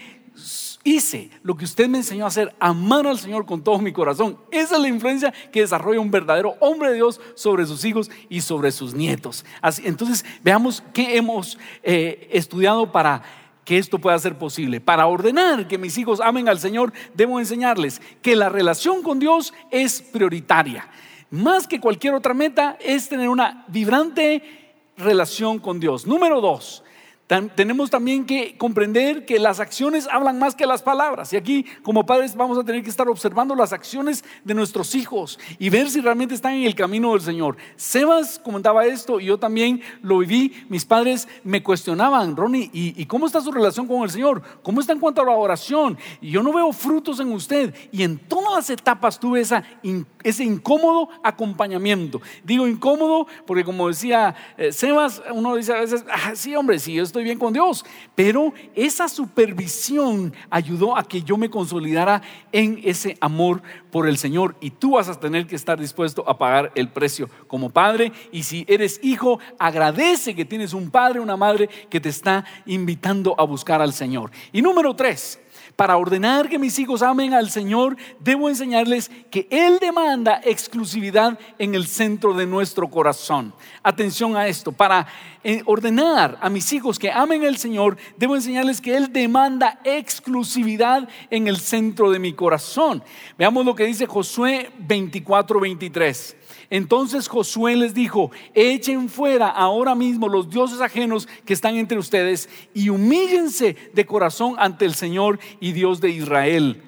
hice 0.83 1.31
lo 1.43 1.57
que 1.57 1.65
usted 1.65 1.87
me 1.87 1.97
enseñó 1.97 2.25
a 2.25 2.27
hacer, 2.27 2.55
amar 2.59 3.07
al 3.07 3.17
Señor 3.17 3.45
con 3.45 3.63
todo 3.63 3.79
mi 3.79 3.91
corazón. 3.91 4.37
Esa 4.51 4.75
es 4.75 4.81
la 4.81 4.87
influencia 4.87 5.33
que 5.51 5.61
desarrolla 5.61 5.99
un 5.99 6.11
verdadero 6.11 6.55
hombre 6.59 6.89
de 6.89 6.95
Dios 6.95 7.19
sobre 7.35 7.65
sus 7.65 7.83
hijos 7.85 8.11
y 8.29 8.41
sobre 8.41 8.71
sus 8.71 8.93
nietos. 8.93 9.45
Así, 9.61 9.81
entonces, 9.85 10.23
veamos 10.43 10.83
qué 10.93 11.17
hemos 11.17 11.57
eh, 11.83 12.29
estudiado 12.31 12.91
para 12.91 13.23
que 13.65 13.79
esto 13.79 13.97
pueda 13.97 14.19
ser 14.19 14.37
posible. 14.37 14.79
Para 14.79 15.07
ordenar 15.07 15.67
que 15.67 15.79
mis 15.79 15.97
hijos 15.97 16.21
amen 16.21 16.47
al 16.47 16.59
Señor, 16.59 16.93
debo 17.15 17.39
enseñarles 17.39 17.99
que 18.21 18.35
la 18.35 18.49
relación 18.49 19.01
con 19.01 19.19
Dios 19.19 19.53
es 19.71 20.03
prioritaria. 20.03 20.87
Más 21.31 21.65
que 21.65 21.79
cualquier 21.79 22.13
otra 22.13 22.35
meta 22.35 22.77
es 22.79 23.09
tener 23.09 23.27
una 23.29 23.65
vibrante 23.67 24.64
relación 24.97 25.59
con 25.59 25.79
Dios. 25.79 26.07
Número 26.07 26.41
dos, 26.41 26.83
tenemos 27.27 27.89
también 27.89 28.23
que 28.23 28.55
comprender 28.55 29.25
que 29.25 29.39
las 29.39 29.59
acciones 29.59 30.07
hablan 30.11 30.37
más 30.37 30.53
que 30.53 30.67
las 30.67 30.83
palabras. 30.83 31.33
Y 31.33 31.37
aquí, 31.37 31.65
como 31.81 32.05
padres, 32.05 32.35
vamos 32.35 32.55
a 32.55 32.63
tener 32.63 32.83
que 32.83 32.89
estar 32.91 33.09
observando 33.09 33.55
las 33.55 33.73
acciones 33.73 34.23
de 34.43 34.53
nuestros 34.53 34.93
hijos 34.93 35.39
y 35.57 35.71
ver 35.71 35.89
si 35.89 36.01
realmente 36.01 36.35
están 36.35 36.53
en 36.53 36.67
el 36.67 36.75
camino 36.75 37.13
del 37.13 37.21
Señor. 37.21 37.57
Sebas 37.77 38.37
comentaba 38.37 38.85
esto 38.85 39.19
y 39.19 39.25
yo 39.25 39.39
también 39.39 39.81
lo 40.03 40.19
viví. 40.19 40.65
Mis 40.69 40.85
padres 40.85 41.27
me 41.43 41.63
cuestionaban, 41.63 42.35
Ronnie, 42.35 42.69
¿y, 42.71 43.03
cómo 43.07 43.25
está 43.25 43.41
su 43.41 43.51
relación 43.51 43.87
con 43.87 44.03
el 44.03 44.11
Señor? 44.11 44.43
¿Cómo 44.61 44.79
está 44.79 44.93
en 44.93 44.99
cuanto 44.99 45.23
a 45.23 45.25
la 45.25 45.31
oración? 45.31 45.97
Y 46.21 46.29
yo 46.29 46.43
no 46.43 46.53
veo 46.53 46.71
frutos 46.73 47.19
en 47.19 47.31
usted. 47.31 47.73
Y 47.91 48.03
en 48.03 48.19
todas 48.19 48.53
las 48.53 48.69
etapas 48.69 49.19
tuve 49.19 49.41
ese 49.41 50.43
incómodo 50.43 51.09
acompañamiento. 51.23 52.21
Digo 52.43 52.67
incómodo 52.67 53.25
porque, 53.47 53.63
como 53.63 53.87
decía 53.87 54.35
eh, 54.57 54.71
Sebas, 54.71 55.23
uno 55.33 55.55
dice 55.55 55.73
a 55.73 55.79
veces, 55.79 56.05
ah, 56.11 56.35
sí, 56.35 56.55
hombre, 56.55 56.77
sí, 56.77 56.93
yo 56.93 57.03
estoy 57.03 57.14
bien 57.23 57.39
con 57.39 57.53
Dios. 57.53 57.85
Pero 58.15 58.53
esa 58.75 59.07
supervisión 59.07 60.33
ayudó 60.49 60.97
a 60.97 61.03
que 61.03 61.21
yo 61.21 61.37
me 61.37 61.49
consolidara 61.49 62.21
en 62.51 62.81
ese 62.83 63.17
amor 63.21 63.61
por 63.91 64.07
el 64.07 64.17
Señor. 64.17 64.55
Y 64.59 64.71
tú 64.71 64.91
vas 64.91 65.09
a 65.09 65.19
tener 65.19 65.47
que 65.47 65.55
estar 65.55 65.79
dispuesto 65.79 66.27
a 66.27 66.37
pagar 66.37 66.71
el 66.75 66.89
precio 66.89 67.29
como 67.47 67.69
padre. 67.69 68.11
Y 68.31 68.43
si 68.43 68.65
eres 68.67 68.99
hijo, 69.03 69.39
agradece 69.59 70.35
que 70.35 70.45
tienes 70.45 70.73
un 70.73 70.89
padre, 70.89 71.19
una 71.19 71.37
madre 71.37 71.69
que 71.89 71.99
te 71.99 72.09
está 72.09 72.45
invitando 72.65 73.35
a 73.37 73.43
buscar 73.43 73.81
al 73.81 73.93
Señor. 73.93 74.31
Y 74.51 74.61
número 74.61 74.95
tres, 74.95 75.39
Para 75.75 75.97
ordenar 75.97 76.47
que 76.47 76.57
mis 76.57 76.79
hijos 76.79 77.01
amen 77.01 77.33
al 77.33 77.49
Señor, 77.49 77.97
debo 78.19 78.47
enseñarles 78.47 79.11
que 79.29 79.45
Él 79.51 79.77
demanda 79.81 80.39
exclusividad 80.43 81.37
en 81.59 81.75
el 81.75 81.85
centro 81.85 82.33
de 82.33 82.45
nuestro 82.45 82.89
corazón. 82.89 83.53
Atención 83.83 84.37
a 84.37 84.47
esto, 84.47 84.71
para 84.71 85.05
eh, 85.43 85.63
ordenar 85.65 86.37
a 86.39 86.49
mis 86.49 86.71
hijos 86.71 86.97
que 86.97 87.11
amen 87.11 87.43
al 87.43 87.57
Señor, 87.57 87.97
debo 88.15 88.35
enseñarles 88.35 88.79
que 88.79 88.95
Él 88.95 89.11
demanda 89.11 89.81
exclusividad 89.83 91.09
en 91.29 91.47
el 91.49 91.57
centro 91.57 92.09
de 92.09 92.19
mi 92.19 92.31
corazón. 92.31 93.03
Veamos 93.37 93.65
lo 93.65 93.75
que 93.75 93.85
dice 93.85 94.05
Josué 94.05 94.71
24, 94.79 95.59
23. 95.59 96.37
Entonces 96.69 97.27
Josué 97.27 97.75
les 97.75 97.93
dijo, 97.93 98.31
echen 98.53 99.09
fuera 99.09 99.49
ahora 99.49 99.95
mismo 99.95 100.29
los 100.29 100.49
dioses 100.49 100.81
ajenos 100.81 101.27
que 101.45 101.53
están 101.53 101.75
entre 101.75 101.97
ustedes 101.97 102.49
y 102.73 102.89
humíllense 102.89 103.75
de 103.93 104.05
corazón 104.05 104.55
ante 104.57 104.85
el 104.85 104.95
Señor 104.95 105.39
y 105.59 105.71
Dios 105.73 106.01
de 106.01 106.09
Israel. 106.09 106.81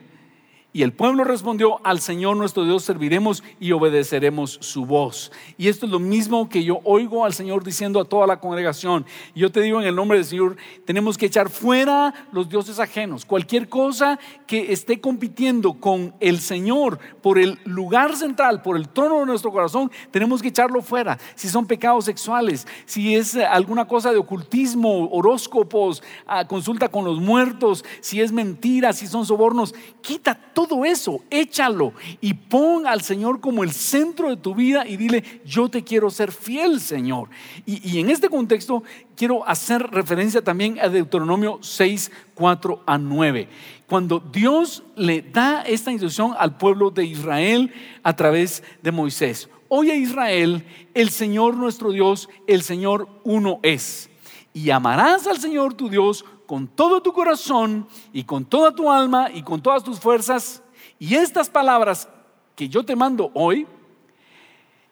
Y 0.77 0.83
el 0.83 0.93
pueblo 0.93 1.23
respondió, 1.23 1.79
al 1.83 2.01
Señor 2.01 2.37
nuestro 2.37 2.63
Dios 2.63 2.83
serviremos 2.83 3.43
y 3.59 3.71
obedeceremos 3.71 4.59
su 4.61 4.85
voz. 4.85 5.31
Y 5.57 5.69
esto 5.69 5.87
es 5.87 5.91
lo 5.91 5.97
mismo 5.97 6.49
que 6.49 6.63
yo 6.63 6.81
oigo 6.83 7.25
al 7.25 7.33
Señor 7.33 7.63
diciendo 7.63 7.99
a 7.99 8.05
toda 8.05 8.27
la 8.27 8.39
congregación. 8.39 9.03
Yo 9.33 9.51
te 9.51 9.61
digo 9.61 9.81
en 9.81 9.87
el 9.87 9.95
nombre 9.95 10.19
del 10.19 10.25
Señor, 10.25 10.55
tenemos 10.85 11.17
que 11.17 11.25
echar 11.25 11.49
fuera 11.49 12.13
los 12.31 12.47
dioses 12.47 12.77
ajenos. 12.77 13.25
Cualquier 13.25 13.69
cosa 13.69 14.19
que 14.45 14.71
esté 14.71 15.01
compitiendo 15.01 15.73
con 15.73 16.13
el 16.19 16.39
Señor 16.41 16.99
por 17.23 17.39
el 17.39 17.57
lugar 17.65 18.15
central, 18.15 18.61
por 18.61 18.77
el 18.77 18.87
trono 18.87 19.21
de 19.21 19.25
nuestro 19.25 19.51
corazón, 19.51 19.91
tenemos 20.11 20.43
que 20.43 20.49
echarlo 20.49 20.83
fuera. 20.83 21.17
Si 21.33 21.49
son 21.49 21.65
pecados 21.65 22.05
sexuales, 22.05 22.67
si 22.85 23.15
es 23.15 23.35
alguna 23.35 23.87
cosa 23.87 24.11
de 24.11 24.19
ocultismo, 24.19 25.09
horóscopos, 25.09 26.03
ah, 26.27 26.47
consulta 26.47 26.87
con 26.87 27.03
los 27.03 27.19
muertos, 27.19 27.83
si 27.99 28.21
es 28.21 28.31
mentira, 28.31 28.93
si 28.93 29.07
son 29.07 29.25
sobornos, 29.25 29.73
quita 30.01 30.35
todo 30.53 30.66
todo 30.67 30.85
eso, 30.85 31.23
échalo 31.29 31.93
y 32.21 32.33
pon 32.33 32.85
al 32.85 33.01
Señor 33.01 33.39
como 33.39 33.63
el 33.63 33.71
centro 33.71 34.29
de 34.29 34.37
tu 34.37 34.53
vida 34.53 34.87
y 34.87 34.97
dile, 34.97 35.23
yo 35.45 35.69
te 35.69 35.83
quiero 35.83 36.09
ser 36.09 36.31
fiel, 36.31 36.79
Señor. 36.79 37.29
Y, 37.65 37.99
en 37.99 38.09
este 38.09 38.29
contexto 38.29 38.83
quiero 39.15 39.47
hacer 39.47 39.81
referencia 39.91 40.43
también 40.43 40.79
a 40.79 40.89
Deuteronomio 40.89 41.59
6, 41.61 42.11
4 42.35 42.83
a 42.85 42.97
9. 42.97 43.49
Cuando 43.87 44.19
Dios 44.19 44.83
le 44.95 45.21
da 45.21 45.61
esta 45.61 45.91
instrucción 45.91 46.33
al 46.37 46.57
pueblo 46.57 46.91
de 46.91 47.05
Israel 47.05 47.73
a 48.03 48.15
través 48.15 48.63
de 48.81 48.91
Moisés. 48.91 49.49
Oye 49.69 49.95
Israel, 49.95 50.63
el 50.93 51.09
Señor 51.09 51.55
nuestro 51.55 51.91
Dios, 51.91 52.29
el 52.47 52.61
Señor 52.61 53.07
uno 53.23 53.59
es. 53.63 54.09
Y 54.53 54.71
amarás 54.71 55.27
al 55.27 55.39
Señor 55.39 55.75
tu 55.75 55.89
Dios 55.89 56.25
con 56.47 56.67
todo 56.67 57.01
tu 57.01 57.13
corazón 57.13 57.87
y 58.11 58.23
con 58.23 58.45
toda 58.45 58.73
tu 58.73 58.89
alma 58.89 59.29
y 59.31 59.43
con 59.43 59.61
todas 59.61 59.83
tus 59.83 59.99
fuerzas. 59.99 60.63
Y 60.97 61.13
estas 61.13 61.49
palabras 61.49 62.09
que 62.55 62.67
yo 62.67 62.83
te 62.83 62.95
mando 62.95 63.29
hoy 63.35 63.67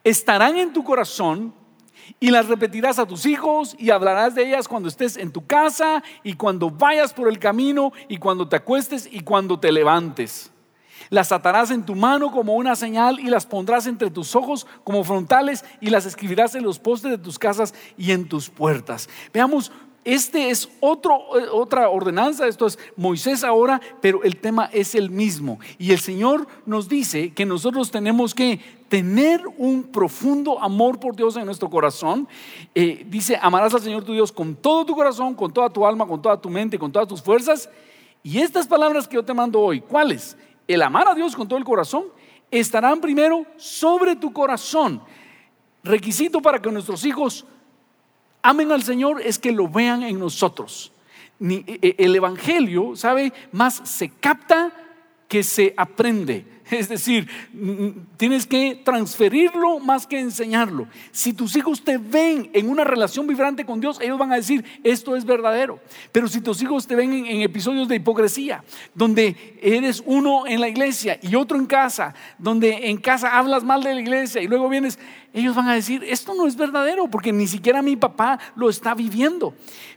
estarán 0.04 0.58
en 0.58 0.72
tu 0.72 0.84
corazón 0.84 1.54
y 2.20 2.30
las 2.30 2.48
repetirás 2.48 3.00
a 3.00 3.08
tus 3.08 3.26
hijos 3.26 3.76
y 3.80 3.90
hablarás 3.90 4.36
de 4.36 4.48
ellas 4.48 4.68
cuando 4.68 4.90
estés 4.90 5.18
en 5.18 5.32
tu 5.32 5.48
casa 5.48 6.04
y 6.24 6.34
cuando 6.34 6.70
vayas 6.70 7.14
por 7.14 7.28
el 7.28 7.40
camino 7.40 7.92
y 8.08 8.18
cuando 8.18 8.48
te 8.48 8.58
acuestes 8.58 9.10
y 9.12 9.22
cuando 9.22 9.60
te 9.60 9.72
levantes. 9.72 10.52
Las 11.10 11.32
atarás 11.32 11.72
en 11.72 11.86
tu 11.86 11.96
mano 11.96 12.32
como 12.32 12.56
una 12.56 12.76
señal 12.76 13.20
y 13.20 13.26
las 13.26 13.46
pondrás 13.46 13.86
entre 13.88 14.10
tus 14.10 14.36
ojos 14.36 14.66
como 14.84 15.04
frontales 15.04 15.64
y 15.80 15.90
las 15.90 16.06
escribirás 16.06 16.56
en 16.56 16.64
los 16.64 16.80
postes 16.80 17.12
de 17.12 17.18
tus 17.18 17.38
casas 17.38 17.74
y 17.98 18.12
en 18.12 18.28
tus 18.28 18.50
puertas. 18.50 19.10
Veamos 19.34 19.72
este 20.06 20.52
es 20.52 20.70
otro, 20.82 21.16
eh, 21.40 21.48
otra 21.52 21.90
ordenanza, 21.90 22.48
esto 22.48 22.68
es 22.68 22.78
Moisés 22.96 23.44
ahora, 23.44 23.82
pero 24.02 24.24
el 24.24 24.38
tema 24.38 24.70
es 24.72 24.94
el 24.94 25.10
mismo. 25.10 25.60
Y 25.80 25.92
el 25.92 26.00
Señor 26.00 26.48
nos 26.68 26.88
dice 26.88 27.34
que 27.34 27.44
nosotros 27.44 27.90
tenemos 27.90 28.36
que 28.36 28.60
tener 28.88 29.42
un 29.58 29.82
profundo 29.82 30.62
amor 30.62 31.00
por 31.00 31.16
Dios 31.16 31.36
en 31.38 31.46
nuestro 31.46 31.72
corazón. 31.72 32.28
Eh, 32.76 33.04
dice, 33.10 33.40
amarás 33.42 33.74
al 33.74 33.82
Señor 33.82 34.04
tu 34.04 34.14
Dios 34.14 34.32
con 34.32 34.56
todo 34.56 34.86
tu 34.86 34.94
corazón, 34.94 35.34
con 35.34 35.52
toda 35.52 35.72
tu 35.72 35.88
alma, 35.88 36.06
con 36.06 36.22
toda 36.22 36.40
tu 36.40 36.52
mente, 36.52 36.78
con 36.78 36.92
todas 36.92 37.08
tus 37.08 37.24
fuerzas. 37.24 37.68
Y 38.22 38.38
estas 38.38 38.68
palabras 38.68 39.08
que 39.08 39.16
yo 39.16 39.26
te 39.26 39.34
mando 39.34 39.60
hoy, 39.60 39.82
¿cuáles? 39.82 40.38
El 40.68 40.84
amar 40.84 41.08
a 41.08 41.16
Dios 41.16 41.36
con 41.36 41.48
todo 41.48 41.58
el 41.58 41.66
corazón, 41.66 42.06
estarán 42.52 43.02
primero 43.02 43.44
sobre 43.58 44.16
tu 44.16 44.32
corazón. 44.32 45.02
Requisito 45.84 46.44
para 46.44 46.62
que 46.62 46.72
nuestros 46.72 47.04
hijos 47.06 47.44
amen 48.50 48.72
al 48.72 48.84
Señor 48.84 49.22
es 49.22 49.40
que 49.40 49.52
lo 49.52 49.68
vean 49.68 50.04
en 50.04 50.20
nosotros. 50.20 50.92
E, 51.40 51.64
e, 51.82 51.96
el 51.98 52.16
Evangelio, 52.16 52.96
¿sabe? 52.96 53.34
Más 53.52 53.82
se 53.84 54.10
capta 54.10 54.72
que 55.28 55.44
se 55.44 55.74
aprende. 55.76 56.46
Es 56.80 56.90
decir, 56.90 57.28
tienes 58.18 58.46
que 58.46 58.82
transferirlo 58.84 59.80
más 59.80 60.06
que 60.08 60.20
enseñarlo. 60.20 60.88
Si 61.12 61.34
tus 61.34 61.56
hijos 61.56 61.84
te 61.84 61.98
ven 61.98 62.50
en 62.54 62.70
una 62.70 62.84
relación 62.84 63.28
vibrante 63.28 63.66
con 63.66 63.80
Dios, 63.80 64.00
ellos 64.02 64.18
van 64.18 64.32
a 64.32 64.36
decir, 64.36 64.64
esto 64.84 65.16
es 65.16 65.26
verdadero. 65.26 65.80
Pero 66.12 66.28
si 66.28 66.42
tus 66.42 66.62
hijos 66.62 66.88
te 66.88 66.96
ven 66.96 67.14
en, 67.14 67.42
episodios 67.42 67.88
de 67.88 67.96
hipocresía, 67.96 68.64
donde 68.94 69.58
eres 69.62 70.04
uno 70.06 70.48
en 70.48 70.62
la 70.62 70.68
iglesia 70.68 71.20
y 71.22 71.36
otro 71.36 71.58
en 71.58 71.66
casa, 71.66 72.14
donde 72.38 72.90
en 72.90 72.98
casa 72.98 73.38
hablas 73.38 73.64
mal 73.64 73.84
de 73.84 73.94
la 73.94 74.02
iglesia 74.02 74.42
y 74.42 74.48
luego 74.48 74.70
vienes, 74.70 75.00
ellos 75.34 75.56
van 75.56 75.68
a 75.68 75.74
decir, 75.74 76.04
esto 76.08 76.34
no 76.34 76.48
es 76.48 76.56
verdadero, 76.56 77.10
porque 77.10 77.34
ni 77.34 77.48
siquiera 77.48 77.82
mi 77.82 77.96
papá 77.96 78.40
lo 78.56 78.70
está 78.70 78.94
viviendo. 78.94 79.54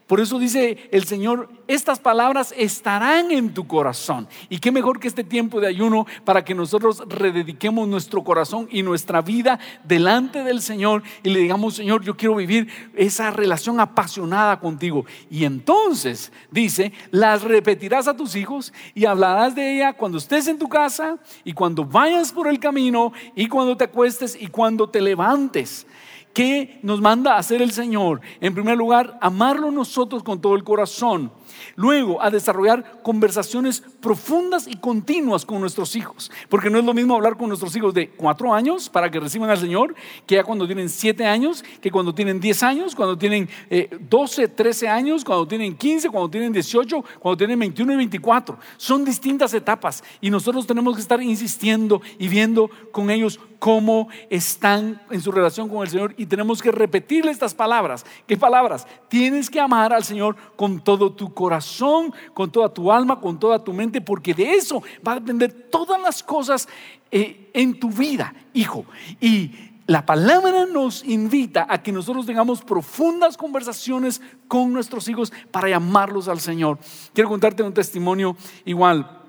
Por 0.08 0.20
eso 0.20 0.38
dice 0.38 0.88
el 0.90 1.04
Señor, 1.04 1.50
estas 1.66 2.00
palabras 2.00 2.54
estarán 2.56 3.30
en 3.30 3.52
tu 3.52 3.66
corazón. 3.66 4.26
Y 4.48 4.58
qué 4.58 4.72
mejor 4.72 4.98
que 4.98 5.06
este 5.06 5.22
tiempo 5.22 5.60
de 5.60 5.66
ayuno 5.66 6.06
para 6.24 6.46
que 6.46 6.54
nosotros 6.54 7.02
redediquemos 7.06 7.86
nuestro 7.86 8.24
corazón 8.24 8.68
y 8.70 8.82
nuestra 8.82 9.20
vida 9.20 9.58
delante 9.84 10.44
del 10.44 10.62
Señor 10.62 11.02
y 11.22 11.28
le 11.28 11.40
digamos, 11.40 11.74
Señor, 11.74 12.02
yo 12.02 12.16
quiero 12.16 12.36
vivir 12.36 12.68
esa 12.96 13.30
relación 13.30 13.80
apasionada 13.80 14.58
contigo. 14.60 15.04
Y 15.30 15.44
entonces 15.44 16.32
dice, 16.50 16.94
las 17.10 17.42
repetirás 17.42 18.08
a 18.08 18.16
tus 18.16 18.34
hijos 18.34 18.72
y 18.94 19.04
hablarás 19.04 19.54
de 19.54 19.76
ella 19.76 19.92
cuando 19.92 20.16
estés 20.16 20.48
en 20.48 20.58
tu 20.58 20.70
casa 20.70 21.18
y 21.44 21.52
cuando 21.52 21.84
vayas 21.84 22.32
por 22.32 22.48
el 22.48 22.58
camino 22.58 23.12
y 23.36 23.46
cuando 23.46 23.76
te 23.76 23.84
acuestes 23.84 24.38
y 24.40 24.46
cuando 24.46 24.88
te 24.88 25.02
levantes. 25.02 25.86
¿Qué 26.32 26.78
nos 26.82 27.00
manda 27.00 27.34
a 27.34 27.38
hacer 27.38 27.62
el 27.62 27.72
Señor? 27.72 28.20
En 28.40 28.54
primer 28.54 28.76
lugar, 28.76 29.18
amarlo 29.20 29.70
nosotros 29.70 30.22
con 30.22 30.40
todo 30.40 30.54
el 30.54 30.64
corazón. 30.64 31.32
Luego, 31.76 32.22
a 32.22 32.30
desarrollar 32.30 33.00
conversaciones 33.02 33.82
profundas 34.00 34.66
y 34.66 34.76
continuas 34.76 35.44
con 35.44 35.60
nuestros 35.60 35.96
hijos. 35.96 36.30
Porque 36.48 36.70
no 36.70 36.78
es 36.78 36.84
lo 36.84 36.94
mismo 36.94 37.14
hablar 37.14 37.36
con 37.36 37.48
nuestros 37.48 37.74
hijos 37.76 37.94
de 37.94 38.10
cuatro 38.10 38.54
años 38.54 38.88
para 38.88 39.10
que 39.10 39.20
reciban 39.20 39.50
al 39.50 39.58
Señor, 39.58 39.94
que 40.26 40.36
ya 40.36 40.44
cuando 40.44 40.66
tienen 40.66 40.88
siete 40.88 41.26
años, 41.26 41.64
que 41.80 41.90
cuando 41.90 42.14
tienen 42.14 42.40
diez 42.40 42.62
años, 42.62 42.94
cuando 42.94 43.16
tienen 43.16 43.48
eh, 43.70 43.88
doce, 44.00 44.48
trece 44.48 44.88
años, 44.88 45.24
cuando 45.24 45.46
tienen 45.46 45.76
quince, 45.76 46.08
cuando 46.08 46.30
tienen 46.30 46.52
dieciocho, 46.52 47.04
cuando 47.18 47.36
tienen 47.36 47.58
veintiuno 47.58 47.92
y 47.92 47.96
veinticuatro. 47.96 48.58
Son 48.76 49.04
distintas 49.04 49.54
etapas 49.54 50.02
y 50.20 50.30
nosotros 50.30 50.66
tenemos 50.66 50.94
que 50.94 51.02
estar 51.02 51.22
insistiendo 51.22 52.00
y 52.18 52.28
viendo 52.28 52.70
con 52.92 53.10
ellos 53.10 53.40
cómo 53.58 54.08
están 54.30 55.02
en 55.10 55.20
su 55.20 55.32
relación 55.32 55.68
con 55.68 55.82
el 55.82 55.88
Señor 55.88 56.14
y 56.16 56.26
tenemos 56.26 56.62
que 56.62 56.70
repetirle 56.70 57.30
estas 57.30 57.54
palabras. 57.54 58.06
¿Qué 58.26 58.36
palabras? 58.36 58.86
Tienes 59.08 59.50
que 59.50 59.60
amar 59.60 59.92
al 59.92 60.04
Señor 60.04 60.36
con 60.56 60.80
todo 60.80 61.12
tu 61.12 61.34
corazón, 61.38 62.12
con 62.34 62.50
toda 62.50 62.68
tu 62.68 62.90
alma, 62.90 63.20
con 63.20 63.38
toda 63.38 63.62
tu 63.62 63.72
mente, 63.72 64.00
porque 64.00 64.34
de 64.34 64.54
eso 64.54 64.82
va 65.06 65.12
a 65.12 65.20
depender 65.20 65.68
todas 65.70 66.02
las 66.02 66.20
cosas 66.20 66.68
eh, 67.12 67.48
en 67.54 67.78
tu 67.78 67.90
vida, 67.90 68.34
hijo. 68.52 68.84
Y 69.20 69.52
la 69.86 70.04
palabra 70.04 70.66
nos 70.66 71.04
invita 71.04 71.64
a 71.70 71.80
que 71.80 71.92
nosotros 71.92 72.26
tengamos 72.26 72.62
profundas 72.62 73.36
conversaciones 73.36 74.20
con 74.48 74.72
nuestros 74.72 75.06
hijos 75.06 75.32
para 75.52 75.68
llamarlos 75.68 76.26
al 76.26 76.40
Señor. 76.40 76.76
Quiero 77.14 77.28
contarte 77.30 77.62
un 77.62 77.72
testimonio 77.72 78.36
igual 78.64 79.20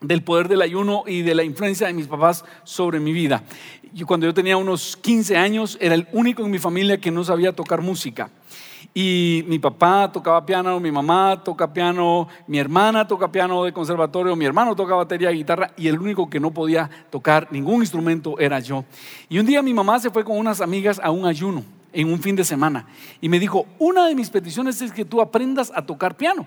del 0.00 0.24
poder 0.24 0.48
del 0.48 0.62
ayuno 0.62 1.04
y 1.06 1.22
de 1.22 1.36
la 1.36 1.44
influencia 1.44 1.86
de 1.86 1.92
mis 1.92 2.08
papás 2.08 2.44
sobre 2.64 2.98
mi 2.98 3.12
vida. 3.12 3.44
Yo, 3.94 4.04
cuando 4.04 4.26
yo 4.26 4.34
tenía 4.34 4.56
unos 4.56 4.96
15 4.96 5.36
años 5.36 5.78
era 5.80 5.94
el 5.94 6.08
único 6.10 6.44
en 6.44 6.50
mi 6.50 6.58
familia 6.58 7.00
que 7.00 7.12
no 7.12 7.22
sabía 7.22 7.54
tocar 7.54 7.82
música. 7.82 8.30
Y 8.94 9.44
mi 9.46 9.58
papá 9.58 10.10
tocaba 10.12 10.44
piano, 10.44 10.78
mi 10.80 10.90
mamá 10.90 11.42
toca 11.42 11.72
piano, 11.72 12.28
mi 12.46 12.58
hermana 12.58 13.06
toca 13.06 13.30
piano 13.30 13.64
de 13.64 13.72
conservatorio, 13.72 14.36
mi 14.36 14.44
hermano 14.44 14.76
toca 14.76 14.94
batería 14.94 15.32
y 15.32 15.36
guitarra 15.36 15.72
y 15.76 15.88
el 15.88 15.98
único 15.98 16.28
que 16.28 16.40
no 16.40 16.50
podía 16.50 16.90
tocar 17.10 17.48
ningún 17.50 17.80
instrumento 17.80 18.38
era 18.38 18.60
yo. 18.60 18.84
Y 19.28 19.38
un 19.38 19.46
día 19.46 19.62
mi 19.62 19.74
mamá 19.74 19.98
se 19.98 20.10
fue 20.10 20.24
con 20.24 20.36
unas 20.36 20.60
amigas 20.60 21.00
a 21.02 21.10
un 21.10 21.26
ayuno 21.26 21.64
en 21.92 22.12
un 22.12 22.20
fin 22.20 22.36
de 22.36 22.44
semana 22.44 22.86
y 23.20 23.28
me 23.28 23.38
dijo, 23.38 23.66
una 23.78 24.06
de 24.06 24.14
mis 24.14 24.30
peticiones 24.30 24.80
es 24.82 24.92
que 24.92 25.04
tú 25.04 25.20
aprendas 25.20 25.72
a 25.74 25.82
tocar 25.82 26.16
piano. 26.16 26.46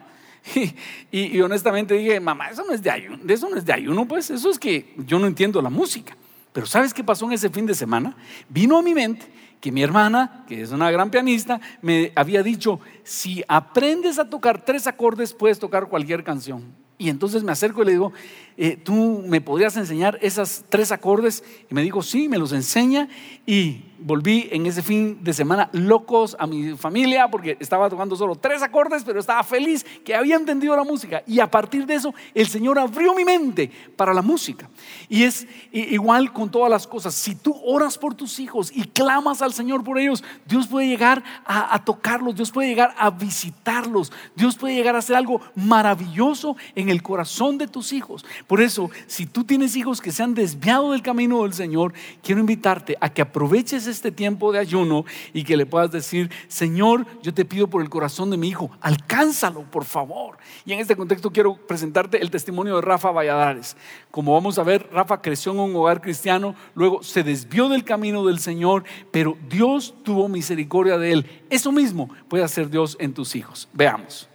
Y, 1.12 1.42
honestamente 1.42 1.96
dije, 1.96 2.20
mamá, 2.20 2.50
eso 2.50 2.64
no 2.66 2.74
es 2.74 2.82
de 2.84 2.92
ayuno, 2.92 3.18
eso 3.28 3.50
no 3.50 3.58
es 3.58 3.66
de 3.66 3.74
ayuno, 3.74 4.08
pues 4.08 4.30
eso 4.30 4.50
es 4.50 4.60
que 4.60 4.94
yo 4.98 5.18
no 5.18 5.28
entiendo 5.28 5.62
la 5.62 5.70
música. 5.70 6.16
Pero 6.54 6.68
¿sabes 6.68 6.94
qué 6.94 7.04
pasó 7.04 7.26
en 7.26 7.34
ese 7.34 7.50
fin 7.50 7.66
de 7.66 7.74
semana? 7.74 8.16
Vino 8.48 8.78
a 8.78 8.82
mi 8.82 8.94
mente 8.94 9.26
que 9.66 9.72
mi 9.72 9.82
hermana, 9.82 10.44
que 10.48 10.62
es 10.62 10.70
una 10.70 10.92
gran 10.92 11.10
pianista, 11.10 11.60
me 11.82 12.12
había 12.16 12.44
dicho, 12.44 12.80
si 13.04 13.44
aprendes 13.48 14.20
a 14.20 14.30
tocar 14.30 14.64
tres 14.64 14.86
acordes, 14.86 15.34
puedes 15.34 15.58
tocar 15.58 15.88
cualquier 15.88 16.24
canción. 16.24 16.62
Y 17.00 17.10
entonces 17.10 17.42
me 17.42 17.52
acerco 17.52 17.82
y 17.82 17.86
le 17.88 17.94
digo, 17.94 18.14
eh, 18.58 18.78
¿tú 18.78 19.24
me 19.26 19.42
podrías 19.42 19.76
enseñar 19.76 20.18
esos 20.22 20.64
tres 20.70 20.92
acordes? 20.92 21.44
Y 21.70 21.74
me 21.74 21.82
dijo, 21.82 22.02
sí, 22.02 22.30
me 22.30 22.38
los 22.38 22.54
enseña. 22.54 23.10
Y 23.46 23.84
volví 24.00 24.48
en 24.52 24.66
ese 24.66 24.82
fin 24.82 25.24
de 25.24 25.34
semana 25.34 25.70
locos 25.74 26.36
a 26.40 26.48
mi 26.48 26.76
familia 26.76 27.28
porque 27.30 27.58
estaba 27.60 27.90
tocando 27.90 28.16
solo 28.16 28.36
tres 28.36 28.62
acordes, 28.62 29.04
pero 29.04 29.20
estaba 29.20 29.44
feliz 29.44 29.86
que 30.06 30.16
había 30.16 30.36
entendido 30.36 30.76
la 30.76 30.84
música. 30.84 31.22
Y 31.28 31.40
a 31.40 31.52
partir 31.52 31.86
de 31.86 31.96
eso, 31.96 32.14
el 32.34 32.48
Señor 32.48 32.80
abrió 32.80 33.14
mi 33.14 33.26
mente 33.26 33.70
para 33.96 34.14
la 34.14 34.22
música. 34.22 34.70
Y 35.10 35.24
es 35.24 35.48
igual 35.72 36.32
con 36.32 36.50
todas 36.50 36.70
las 36.70 36.88
cosas. 36.88 37.14
Si 37.14 37.36
tú 37.36 37.60
oras 37.66 37.98
por 37.98 38.16
tus 38.16 38.40
hijos 38.40 38.72
y 38.74 38.84
clamas 38.84 39.42
al 39.42 39.54
Señor 39.54 39.84
por 39.84 40.00
ellos, 40.00 40.24
Dios 40.46 40.68
puede 40.68 40.88
llegar 40.88 41.24
a 41.46 41.84
tocarlos, 41.84 42.36
Dios 42.36 42.52
puede 42.52 42.70
llegar 42.70 42.96
a 42.98 43.10
visitarlos, 43.10 44.14
Dios 44.36 44.56
puede 44.56 44.76
llegar 44.76 44.96
a 44.96 45.00
hacer 45.00 45.16
algo 45.16 45.42
maravilloso 45.56 46.56
en 46.76 46.90
el 46.90 47.04
corazón 47.04 47.58
de 47.58 47.68
tus 47.68 47.92
hijos. 47.92 48.26
Por 48.48 48.62
eso, 48.62 48.92
si 49.08 49.26
tú 49.26 49.44
tienes 49.44 49.76
hijos 49.76 50.02
que 50.02 50.12
se 50.12 50.22
han 50.22 50.36
desviado 50.36 50.92
del 50.92 51.02
camino 51.02 51.44
del 51.44 51.54
Señor, 51.54 51.94
quiero 52.22 52.42
invitarte 52.42 52.96
a 53.02 53.10
que 53.10 53.24
aproveches 53.24 53.88
este 53.88 54.12
tiempo 54.12 54.52
de 54.52 54.60
ayuno 54.60 55.06
y 55.34 55.44
que 55.44 55.58
le 55.58 55.66
puedas 55.66 55.92
decir, 55.92 56.30
Señor, 56.48 57.08
yo 57.24 57.34
te 57.34 57.44
pido 57.44 57.68
por 57.68 57.82
el 57.82 57.90
corazón 57.90 58.30
de 58.30 58.38
mi 58.38 58.50
hijo, 58.50 58.70
alcánzalo, 58.82 59.64
por 59.64 59.84
favor. 59.86 60.38
Y 60.64 60.74
en 60.74 60.80
este 60.80 60.96
contexto 60.96 61.32
quiero 61.32 61.56
presentarte 61.56 62.22
el 62.22 62.30
testimonio 62.30 62.76
de 62.76 62.82
Rafa 62.82 63.12
Valladares. 63.12 63.76
Como 64.12 64.34
vamos 64.34 64.60
a 64.60 64.64
ver, 64.64 64.90
Rafa 64.92 65.22
creció 65.22 65.52
en 65.52 65.60
un 65.60 65.76
hogar 65.76 66.02
cristiano, 66.02 66.56
luego 66.76 67.02
se 67.02 67.24
desvió 67.24 67.68
del 67.68 67.84
camino 67.84 68.26
del 68.26 68.40
Señor, 68.40 68.84
pero 69.12 69.38
Dios 69.50 69.96
tuvo 70.04 70.30
misericordia 70.30 70.98
de 71.00 71.12
él. 71.14 71.44
Eso 71.50 71.72
mismo 71.72 72.10
puede 72.30 72.44
hacer 72.44 72.70
Dios 72.70 72.96
en 73.00 73.14
tus 73.14 73.36
hijos. 73.36 73.68
Veamos. 73.74 74.30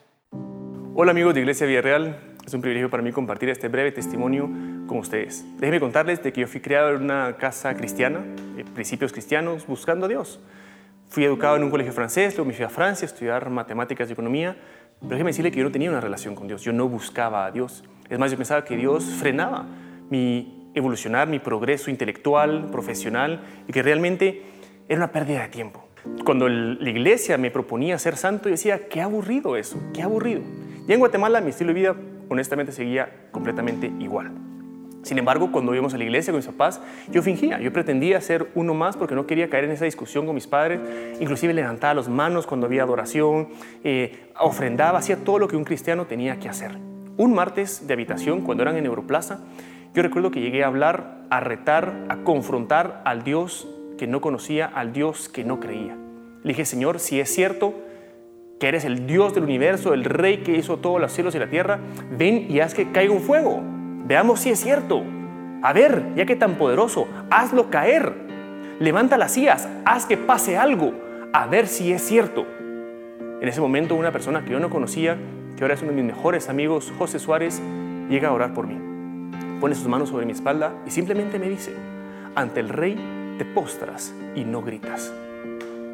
Hola 0.95 1.13
amigos 1.13 1.35
de 1.35 1.41
Iglesia 1.41 1.67
Villarreal. 1.67 2.30
Es 2.51 2.55
un 2.55 2.63
privilegio 2.63 2.91
para 2.91 3.01
mí 3.01 3.13
compartir 3.13 3.49
este 3.49 3.69
breve 3.69 3.93
testimonio 3.93 4.51
con 4.89 4.99
ustedes. 4.99 5.45
Déjenme 5.59 5.79
contarles 5.79 6.21
de 6.21 6.33
que 6.33 6.41
yo 6.41 6.49
fui 6.49 6.61
criado 6.61 6.97
en 6.97 7.05
una 7.05 7.37
casa 7.37 7.73
cristiana, 7.77 8.25
de 8.57 8.65
principios 8.65 9.13
cristianos, 9.13 9.69
buscando 9.69 10.07
a 10.07 10.09
Dios. 10.09 10.41
Fui 11.11 11.23
educado 11.23 11.55
en 11.55 11.63
un 11.63 11.71
colegio 11.71 11.93
francés, 11.93 12.35
luego 12.35 12.49
me 12.49 12.53
fui 12.53 12.65
a 12.65 12.69
Francia 12.69 13.07
a 13.07 13.09
estudiar 13.09 13.51
matemáticas 13.51 14.09
y 14.09 14.15
economía, 14.15 14.57
pero 14.99 15.11
déjenme 15.11 15.31
decirle 15.31 15.53
que 15.53 15.59
yo 15.59 15.65
no 15.65 15.71
tenía 15.71 15.91
una 15.91 16.01
relación 16.01 16.35
con 16.35 16.49
Dios, 16.49 16.63
yo 16.63 16.73
no 16.73 16.89
buscaba 16.89 17.47
a 17.47 17.53
Dios. 17.53 17.85
Es 18.09 18.19
más, 18.19 18.33
yo 18.33 18.37
pensaba 18.37 18.65
que 18.65 18.77
Dios 18.77 19.05
frenaba 19.05 19.67
mi 20.11 20.73
evolucionar, 20.75 21.29
mi 21.29 21.39
progreso 21.39 21.89
intelectual, 21.89 22.67
profesional, 22.73 23.43
y 23.69 23.73
que 23.73 23.81
realmente 23.81 24.43
era 24.89 24.99
una 24.99 25.13
pérdida 25.13 25.43
de 25.43 25.49
tiempo. 25.51 25.87
Cuando 26.25 26.49
la 26.49 26.91
iglesia 26.91 27.39
me 27.39 27.53
proponía 27.53 27.97
ser 28.01 28.17
santo, 28.17 28.49
yo 28.49 28.55
decía, 28.55 28.89
qué 28.89 29.01
aburrido 29.01 29.57
eso, 29.57 29.81
qué 29.95 30.03
aburrido. 30.03 30.43
Y 30.89 30.93
en 30.93 30.99
Guatemala 30.99 31.41
mi 31.41 31.51
estilo 31.51 31.69
de 31.69 31.75
vida 31.75 31.97
honestamente 32.31 32.73
seguía 32.73 33.11
completamente 33.33 33.93
igual. 33.99 34.33
Sin 35.03 35.19
embargo, 35.19 35.51
cuando 35.51 35.73
íbamos 35.73 35.95
a 35.95 35.99
la 35.99 36.05
iglesia 36.05 36.33
con 36.33 36.39
mis 36.39 36.47
papás, 36.47 36.81
yo 37.11 37.23
fingía, 37.23 37.59
yo 37.59 37.73
pretendía 37.73 38.21
ser 38.21 38.49
uno 38.55 38.75
más 38.75 38.97
porque 38.97 39.15
no 39.15 39.27
quería 39.27 39.49
caer 39.49 39.65
en 39.65 39.71
esa 39.71 39.87
discusión 39.87 40.27
con 40.27 40.35
mis 40.35 40.47
padres. 40.47 40.81
Inclusive 41.21 41.55
levantaba 41.55 41.95
las 41.95 42.09
manos 42.09 42.47
cuando 42.47 42.67
había 42.67 42.83
adoración, 42.83 43.49
eh, 43.83 44.31
ofrendaba, 44.39 44.99
hacía 44.99 45.25
todo 45.25 45.39
lo 45.39 45.49
que 45.49 45.57
un 45.57 45.65
cristiano 45.65 46.07
tenía 46.07 46.39
que 46.39 46.49
hacer. 46.49 46.77
Un 47.17 47.35
martes 47.35 47.87
de 47.87 47.95
habitación, 47.95 48.43
cuando 48.43 48.63
eran 48.63 48.77
en 48.77 48.87
Europlaza, 48.87 49.41
yo 49.95 50.03
recuerdo 50.03 50.31
que 50.31 50.41
llegué 50.41 50.63
a 50.63 50.67
hablar, 50.67 51.25
a 51.31 51.41
retar, 51.41 52.05
a 52.09 52.19
confrontar 52.19 53.03
al 53.05 53.25
Dios 53.25 53.69
que 53.99 54.07
no 54.07 54.21
conocía, 54.21 54.67
al 54.67 54.93
Dios 54.93 55.29
que 55.29 55.45
no 55.45 55.61
creía. 55.61 55.97
Le 56.43 56.49
dije, 56.49 56.65
Señor, 56.65 57.01
si 57.01 57.21
es 57.21 57.35
cierto, 57.35 57.75
que 58.61 58.69
eres 58.69 58.85
el 58.85 59.07
Dios 59.07 59.35
del 59.35 59.45
universo, 59.45 59.95
el 59.95 60.05
Rey 60.05 60.39
que 60.39 60.55
hizo 60.55 60.77
todos 60.77 61.01
los 61.01 61.11
cielos 61.11 61.35
y 61.35 61.39
la 61.39 61.49
tierra, 61.49 61.81
ven 62.17 62.47
y 62.49 62.61
haz 62.61 62.75
que 62.75 62.93
caiga 62.93 63.13
un 63.13 63.23
fuego. 63.23 63.63
Veamos 64.07 64.41
si 64.41 64.51
es 64.51 64.61
cierto. 64.61 65.03
A 65.63 65.73
ver, 65.73 66.15
ya 66.15 66.27
que 66.27 66.37
tan 66.37 66.57
poderoso, 66.57 67.09
hazlo 67.31 67.71
caer. 67.71 68.13
Levanta 68.79 69.17
las 69.17 69.33
sillas, 69.33 69.67
haz 69.87 70.05
que 70.05 70.19
pase 70.19 70.59
algo. 70.59 70.93
A 71.33 71.47
ver 71.47 71.67
si 71.69 71.91
es 71.91 72.03
cierto. 72.03 72.47
En 73.41 73.49
ese 73.49 73.63
momento 73.63 73.95
una 73.95 74.13
persona 74.13 74.45
que 74.45 74.51
yo 74.51 74.61
no 74.61 74.69
conocía, 74.69 75.17
que 75.57 75.65
ahora 75.65 75.75
es 75.75 75.81
uno 75.81 75.93
de 75.93 75.97
mis 75.97 76.15
mejores 76.15 76.51
amigos, 76.51 76.93
José 76.99 77.19
Suárez, 77.19 77.63
llega 78.11 78.29
a 78.29 78.33
orar 78.33 78.53
por 78.53 78.67
mí. 78.67 78.79
Pone 79.59 79.75
sus 79.75 79.89
manos 79.89 80.11
sobre 80.11 80.27
mi 80.27 80.33
espalda 80.33 80.75
y 80.87 80.91
simplemente 80.91 81.39
me 81.39 81.49
dice, 81.49 81.73
ante 82.35 82.61
el 82.61 82.69
rey 82.69 83.37
te 83.39 83.47
postras 83.47 84.15
y 84.35 84.45
no 84.45 84.61
gritas. 84.61 85.15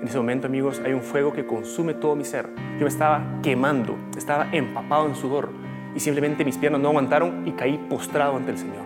En 0.00 0.08
ese 0.08 0.18
momento, 0.18 0.46
amigos, 0.46 0.80
hay 0.84 0.92
un 0.92 1.02
fuego 1.02 1.32
que 1.32 1.46
consume 1.46 1.94
todo 1.94 2.14
mi 2.16 2.24
ser. 2.24 2.48
Yo 2.74 2.82
me 2.82 2.88
estaba 2.88 3.40
quemando, 3.42 3.96
estaba 4.16 4.48
empapado 4.52 5.06
en 5.06 5.14
sudor 5.14 5.48
y 5.94 6.00
simplemente 6.00 6.44
mis 6.44 6.58
piernas 6.58 6.82
no 6.82 6.88
aguantaron 6.88 7.48
y 7.48 7.52
caí 7.52 7.78
postrado 7.88 8.36
ante 8.36 8.50
el 8.50 8.58
Señor. 8.58 8.84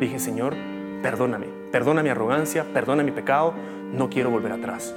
Dije, 0.00 0.18
Señor, 0.18 0.54
perdóname, 1.02 1.46
perdona 1.70 2.02
mi 2.02 2.08
arrogancia, 2.08 2.64
perdona 2.72 3.02
mi 3.02 3.10
pecado, 3.10 3.52
no 3.92 4.08
quiero 4.08 4.30
volver 4.30 4.52
atrás. 4.52 4.94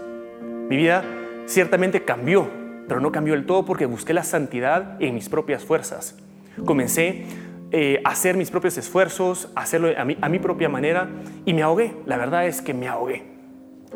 Mi 0.70 0.78
vida 0.78 1.03
ciertamente 1.45 2.03
cambió, 2.03 2.49
pero 2.88 3.01
no 3.01 3.12
cambió 3.12 3.34
del 3.34 3.45
todo 3.45 3.66
porque 3.66 3.86
busqué 3.86 4.14
la 4.14 4.24
santidad 4.24 4.95
en 5.01 5.14
mis 5.14 5.28
propias 5.28 5.66
fuerzas. 5.66 6.18
Comencé 6.66 7.26
eh, 7.72 8.01
a 8.05 8.12
hacer 8.12 8.38
mis 8.38 8.49
propios 8.49 8.78
esfuerzos, 8.78 9.51
a 9.55 9.62
hacerlo 9.62 9.89
a 9.97 10.05
mi, 10.05 10.18
a 10.22 10.30
mi 10.30 10.39
propia 10.39 10.70
manera 10.70 11.10
y 11.45 11.53
me 11.53 11.64
ahogué. 11.64 11.93
La 12.05 12.18
verdad 12.18 12.47
es 12.47 12.62
que 12.62 12.74
me 12.74 12.88
ahogué. 12.88 13.24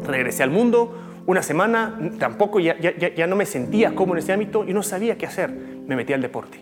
Regresé 0.06 0.44
al 0.44 0.50
mundo, 0.50 0.96
una 1.26 1.42
semana 1.42 1.98
tampoco 2.20 2.60
ya, 2.60 2.78
ya, 2.78 3.28
no 3.28 3.36
me 3.36 3.46
sentía 3.46 3.96
como 3.96 4.14
en 4.14 4.20
ese 4.20 4.34
ámbito 4.34 4.66
y 4.68 4.74
no 4.74 4.84
sabía 4.84 5.18
qué 5.18 5.26
hacer. 5.26 5.52
Me 5.52 5.96
metí 5.96 6.14
al 6.14 6.22
deporte. 6.22 6.60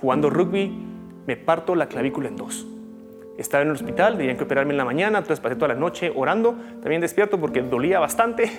Jugando 0.00 0.30
rugby 0.30 0.72
me 1.26 1.36
parto 1.36 1.74
la 1.74 1.86
clavícula 1.86 2.28
en 2.28 2.36
dos. 2.36 2.66
Estaba 3.36 3.62
en 3.62 3.68
el 3.68 3.74
hospital, 3.74 4.16
tenían 4.16 4.36
que 4.36 4.44
operarme 4.44 4.72
en 4.72 4.78
la 4.78 4.84
mañana, 4.84 5.18
entonces 5.18 5.40
pasé 5.40 5.56
toda 5.56 5.68
la 5.68 5.74
noche 5.74 6.12
orando, 6.14 6.56
también 6.80 7.00
despierto 7.00 7.38
porque 7.38 7.62
dolía 7.62 7.98
bastante. 7.98 8.50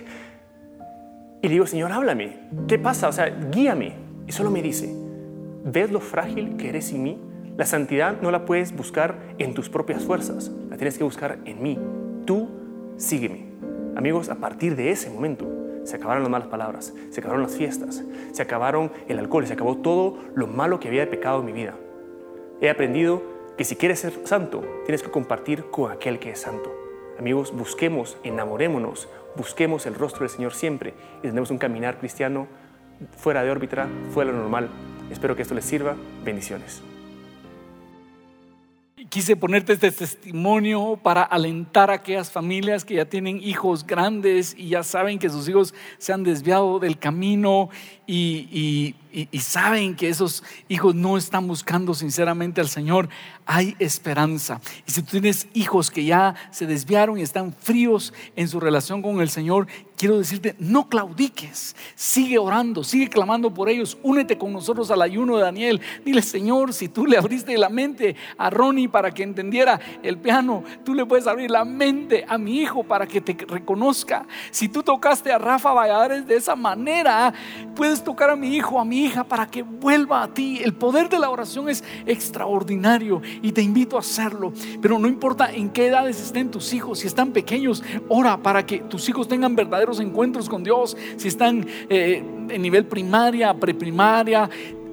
Y 1.42 1.48
le 1.48 1.54
digo, 1.54 1.66
Señor, 1.66 1.92
háblame, 1.92 2.40
¿qué 2.68 2.78
pasa? 2.78 3.08
O 3.08 3.12
sea, 3.12 3.28
guíame. 3.52 3.94
Y 4.28 4.32
solo 4.34 4.52
me 4.52 4.62
dice, 4.62 4.94
¿ves 5.64 5.92
lo 5.92 6.00
frágil 6.00 6.58
que 6.58 6.70
eres 6.70 6.88
sin 6.88 7.04
mí? 7.04 7.22
La 7.56 7.66
santidad 7.66 8.22
no 8.22 8.30
la 8.32 8.46
puedes 8.46 8.76
buscar 8.76 9.18
en 9.38 9.54
tus 9.54 9.70
propias 9.70 10.04
fuerzas, 10.04 10.52
la 10.70 10.78
tienes 10.78 10.98
que 10.98 11.04
buscar 11.04 11.40
en 11.46 11.64
mí. 11.64 11.80
Tú 12.26 12.50
sígueme. 12.98 13.47
Amigos, 13.98 14.30
a 14.30 14.36
partir 14.36 14.76
de 14.76 14.92
ese 14.92 15.10
momento 15.10 15.48
se 15.84 15.96
acabaron 15.96 16.22
las 16.22 16.30
malas 16.30 16.50
palabras, 16.50 16.94
se 17.10 17.20
acabaron 17.20 17.42
las 17.42 17.56
fiestas, 17.56 18.04
se 18.32 18.42
acabaron 18.44 18.92
el 19.08 19.18
alcohol, 19.18 19.48
se 19.48 19.54
acabó 19.54 19.78
todo 19.78 20.20
lo 20.36 20.46
malo 20.46 20.80
que 20.80 20.88
había 20.88 21.02
de 21.02 21.08
pecado 21.08 21.40
en 21.40 21.48
mi 21.48 21.52
vida. 21.52 21.74
He 22.62 22.70
aprendido 22.70 23.24
que 23.58 23.64
si 23.64 23.76
quieres 23.76 24.00
ser 24.00 24.14
santo, 24.26 24.64
tienes 24.86 25.02
que 25.02 25.10
compartir 25.10 25.72
con 25.72 25.92
aquel 25.92 26.20
que 26.20 26.30
es 26.30 26.40
santo. 26.40 26.72
Amigos, 27.18 27.52
busquemos, 27.58 28.20
enamorémonos, 28.24 29.10
busquemos 29.36 29.88
el 29.88 29.96
rostro 29.96 30.20
del 30.20 30.30
Señor 30.30 30.54
siempre 30.54 30.94
y 31.18 31.30
tenemos 31.30 31.50
un 31.50 31.58
caminar 31.58 31.98
cristiano 31.98 32.46
fuera 33.18 33.42
de 33.42 33.50
órbita, 33.50 33.88
fuera 34.12 34.30
de 34.30 34.38
lo 34.38 34.44
normal. 34.44 34.70
Espero 35.10 35.36
que 35.36 35.42
esto 35.42 35.56
les 35.56 35.66
sirva. 35.66 35.96
Bendiciones 36.24 36.84
quise 39.10 39.36
ponerte 39.36 39.74
este 39.74 39.92
testimonio 39.92 41.00
para 41.02 41.24
alentar 41.24 41.90
a 41.90 41.96
aquellas 41.96 42.32
familias 42.32 42.84
que 42.84 42.96
ya 42.96 43.06
tienen 43.06 43.42
hijos 43.42 43.86
grandes 43.86 44.56
y 44.58 44.70
ya 44.70 44.84
saben 44.84 45.20
que 45.20 45.30
sus 45.30 45.48
hijos 45.48 45.74
se 45.98 46.14
han 46.14 46.24
desviado 46.24 46.80
del 46.80 46.98
camino 46.98 47.70
y, 48.06 48.48
y, 48.52 48.96
saben 49.40 49.96
que 49.96 50.10
esos 50.10 50.44
hijos 50.68 50.96
no 50.96 51.18
están 51.18 51.48
buscando 51.48 51.94
sinceramente 51.94 52.62
al 52.62 52.70
Señor, 52.70 53.10
hay 53.46 53.76
esperanza. 53.80 54.60
Y 54.86 54.92
si 54.92 55.02
tú 55.02 55.12
tienes 55.12 55.48
hijos 55.54 55.90
que 55.90 56.06
ya 56.06 56.36
se 56.52 56.66
desviaron 56.66 57.18
y 57.18 57.22
están 57.22 57.54
fríos 57.54 58.14
en 58.36 58.48
su 58.48 58.60
relación 58.60 59.02
con 59.02 59.22
el 59.22 59.30
Señor, 59.30 59.68
quiero 59.98 60.18
decirte, 60.18 60.56
no 60.60 60.90
claudiques, 60.90 61.76
sigue 61.96 62.38
orando, 62.38 62.84
sigue 62.84 63.10
clamando 63.10 63.54
por 63.54 63.70
ellos, 63.70 63.98
únete 64.04 64.38
con 64.38 64.54
nosotros 64.54 64.92
al 64.92 65.02
ayuno 65.02 65.38
de 65.38 65.44
Daniel. 65.44 65.82
Dile, 66.06 66.22
Señor, 66.22 66.74
si 66.74 66.88
tú 66.88 67.06
le 67.06 67.18
abriste 67.18 67.58
la 67.58 67.70
mente 67.70 68.16
a 68.38 68.50
Ronnie 68.50 68.90
para 68.90 69.12
que 69.12 69.24
entendiera 69.24 69.80
el 70.04 70.18
piano, 70.18 70.64
tú 70.86 70.94
le 70.94 71.06
puedes 71.06 71.28
abrir 71.28 71.50
la 71.50 71.66
mente 71.66 72.26
a 72.28 72.38
mi 72.38 72.60
hijo 72.60 72.84
para 72.84 73.08
que 73.08 73.22
te 73.22 73.36
reconozca. 73.46 74.26
Si 74.52 74.70
tú 74.70 74.84
tocaste 74.84 75.32
a 75.32 75.38
Rafa 75.38 75.74
Valladares 75.74 76.28
de 76.28 76.36
esa 76.36 76.56
manera, 76.56 77.34
puedes 77.76 78.04
tocar 78.04 78.30
a 78.30 78.36
mi 78.36 78.56
hijo, 78.56 78.80
a 78.80 78.86
mi 78.86 79.06
para 79.16 79.48
que 79.48 79.64
vuelva 79.64 80.24
a 80.24 80.34
ti. 80.34 80.60
El 80.64 80.74
poder 80.74 81.10
de 81.10 81.20
la 81.20 81.30
oración 81.30 81.70
es 81.70 81.84
extraordinario 82.06 83.22
y 83.42 83.52
te 83.52 83.62
invito 83.62 83.96
a 83.96 84.00
hacerlo. 84.00 84.52
Pero 84.82 85.00
no 85.00 85.08
importa 85.08 85.52
en 85.54 85.70
qué 85.70 85.88
edades 85.88 86.22
estén 86.22 86.52
tus 86.52 86.74
hijos, 86.74 87.00
si 87.00 87.08
están 87.08 87.32
pequeños, 87.32 87.84
ora 88.10 88.38
para 88.38 88.66
que 88.66 88.80
tus 88.80 89.08
hijos 89.10 89.28
tengan 89.28 89.56
verdaderos 89.56 90.00
encuentros 90.00 90.50
con 90.50 90.64
Dios. 90.64 90.98
Si 91.18 91.28
están 91.28 91.66
eh, 91.90 92.24
en 92.50 92.62
nivel 92.62 92.86
primaria, 92.86 93.54
preprimaria, 93.54 94.50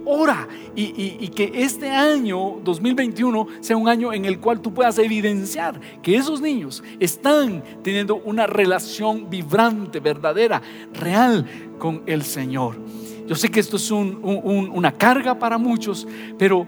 ora 0.06 0.46
y, 0.76 1.16
y, 1.18 1.28
que 1.28 1.50
este 1.54 1.90
año 1.90 2.60
2021 2.62 3.46
sea 3.60 3.76
un 3.76 3.88
año 3.88 4.12
en 4.12 4.26
el 4.26 4.38
cual 4.38 4.60
tú 4.60 4.74
puedas 4.74 4.98
evidenciar 4.98 5.80
que 6.02 6.16
esos 6.16 6.42
niños 6.42 6.84
están 7.00 7.64
teniendo 7.82 8.16
una 8.16 8.46
relación 8.46 9.30
vibrante, 9.30 10.00
verdadera, 10.00 10.60
real 10.92 11.46
con 11.78 12.02
el 12.06 12.22
Señor. 12.22 12.76
Yo 13.26 13.34
sé 13.34 13.50
que 13.50 13.60
esto 13.60 13.76
es 13.76 13.90
un- 13.90 14.18
un- 14.22 14.40
un- 14.44 14.70
una 14.70 14.92
carga 14.92 15.38
para 15.38 15.56
muchos, 15.58 16.06
pero 16.38 16.66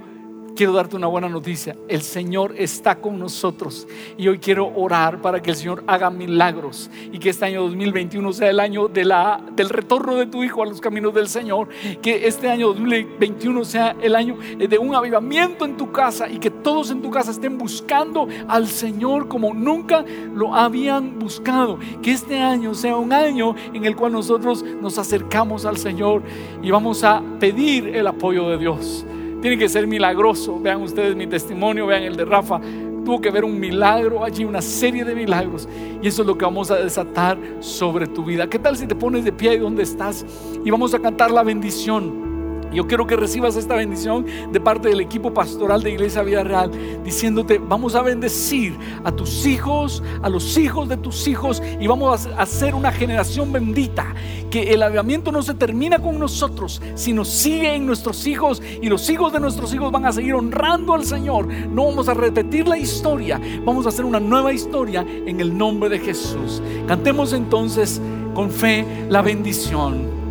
quiero 0.57 0.73
darte 0.73 0.97
una 0.97 1.07
buena 1.07 1.29
noticia. 1.29 1.77
El 1.87 2.03
Señor 2.03 2.55
está 2.57 2.97
con 2.97 3.19
nosotros 3.19 3.87
y 4.17 4.27
hoy 4.27 4.39
quiero 4.39 4.73
orar 4.75 5.21
para 5.21 5.41
que 5.41 5.51
el 5.51 5.57
Señor 5.57 5.85
haga 5.87 6.11
milagros 6.11 6.91
y 7.13 7.19
que 7.19 7.29
este 7.29 7.45
año 7.45 7.63
2021 7.63 8.33
sea 8.33 8.51
el 8.51 8.59
año 8.59 8.89
de 8.89 9.05
la, 9.05 9.45
del 9.55 9.69
retorno 9.69 10.17
de 10.17 10.27
tu 10.27 10.43
Hijo 10.43 10.63
a 10.63 10.67
los 10.67 10.81
caminos 10.81 11.15
del 11.15 11.29
Señor. 11.29 11.69
Que 12.01 12.27
este 12.27 12.49
año 12.49 12.69
2021 12.69 13.65
sea 13.65 13.97
el 14.01 14.17
año 14.17 14.39
de 14.59 14.79
un 14.79 14.95
avivamiento 14.95 15.67
en 15.67 15.77
tu 15.77 15.93
casa 15.93 16.29
y 16.29 16.39
que 16.39 16.51
todos 16.51 16.91
en 16.91 17.03
tu 17.03 17.11
casa 17.11 17.31
estén 17.31 17.59
buscando 17.59 18.27
al 18.49 18.67
Señor 18.67 19.29
como 19.29 19.53
nunca 19.53 20.05
lo 20.35 20.55
habían 20.55 21.19
buscado. 21.19 21.79
Que 22.03 22.13
este 22.13 22.41
año 22.41 22.75
sea 22.75 22.97
un 22.97 23.13
año 23.13 23.55
en 23.75 23.85
el 23.85 23.95
cual 23.95 24.13
nosotros 24.13 24.65
nos 24.81 24.97
acercamos 24.99 25.67
al 25.67 25.77
Señor 25.77 26.23
y 26.63 26.71
vamos 26.71 27.05
a 27.05 27.23
pedir 27.39 27.89
el 27.89 28.07
apoyo 28.07 28.49
de 28.49 28.57
Dios. 28.57 29.05
Tiene 29.47 29.61
que 29.61 29.69
ser 29.69 29.87
milagroso. 29.87 30.59
Vean 30.59 30.83
ustedes 30.83 31.15
mi 31.15 31.29
testimonio, 31.29 31.87
vean 31.87 32.03
el 32.03 32.17
de 32.17 32.25
Rafa. 32.25 32.61
Tuvo 33.05 33.21
que 33.21 33.31
ver 33.31 33.45
un 33.45 33.61
milagro 33.61 34.25
allí, 34.25 34.45
una 34.45 34.61
serie 34.61 35.05
de 35.05 35.15
milagros. 35.15 35.69
Y 36.03 36.09
eso 36.09 36.23
es 36.23 36.27
lo 36.27 36.37
que 36.37 36.45
vamos 36.45 36.73
a 36.73 36.75
desatar 36.75 37.39
sobre 37.61 38.09
tu 38.09 38.25
vida. 38.25 38.51
¿Qué 38.51 38.59
tal 38.59 38.77
si 38.77 38.89
te 38.89 38.97
pones 38.97 39.25
de 39.25 39.31
pie 39.31 39.51
ahí 39.51 39.59
donde 39.59 39.85
estás? 39.85 40.27
Y 40.65 40.71
vamos 40.73 40.95
a 40.95 40.99
cantar 40.99 41.31
la 41.31 41.45
bendición. 41.45 42.26
Yo 42.73 42.87
quiero 42.87 43.07
que 43.07 43.17
recibas 43.17 43.57
esta 43.57 43.75
bendición 43.75 44.27
de 44.53 44.61
parte 44.61 44.89
del 44.89 45.01
equipo 45.01 45.33
pastoral 45.33 45.83
de 45.83 45.93
Iglesia 45.93 46.23
Vida 46.23 46.45
Real, 46.45 46.71
diciéndote, 47.05 47.59
vamos 47.59 47.95
a 47.95 48.03
bendecir 48.03 48.77
a 49.05 49.13
tus 49.13 49.47
hijos, 49.47 50.03
a 50.23 50.29
los 50.29 50.59
hijos 50.59 50.89
de 50.89 50.97
tus 50.97 51.27
hijos, 51.27 51.63
y 51.81 51.87
vamos 51.87 52.27
a 52.27 52.43
hacer 52.43 52.75
una 52.75 52.93
generación 52.93 53.53
bendita. 53.53 54.15
Que 54.51 54.75
el 54.75 54.83
avivamiento 54.83 55.33
no 55.33 55.43
se 55.43 55.55
termina 55.55 55.99
con 55.99 56.19
nosotros, 56.19 56.83
sino 56.95 57.25
sigue 57.25 57.75
en 57.75 57.87
nuestros 57.87 58.27
hijos, 58.27 58.63
y 58.83 58.89
los 58.89 59.09
hijos 59.09 59.33
de 59.33 59.41
nuestros 59.41 59.73
hijos 59.73 59.91
van 59.91 60.07
a 60.07 60.13
seguir 60.13 60.35
honrando 60.35 60.95
al 60.95 61.05
Señor. 61.05 61.47
No 61.47 61.87
vamos 61.87 62.09
a 62.09 62.15
repetir 62.15 62.69
la 62.69 62.79
historia, 62.79 63.41
vamos 63.65 63.87
a 63.87 63.89
hacer 63.89 64.05
una 64.05 64.21
nueva 64.21 64.53
historia 64.53 65.07
en 65.27 65.41
el 65.41 65.57
nombre 65.57 65.89
de 65.89 65.99
Jesús. 65.99 66.63
Cantemos 66.87 67.33
entonces 67.33 68.01
con 68.35 68.51
fe 68.51 68.85
la 69.09 69.23
bendición. 69.23 70.26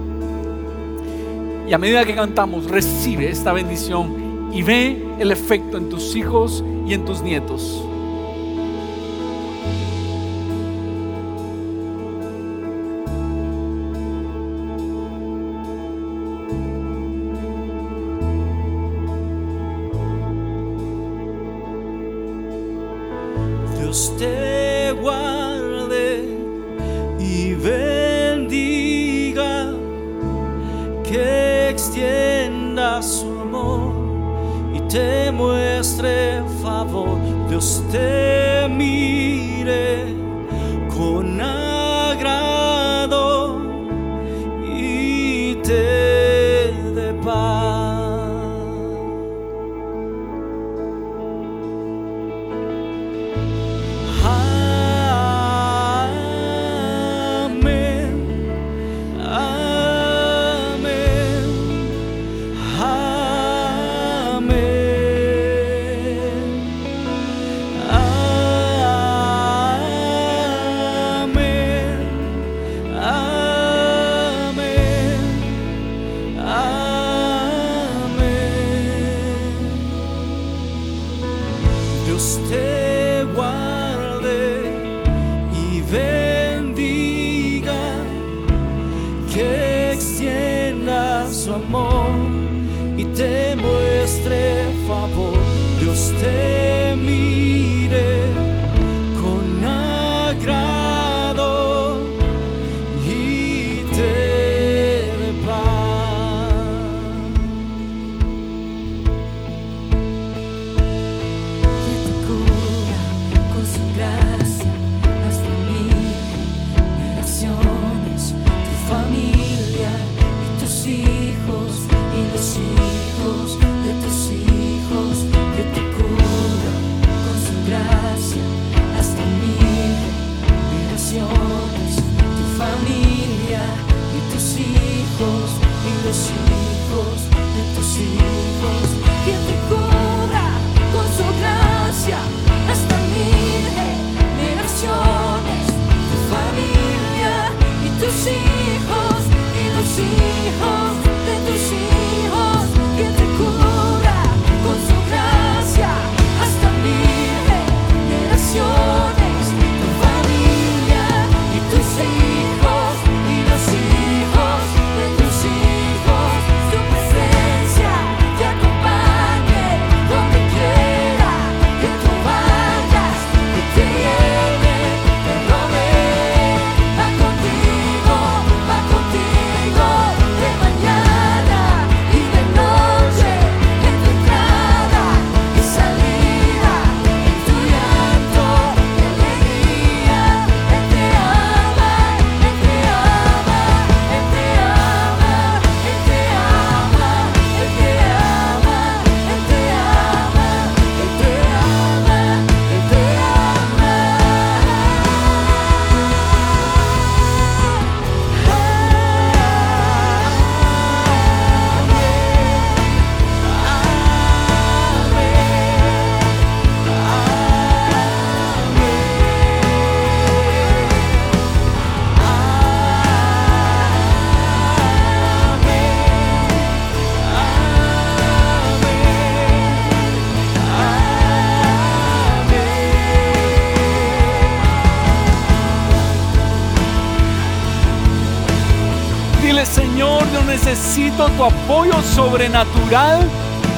Y 1.67 1.73
a 1.73 1.77
medida 1.77 2.05
que 2.05 2.15
cantamos, 2.15 2.69
recibe 2.69 3.29
esta 3.29 3.51
bendición 3.51 4.49
y 4.53 4.61
ve 4.61 5.03
el 5.19 5.31
efecto 5.31 5.77
en 5.77 5.89
tus 5.89 6.15
hijos 6.15 6.63
y 6.85 6.93
en 6.93 7.05
tus 7.05 7.21
nietos. 7.21 7.83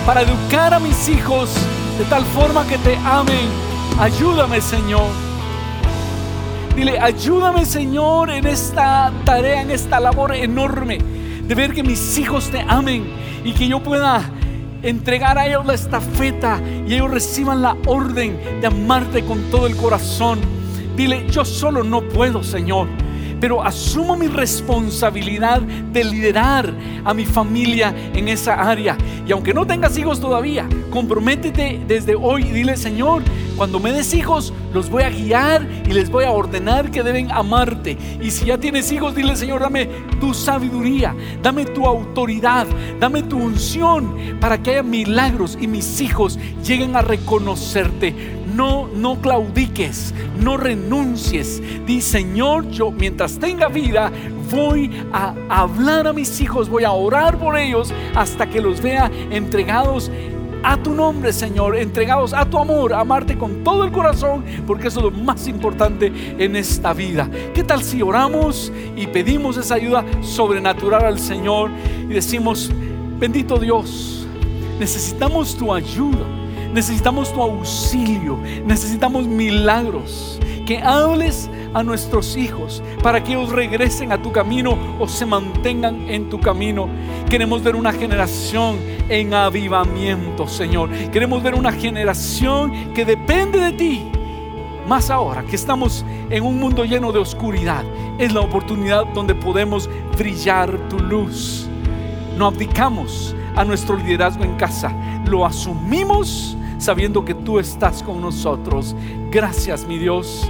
Para 0.08 0.22
educar 0.22 0.74
a 0.74 0.80
mis 0.80 1.10
hijos 1.10 1.54
de 2.00 2.06
tal 2.06 2.24
forma 2.24 2.66
que 2.66 2.78
te 2.78 2.96
amen. 2.96 3.50
Ayúdame, 4.00 4.62
Señor. 4.62 5.10
Dile, 6.78 6.98
ayúdame, 6.98 7.66
Señor, 7.66 8.30
en 8.30 8.48
esta 8.48 9.12
tarea, 9.26 9.64
en 9.64 9.70
esta 9.70 10.00
labor 10.00 10.34
enorme 10.34 11.00
de 11.44 11.54
ver 11.54 11.74
que 11.74 11.84
mis 11.84 12.18
hijos 12.18 12.50
te 12.50 12.62
amen 12.62 13.06
y 13.44 13.52
que 13.52 13.68
yo 13.68 13.84
pueda 13.84 14.22
entregar 14.82 15.38
a 15.38 15.46
ellos 15.46 15.66
la 15.66 15.74
estafeta 15.74 16.62
y 16.88 16.94
ellos 16.94 17.12
reciban 17.12 17.62
la 17.62 17.76
orden 17.86 18.62
de 18.62 18.68
amarte 18.68 19.26
con 19.26 19.52
todo 19.52 19.68
el 19.68 19.76
corazón. 19.76 20.40
Dile, 20.96 21.30
yo 21.30 21.44
solo 21.44 21.84
no 21.84 22.02
puedo, 22.02 22.44
Señor 22.44 22.88
pero 23.40 23.64
asumo 23.64 24.16
mi 24.16 24.28
responsabilidad 24.28 25.62
de 25.62 26.04
liderar 26.04 26.74
a 27.04 27.14
mi 27.14 27.26
familia 27.26 27.94
en 28.14 28.28
esa 28.28 28.54
área. 28.54 28.98
Y 29.28 29.32
aunque 29.32 29.54
no 29.54 29.66
tengas 29.66 29.98
hijos 29.98 30.20
todavía, 30.20 30.68
comprométete 30.92 31.82
desde 31.88 32.16
hoy 32.16 32.44
y 32.44 32.52
dile, 32.52 32.78
Señor, 32.78 33.24
cuando 33.58 33.80
me 33.80 33.92
des 33.92 34.14
hijos, 34.14 34.54
los 34.72 34.90
voy 34.90 35.04
a 35.04 35.10
guiar 35.10 35.68
y 35.86 35.94
les 35.94 36.12
voy 36.12 36.26
a 36.26 36.32
ordenar 36.32 36.92
que 36.92 37.02
deben 37.02 37.32
amarte. 37.32 37.98
Y 38.22 38.30
si 38.30 38.46
ya 38.46 38.60
tienes 38.60 38.92
hijos, 38.92 39.16
dile, 39.16 39.36
Señor, 39.36 39.62
dame 39.62 39.90
tu 40.20 40.34
sabiduría, 40.34 41.16
dame 41.42 41.66
tu 41.66 41.88
autoridad, 41.88 42.68
dame 43.00 43.24
tu 43.24 43.38
unción 43.38 44.16
para 44.40 44.62
que 44.62 44.72
haya 44.72 44.84
milagros 44.84 45.58
y 45.60 45.68
mis 45.68 46.00
hijos 46.02 46.38
lleguen 46.64 46.96
a 46.96 47.02
reconocerte. 47.02 48.14
No, 48.56 48.88
no 48.96 49.20
claudiques, 49.22 50.14
no 50.40 50.58
renuncies. 50.58 51.62
Di, 51.86 52.02
Señor, 52.02 52.70
yo 52.70 52.92
mientras 52.92 53.40
tenga 53.40 53.68
vida, 53.68 54.12
voy 54.52 54.92
a 55.12 55.34
hablar 55.50 56.08
a 56.08 56.14
mis 56.14 56.40
hijos, 56.42 56.70
voy 56.70 56.84
a 56.84 56.92
orar 56.92 57.38
por 57.38 57.58
ellos 57.58 57.94
hasta 58.16 58.48
que 58.48 58.62
los 58.62 58.82
vea 58.82 59.12
entregados 59.32 60.12
a 60.64 60.78
tu 60.78 60.94
nombre, 60.94 61.32
Señor, 61.34 61.76
entregados 61.76 62.34
a 62.34 62.46
tu 62.46 62.58
amor, 62.58 62.94
amarte 62.94 63.38
con 63.38 63.64
todo 63.64 63.84
el 63.84 63.92
corazón, 63.92 64.44
porque 64.66 64.88
eso 64.88 65.00
es 65.00 65.06
lo 65.06 65.12
más 65.12 65.48
importante 65.48 66.12
en 66.38 66.56
esta 66.56 66.94
vida. 66.94 67.30
¿Qué 67.54 67.64
tal 67.64 67.84
si 67.84 68.02
oramos 68.02 68.72
y 68.96 69.08
pedimos 69.08 69.58
esa 69.58 69.76
ayuda 69.76 70.06
sobrenatural 70.22 71.06
al 71.06 71.20
Señor 71.20 71.70
y 72.04 72.14
decimos, 72.14 72.72
bendito 73.20 73.58
Dios, 73.58 74.28
necesitamos 74.80 75.56
tu 75.56 75.74
ayuda, 75.74 76.26
necesitamos 76.74 77.34
tu 77.34 77.42
auxilio, 77.42 78.40
necesitamos 78.66 79.26
milagros, 79.26 80.40
que 80.66 80.80
hables 80.80 81.50
a 81.78 81.84
nuestros 81.84 82.36
hijos 82.38 82.82
para 83.04 83.24
que 83.24 83.34
ellos 83.34 83.52
regresen 83.52 84.12
a 84.12 84.20
tu 84.20 84.32
camino 84.32 84.76
o 84.98 85.08
se 85.08 85.28
mantengan 85.28 86.10
en 86.10 86.28
tu 86.28 86.40
camino. 86.40 86.90
Queremos 87.30 87.62
ver 87.62 87.76
una 87.76 87.94
generación 87.94 88.80
en 89.08 89.32
avivamiento, 89.32 90.48
Señor. 90.48 90.90
Queremos 91.12 91.44
ver 91.44 91.54
una 91.54 91.72
generación 91.72 92.94
que 92.96 93.06
depende 93.06 93.60
de 93.60 93.72
ti. 93.74 94.12
Más 94.88 95.12
ahora 95.12 95.44
que 95.44 95.56
estamos 95.56 96.04
en 96.32 96.44
un 96.44 96.60
mundo 96.60 96.84
lleno 96.84 97.12
de 97.12 97.20
oscuridad, 97.20 97.84
es 98.18 98.34
la 98.34 98.42
oportunidad 98.42 99.06
donde 99.14 99.36
podemos 99.36 99.88
brillar 100.18 100.76
tu 100.90 100.98
luz. 100.98 101.70
No 102.38 102.48
abdicamos 102.48 103.36
a 103.56 103.64
nuestro 103.64 103.98
liderazgo 103.98 104.44
en 104.44 104.56
casa, 104.56 104.92
lo 105.28 105.46
asumimos 105.46 106.58
sabiendo 106.80 107.24
que 107.24 107.36
tú 107.36 107.60
estás 107.60 108.02
con 108.02 108.20
nosotros. 108.20 108.96
Gracias, 109.30 109.86
mi 109.86 110.00
Dios. 110.00 110.50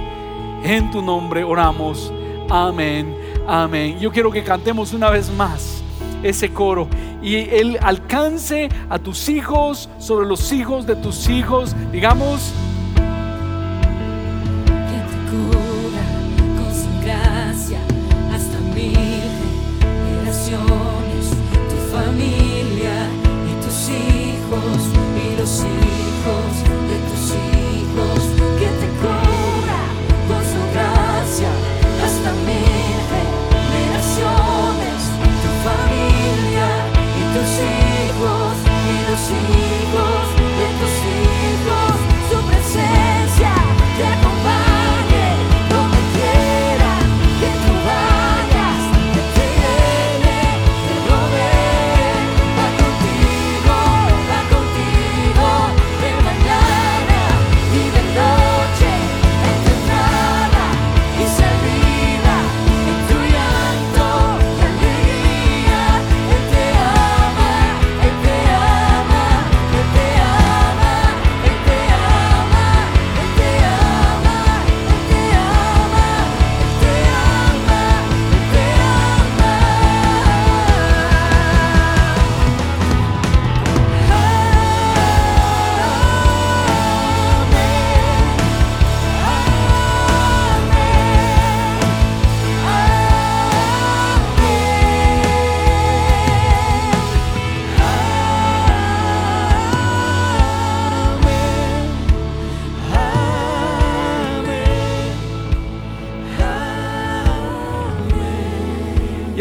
En 0.62 0.90
tu 0.90 1.02
nombre 1.02 1.44
oramos. 1.44 2.12
Amén. 2.50 3.14
Amén. 3.46 3.98
Yo 3.98 4.10
quiero 4.10 4.30
que 4.30 4.42
cantemos 4.42 4.92
una 4.92 5.10
vez 5.10 5.30
más 5.30 5.82
ese 6.22 6.52
coro 6.52 6.88
y 7.22 7.36
Él 7.36 7.78
alcance 7.80 8.68
a 8.88 8.98
tus 8.98 9.28
hijos 9.28 9.88
sobre 9.98 10.26
los 10.26 10.52
hijos 10.52 10.86
de 10.86 10.96
tus 10.96 11.28
hijos. 11.28 11.74
Digamos, 11.92 12.52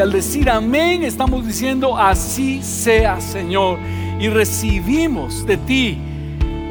al 0.07 0.13
decir 0.13 0.49
amén, 0.49 1.03
estamos 1.03 1.45
diciendo 1.45 1.97
así 1.97 2.63
sea, 2.63 3.19
Señor. 3.19 3.77
Y 4.21 4.29
recibimos 4.29 5.45
de 5.45 5.57
ti 5.57 5.97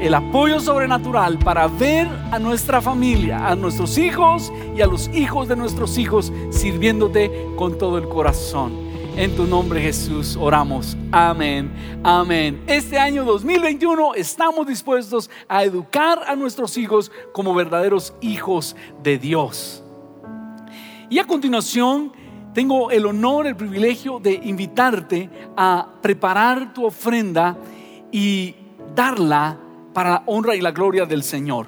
el 0.01 0.15
apoyo 0.15 0.59
sobrenatural 0.59 1.39
para 1.39 1.67
ver 1.67 2.09
a 2.33 2.39
nuestra 2.39 2.81
familia, 2.81 3.47
a 3.47 3.55
nuestros 3.55 3.99
hijos 3.99 4.51
y 4.75 4.81
a 4.81 4.87
los 4.87 5.09
hijos 5.09 5.49
de 5.49 5.57
nuestros 5.57 5.99
hijos 5.99 6.33
sirviéndote 6.49 7.31
con 7.57 7.77
todo 7.77 7.99
el 7.99 8.09
corazón. 8.09 8.73
En 9.19 9.37
tu 9.37 9.45
nombre 9.45 9.83
Jesús 9.83 10.39
oramos. 10.41 10.97
Amén. 11.13 11.71
Amén. 12.03 12.63
Este 12.67 12.99
año 12.99 13.27
2021 13.27 14.15
estamos 14.15 14.67
dispuestos 14.67 15.29
a 15.47 15.63
educar 15.63 16.23
a 16.27 16.35
nuestros 16.37 16.79
hijos 16.79 17.13
como 17.35 17.53
verdaderos 17.55 18.15
hijos 18.23 18.75
de 19.03 19.19
Dios. 19.19 19.83
Y 21.11 21.19
a 21.19 21.27
continuación 21.27 22.13
tengo 22.57 22.91
el 22.91 23.05
honor, 23.05 23.47
el 23.47 23.55
privilegio 23.55 24.19
de 24.19 24.33
invitarte 24.33 25.29
a 25.59 25.87
preparar 26.01 26.73
tu 26.73 26.87
ofrenda 26.87 27.55
y 28.11 28.55
darla 28.95 29.59
para 29.93 30.09
la 30.09 30.23
honra 30.25 30.57
y 30.57 30.63
la 30.63 30.71
gloria 30.71 31.05
del 31.05 31.23
Señor. 31.23 31.67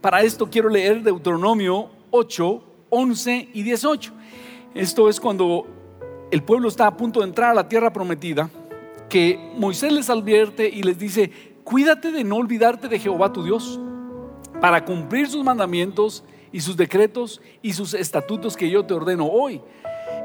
Para 0.00 0.22
esto 0.22 0.48
quiero 0.48 0.68
leer 0.68 1.02
Deuteronomio 1.02 1.90
8, 2.12 2.62
11 2.88 3.48
y 3.52 3.62
18. 3.64 4.12
Esto 4.76 5.08
es 5.08 5.18
cuando 5.18 5.66
el 6.30 6.44
pueblo 6.44 6.68
está 6.68 6.86
a 6.86 6.96
punto 6.96 7.18
de 7.18 7.26
entrar 7.26 7.50
a 7.50 7.54
la 7.54 7.68
tierra 7.68 7.92
prometida, 7.92 8.48
que 9.08 9.40
Moisés 9.56 9.92
les 9.92 10.08
advierte 10.08 10.68
y 10.68 10.84
les 10.84 11.00
dice, 11.00 11.32
cuídate 11.64 12.12
de 12.12 12.22
no 12.22 12.36
olvidarte 12.36 12.86
de 12.86 13.00
Jehová 13.00 13.32
tu 13.32 13.42
Dios, 13.42 13.80
para 14.60 14.84
cumplir 14.84 15.26
sus 15.26 15.42
mandamientos 15.42 16.22
y 16.52 16.60
sus 16.60 16.76
decretos 16.76 17.40
y 17.60 17.72
sus 17.72 17.92
estatutos 17.94 18.56
que 18.56 18.70
yo 18.70 18.84
te 18.84 18.94
ordeno 18.94 19.26
hoy. 19.26 19.60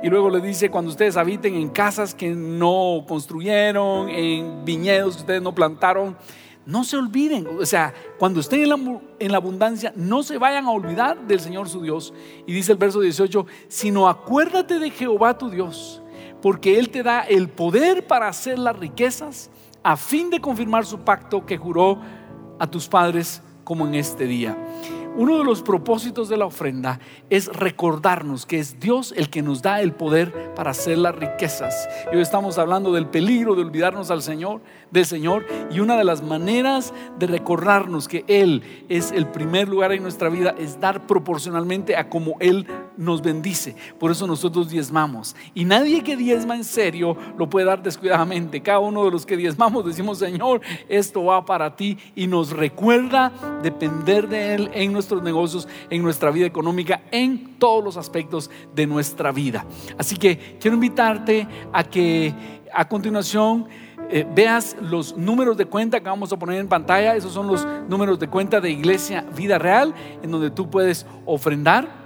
Y 0.04 0.10
luego 0.10 0.30
le 0.30 0.42
dice, 0.42 0.70
cuando 0.70 0.92
ustedes 0.92 1.16
habiten 1.16 1.56
en 1.56 1.70
casas 1.70 2.14
que 2.14 2.30
no 2.32 3.06
construyeron, 3.08 4.10
en 4.10 4.66
viñedos 4.66 5.16
que 5.16 5.22
ustedes 5.22 5.42
no 5.42 5.56
plantaron, 5.56 6.18
no 6.66 6.84
se 6.84 6.98
olviden, 6.98 7.48
o 7.48 7.66
sea, 7.66 7.94
cuando 8.20 8.42
estén 8.42 8.64
en 8.64 8.70
la, 8.70 9.00
en 9.20 9.32
la, 9.32 9.38
abundancia, 9.38 9.94
no 9.96 10.24
se 10.24 10.38
vayan 10.38 10.66
a 10.66 10.72
olvidar 10.72 11.26
del 11.26 11.40
Señor 11.40 11.70
su 11.70 11.82
Dios. 11.82 12.14
Y 12.46 12.52
dice 12.52 12.74
el 12.74 12.78
verso 12.78 13.00
18, 13.00 13.46
sino 13.70 14.10
acuérdate 14.10 14.78
de 14.80 14.90
Jehová 14.90 15.38
tu 15.38 15.50
Dios, 15.50 16.02
porque 16.42 16.80
Él 16.80 16.90
te 16.90 17.02
da 17.02 17.22
el 17.22 17.48
poder 17.48 18.06
para 18.06 18.28
hacer 18.28 18.60
las 18.60 18.78
riquezas 18.78 19.50
a 19.84 19.96
fin 19.96 20.30
de 20.30 20.42
confirmar 20.42 20.86
su 20.86 21.00
pacto 21.00 21.46
que 21.46 21.58
juró 21.58 22.00
a 22.60 22.68
tus 22.68 22.90
padres 22.90 23.42
como 23.64 23.88
en 23.88 23.96
este 23.96 24.26
día. 24.26 24.58
Uno 25.16 25.38
de 25.38 25.44
los 25.44 25.62
propósitos 25.62 26.28
de 26.28 26.38
la 26.38 26.48
ofrenda 26.48 27.00
es 27.30 27.46
recordarnos 27.48 28.48
que 28.48 28.58
es 28.58 28.80
Dios 28.80 29.14
el 29.16 29.30
que 29.30 29.44
nos 29.44 29.62
da 29.62 29.80
el 29.80 29.94
poder 29.94 30.56
para 30.56 30.72
hacer 30.72 30.98
las 30.98 31.16
riquezas. 31.16 31.88
Y 32.12 32.16
hoy 32.16 32.22
estamos 32.24 32.58
hablando 32.58 32.92
del 32.92 33.06
peligro 33.06 33.54
de 33.54 33.62
olvidarnos 33.62 34.10
al 34.10 34.24
Señor, 34.24 34.62
del 34.90 35.06
Señor, 35.06 35.46
y 35.70 35.82
una 35.82 35.98
de 35.98 36.04
las 36.04 36.24
maneras 36.24 36.96
de 37.20 37.28
recordarnos 37.28 38.08
que 38.08 38.26
Él 38.28 38.64
es 38.90 39.12
el 39.12 39.28
primer 39.28 39.70
lugar 39.70 39.92
en 39.92 40.02
nuestra 40.02 40.30
vida 40.30 40.56
es 40.58 40.80
dar 40.80 41.06
proporcionalmente 41.06 41.96
a 41.96 42.10
como 42.10 42.36
Él 42.40 42.66
nos 42.98 43.22
bendice. 43.22 43.76
Por 44.00 44.10
eso 44.10 44.26
nosotros 44.26 44.70
diezmamos. 44.70 45.36
Y 45.54 45.66
nadie 45.66 46.04
que 46.04 46.18
diezma 46.18 46.56
en 46.56 46.64
serio 46.64 47.16
lo 47.38 47.50
puede 47.52 47.68
dar 47.68 47.84
descuidadamente. 47.84 48.62
Cada 48.62 48.80
uno 48.80 49.06
de 49.06 49.12
los 49.12 49.28
que 49.28 49.38
diezmamos 49.38 49.86
decimos, 49.86 50.18
Señor, 50.18 50.62
esto 50.90 51.24
va 51.26 51.46
para 51.46 51.76
ti 51.76 52.00
y 52.16 52.26
nos 52.26 52.50
recuerda 52.50 53.32
depender 53.62 54.28
de 54.28 54.56
Él 54.56 54.72
en 54.74 54.94
nuestros 55.04 55.24
negocios, 55.24 55.68
en 55.90 56.02
nuestra 56.02 56.32
vida 56.32 56.46
económica, 56.46 57.02
en 57.12 57.60
todos 57.60 57.84
los 57.84 57.98
aspectos 57.98 58.50
de 58.74 58.88
nuestra 58.88 59.32
vida. 59.32 59.66
Así 59.98 60.16
que 60.16 60.58
quiero 60.60 60.76
invitarte 60.76 61.48
a 61.74 61.84
que 61.84 62.34
a 62.74 62.88
continuación 62.88 63.68
eh, 64.10 64.26
veas 64.34 64.78
los 64.82 65.18
números 65.18 65.58
de 65.58 65.66
cuenta 65.66 66.00
que 66.00 66.10
vamos 66.10 66.32
a 66.32 66.38
poner 66.38 66.60
en 66.60 66.68
pantalla. 66.68 67.16
Esos 67.16 67.34
son 67.34 67.48
los 67.48 67.68
números 67.88 68.20
de 68.20 68.28
cuenta 68.28 68.62
de 68.62 68.72
Iglesia 68.72 69.26
Vida 69.36 69.58
Real, 69.58 69.94
en 70.22 70.32
donde 70.32 70.52
tú 70.52 70.70
puedes 70.70 71.06
ofrendar. 71.26 72.04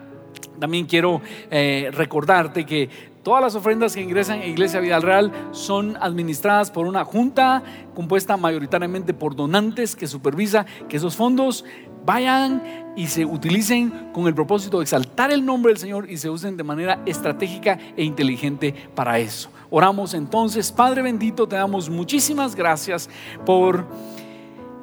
También 0.59 0.85
quiero 0.85 1.21
eh, 1.51 1.91
recordarte 1.93 2.65
que 2.65 2.89
todas 3.23 3.43
las 3.43 3.55
ofrendas 3.55 3.93
que 3.93 4.01
ingresan 4.01 4.41
en 4.41 4.51
Iglesia 4.51 4.79
Vida 4.79 4.99
Real 4.99 5.31
son 5.51 5.97
administradas 5.99 6.71
por 6.71 6.87
una 6.87 7.03
junta 7.03 7.61
compuesta 7.93 8.37
mayoritariamente 8.37 9.13
por 9.13 9.35
donantes 9.35 9.95
que 9.95 10.07
supervisa 10.07 10.65
que 10.87 10.97
esos 10.97 11.15
fondos 11.15 11.65
vayan 12.07 12.93
y 12.95 13.07
se 13.07 13.25
utilicen 13.25 14.11
con 14.13 14.27
el 14.27 14.33
propósito 14.33 14.77
de 14.77 14.83
exaltar 14.83 15.29
el 15.29 15.45
nombre 15.45 15.73
del 15.73 15.77
Señor 15.77 16.09
y 16.09 16.15
se 16.15 16.29
usen 16.29 16.55
de 16.55 16.63
manera 16.63 17.01
estratégica 17.05 17.77
e 17.97 18.03
inteligente 18.05 18.73
para 18.95 19.19
eso. 19.19 19.49
Oramos 19.69 20.13
entonces, 20.13 20.71
Padre 20.71 21.01
bendito, 21.01 21.45
te 21.49 21.57
damos 21.57 21.89
muchísimas 21.89 22.55
gracias 22.55 23.09
por 23.45 23.85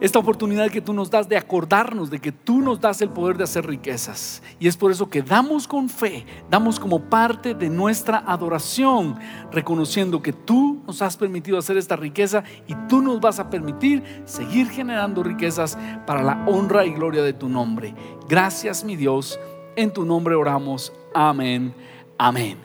esta 0.04 0.18
oportunidad 0.18 0.70
que 0.70 0.82
tú 0.82 0.92
nos 0.92 1.10
das 1.10 1.30
de 1.30 1.38
acordarnos 1.38 2.10
de 2.10 2.18
que 2.18 2.30
tú 2.30 2.60
nos 2.60 2.78
das 2.78 3.00
el 3.00 3.08
poder 3.08 3.38
de 3.38 3.44
hacer 3.44 3.66
riquezas. 3.66 4.42
Y 4.58 4.68
es 4.68 4.76
por 4.76 4.90
eso 4.90 5.08
que 5.08 5.22
damos 5.22 5.66
con 5.66 5.88
fe, 5.88 6.26
damos 6.50 6.78
como 6.78 7.08
parte 7.08 7.54
de 7.54 7.70
nuestra 7.70 8.18
adoración, 8.26 9.18
reconociendo 9.50 10.20
que 10.20 10.34
tú 10.34 10.82
nos 10.86 11.00
has 11.00 11.16
permitido 11.16 11.56
hacer 11.56 11.78
esta 11.78 11.96
riqueza 11.96 12.44
y 12.66 12.74
tú 12.86 13.00
nos 13.00 13.18
vas 13.18 13.38
a 13.38 13.48
permitir 13.48 14.02
seguir 14.26 14.68
generando 14.68 15.22
riquezas 15.22 15.78
para 16.06 16.22
la 16.22 16.44
honra 16.46 16.84
y 16.84 16.92
gloria 16.92 17.22
de 17.22 17.32
tu 17.32 17.48
nombre. 17.48 17.94
Gracias 18.28 18.84
mi 18.84 18.96
Dios, 18.96 19.40
en 19.74 19.90
tu 19.90 20.04
nombre 20.04 20.34
oramos. 20.34 20.92
Amén. 21.14 21.74
Amén. 22.18 22.58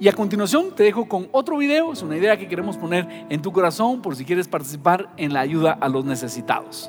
Y 0.00 0.06
a 0.06 0.12
continuación 0.12 0.74
te 0.76 0.84
dejo 0.84 1.08
con 1.08 1.28
otro 1.32 1.56
video, 1.56 1.92
es 1.92 2.02
una 2.02 2.16
idea 2.16 2.36
que 2.36 2.46
queremos 2.46 2.76
poner 2.76 3.26
en 3.28 3.42
tu 3.42 3.52
corazón 3.52 4.00
por 4.00 4.14
si 4.14 4.24
quieres 4.24 4.46
participar 4.46 5.12
en 5.16 5.32
la 5.32 5.40
ayuda 5.40 5.72
a 5.72 5.88
los 5.88 6.04
necesitados. 6.04 6.88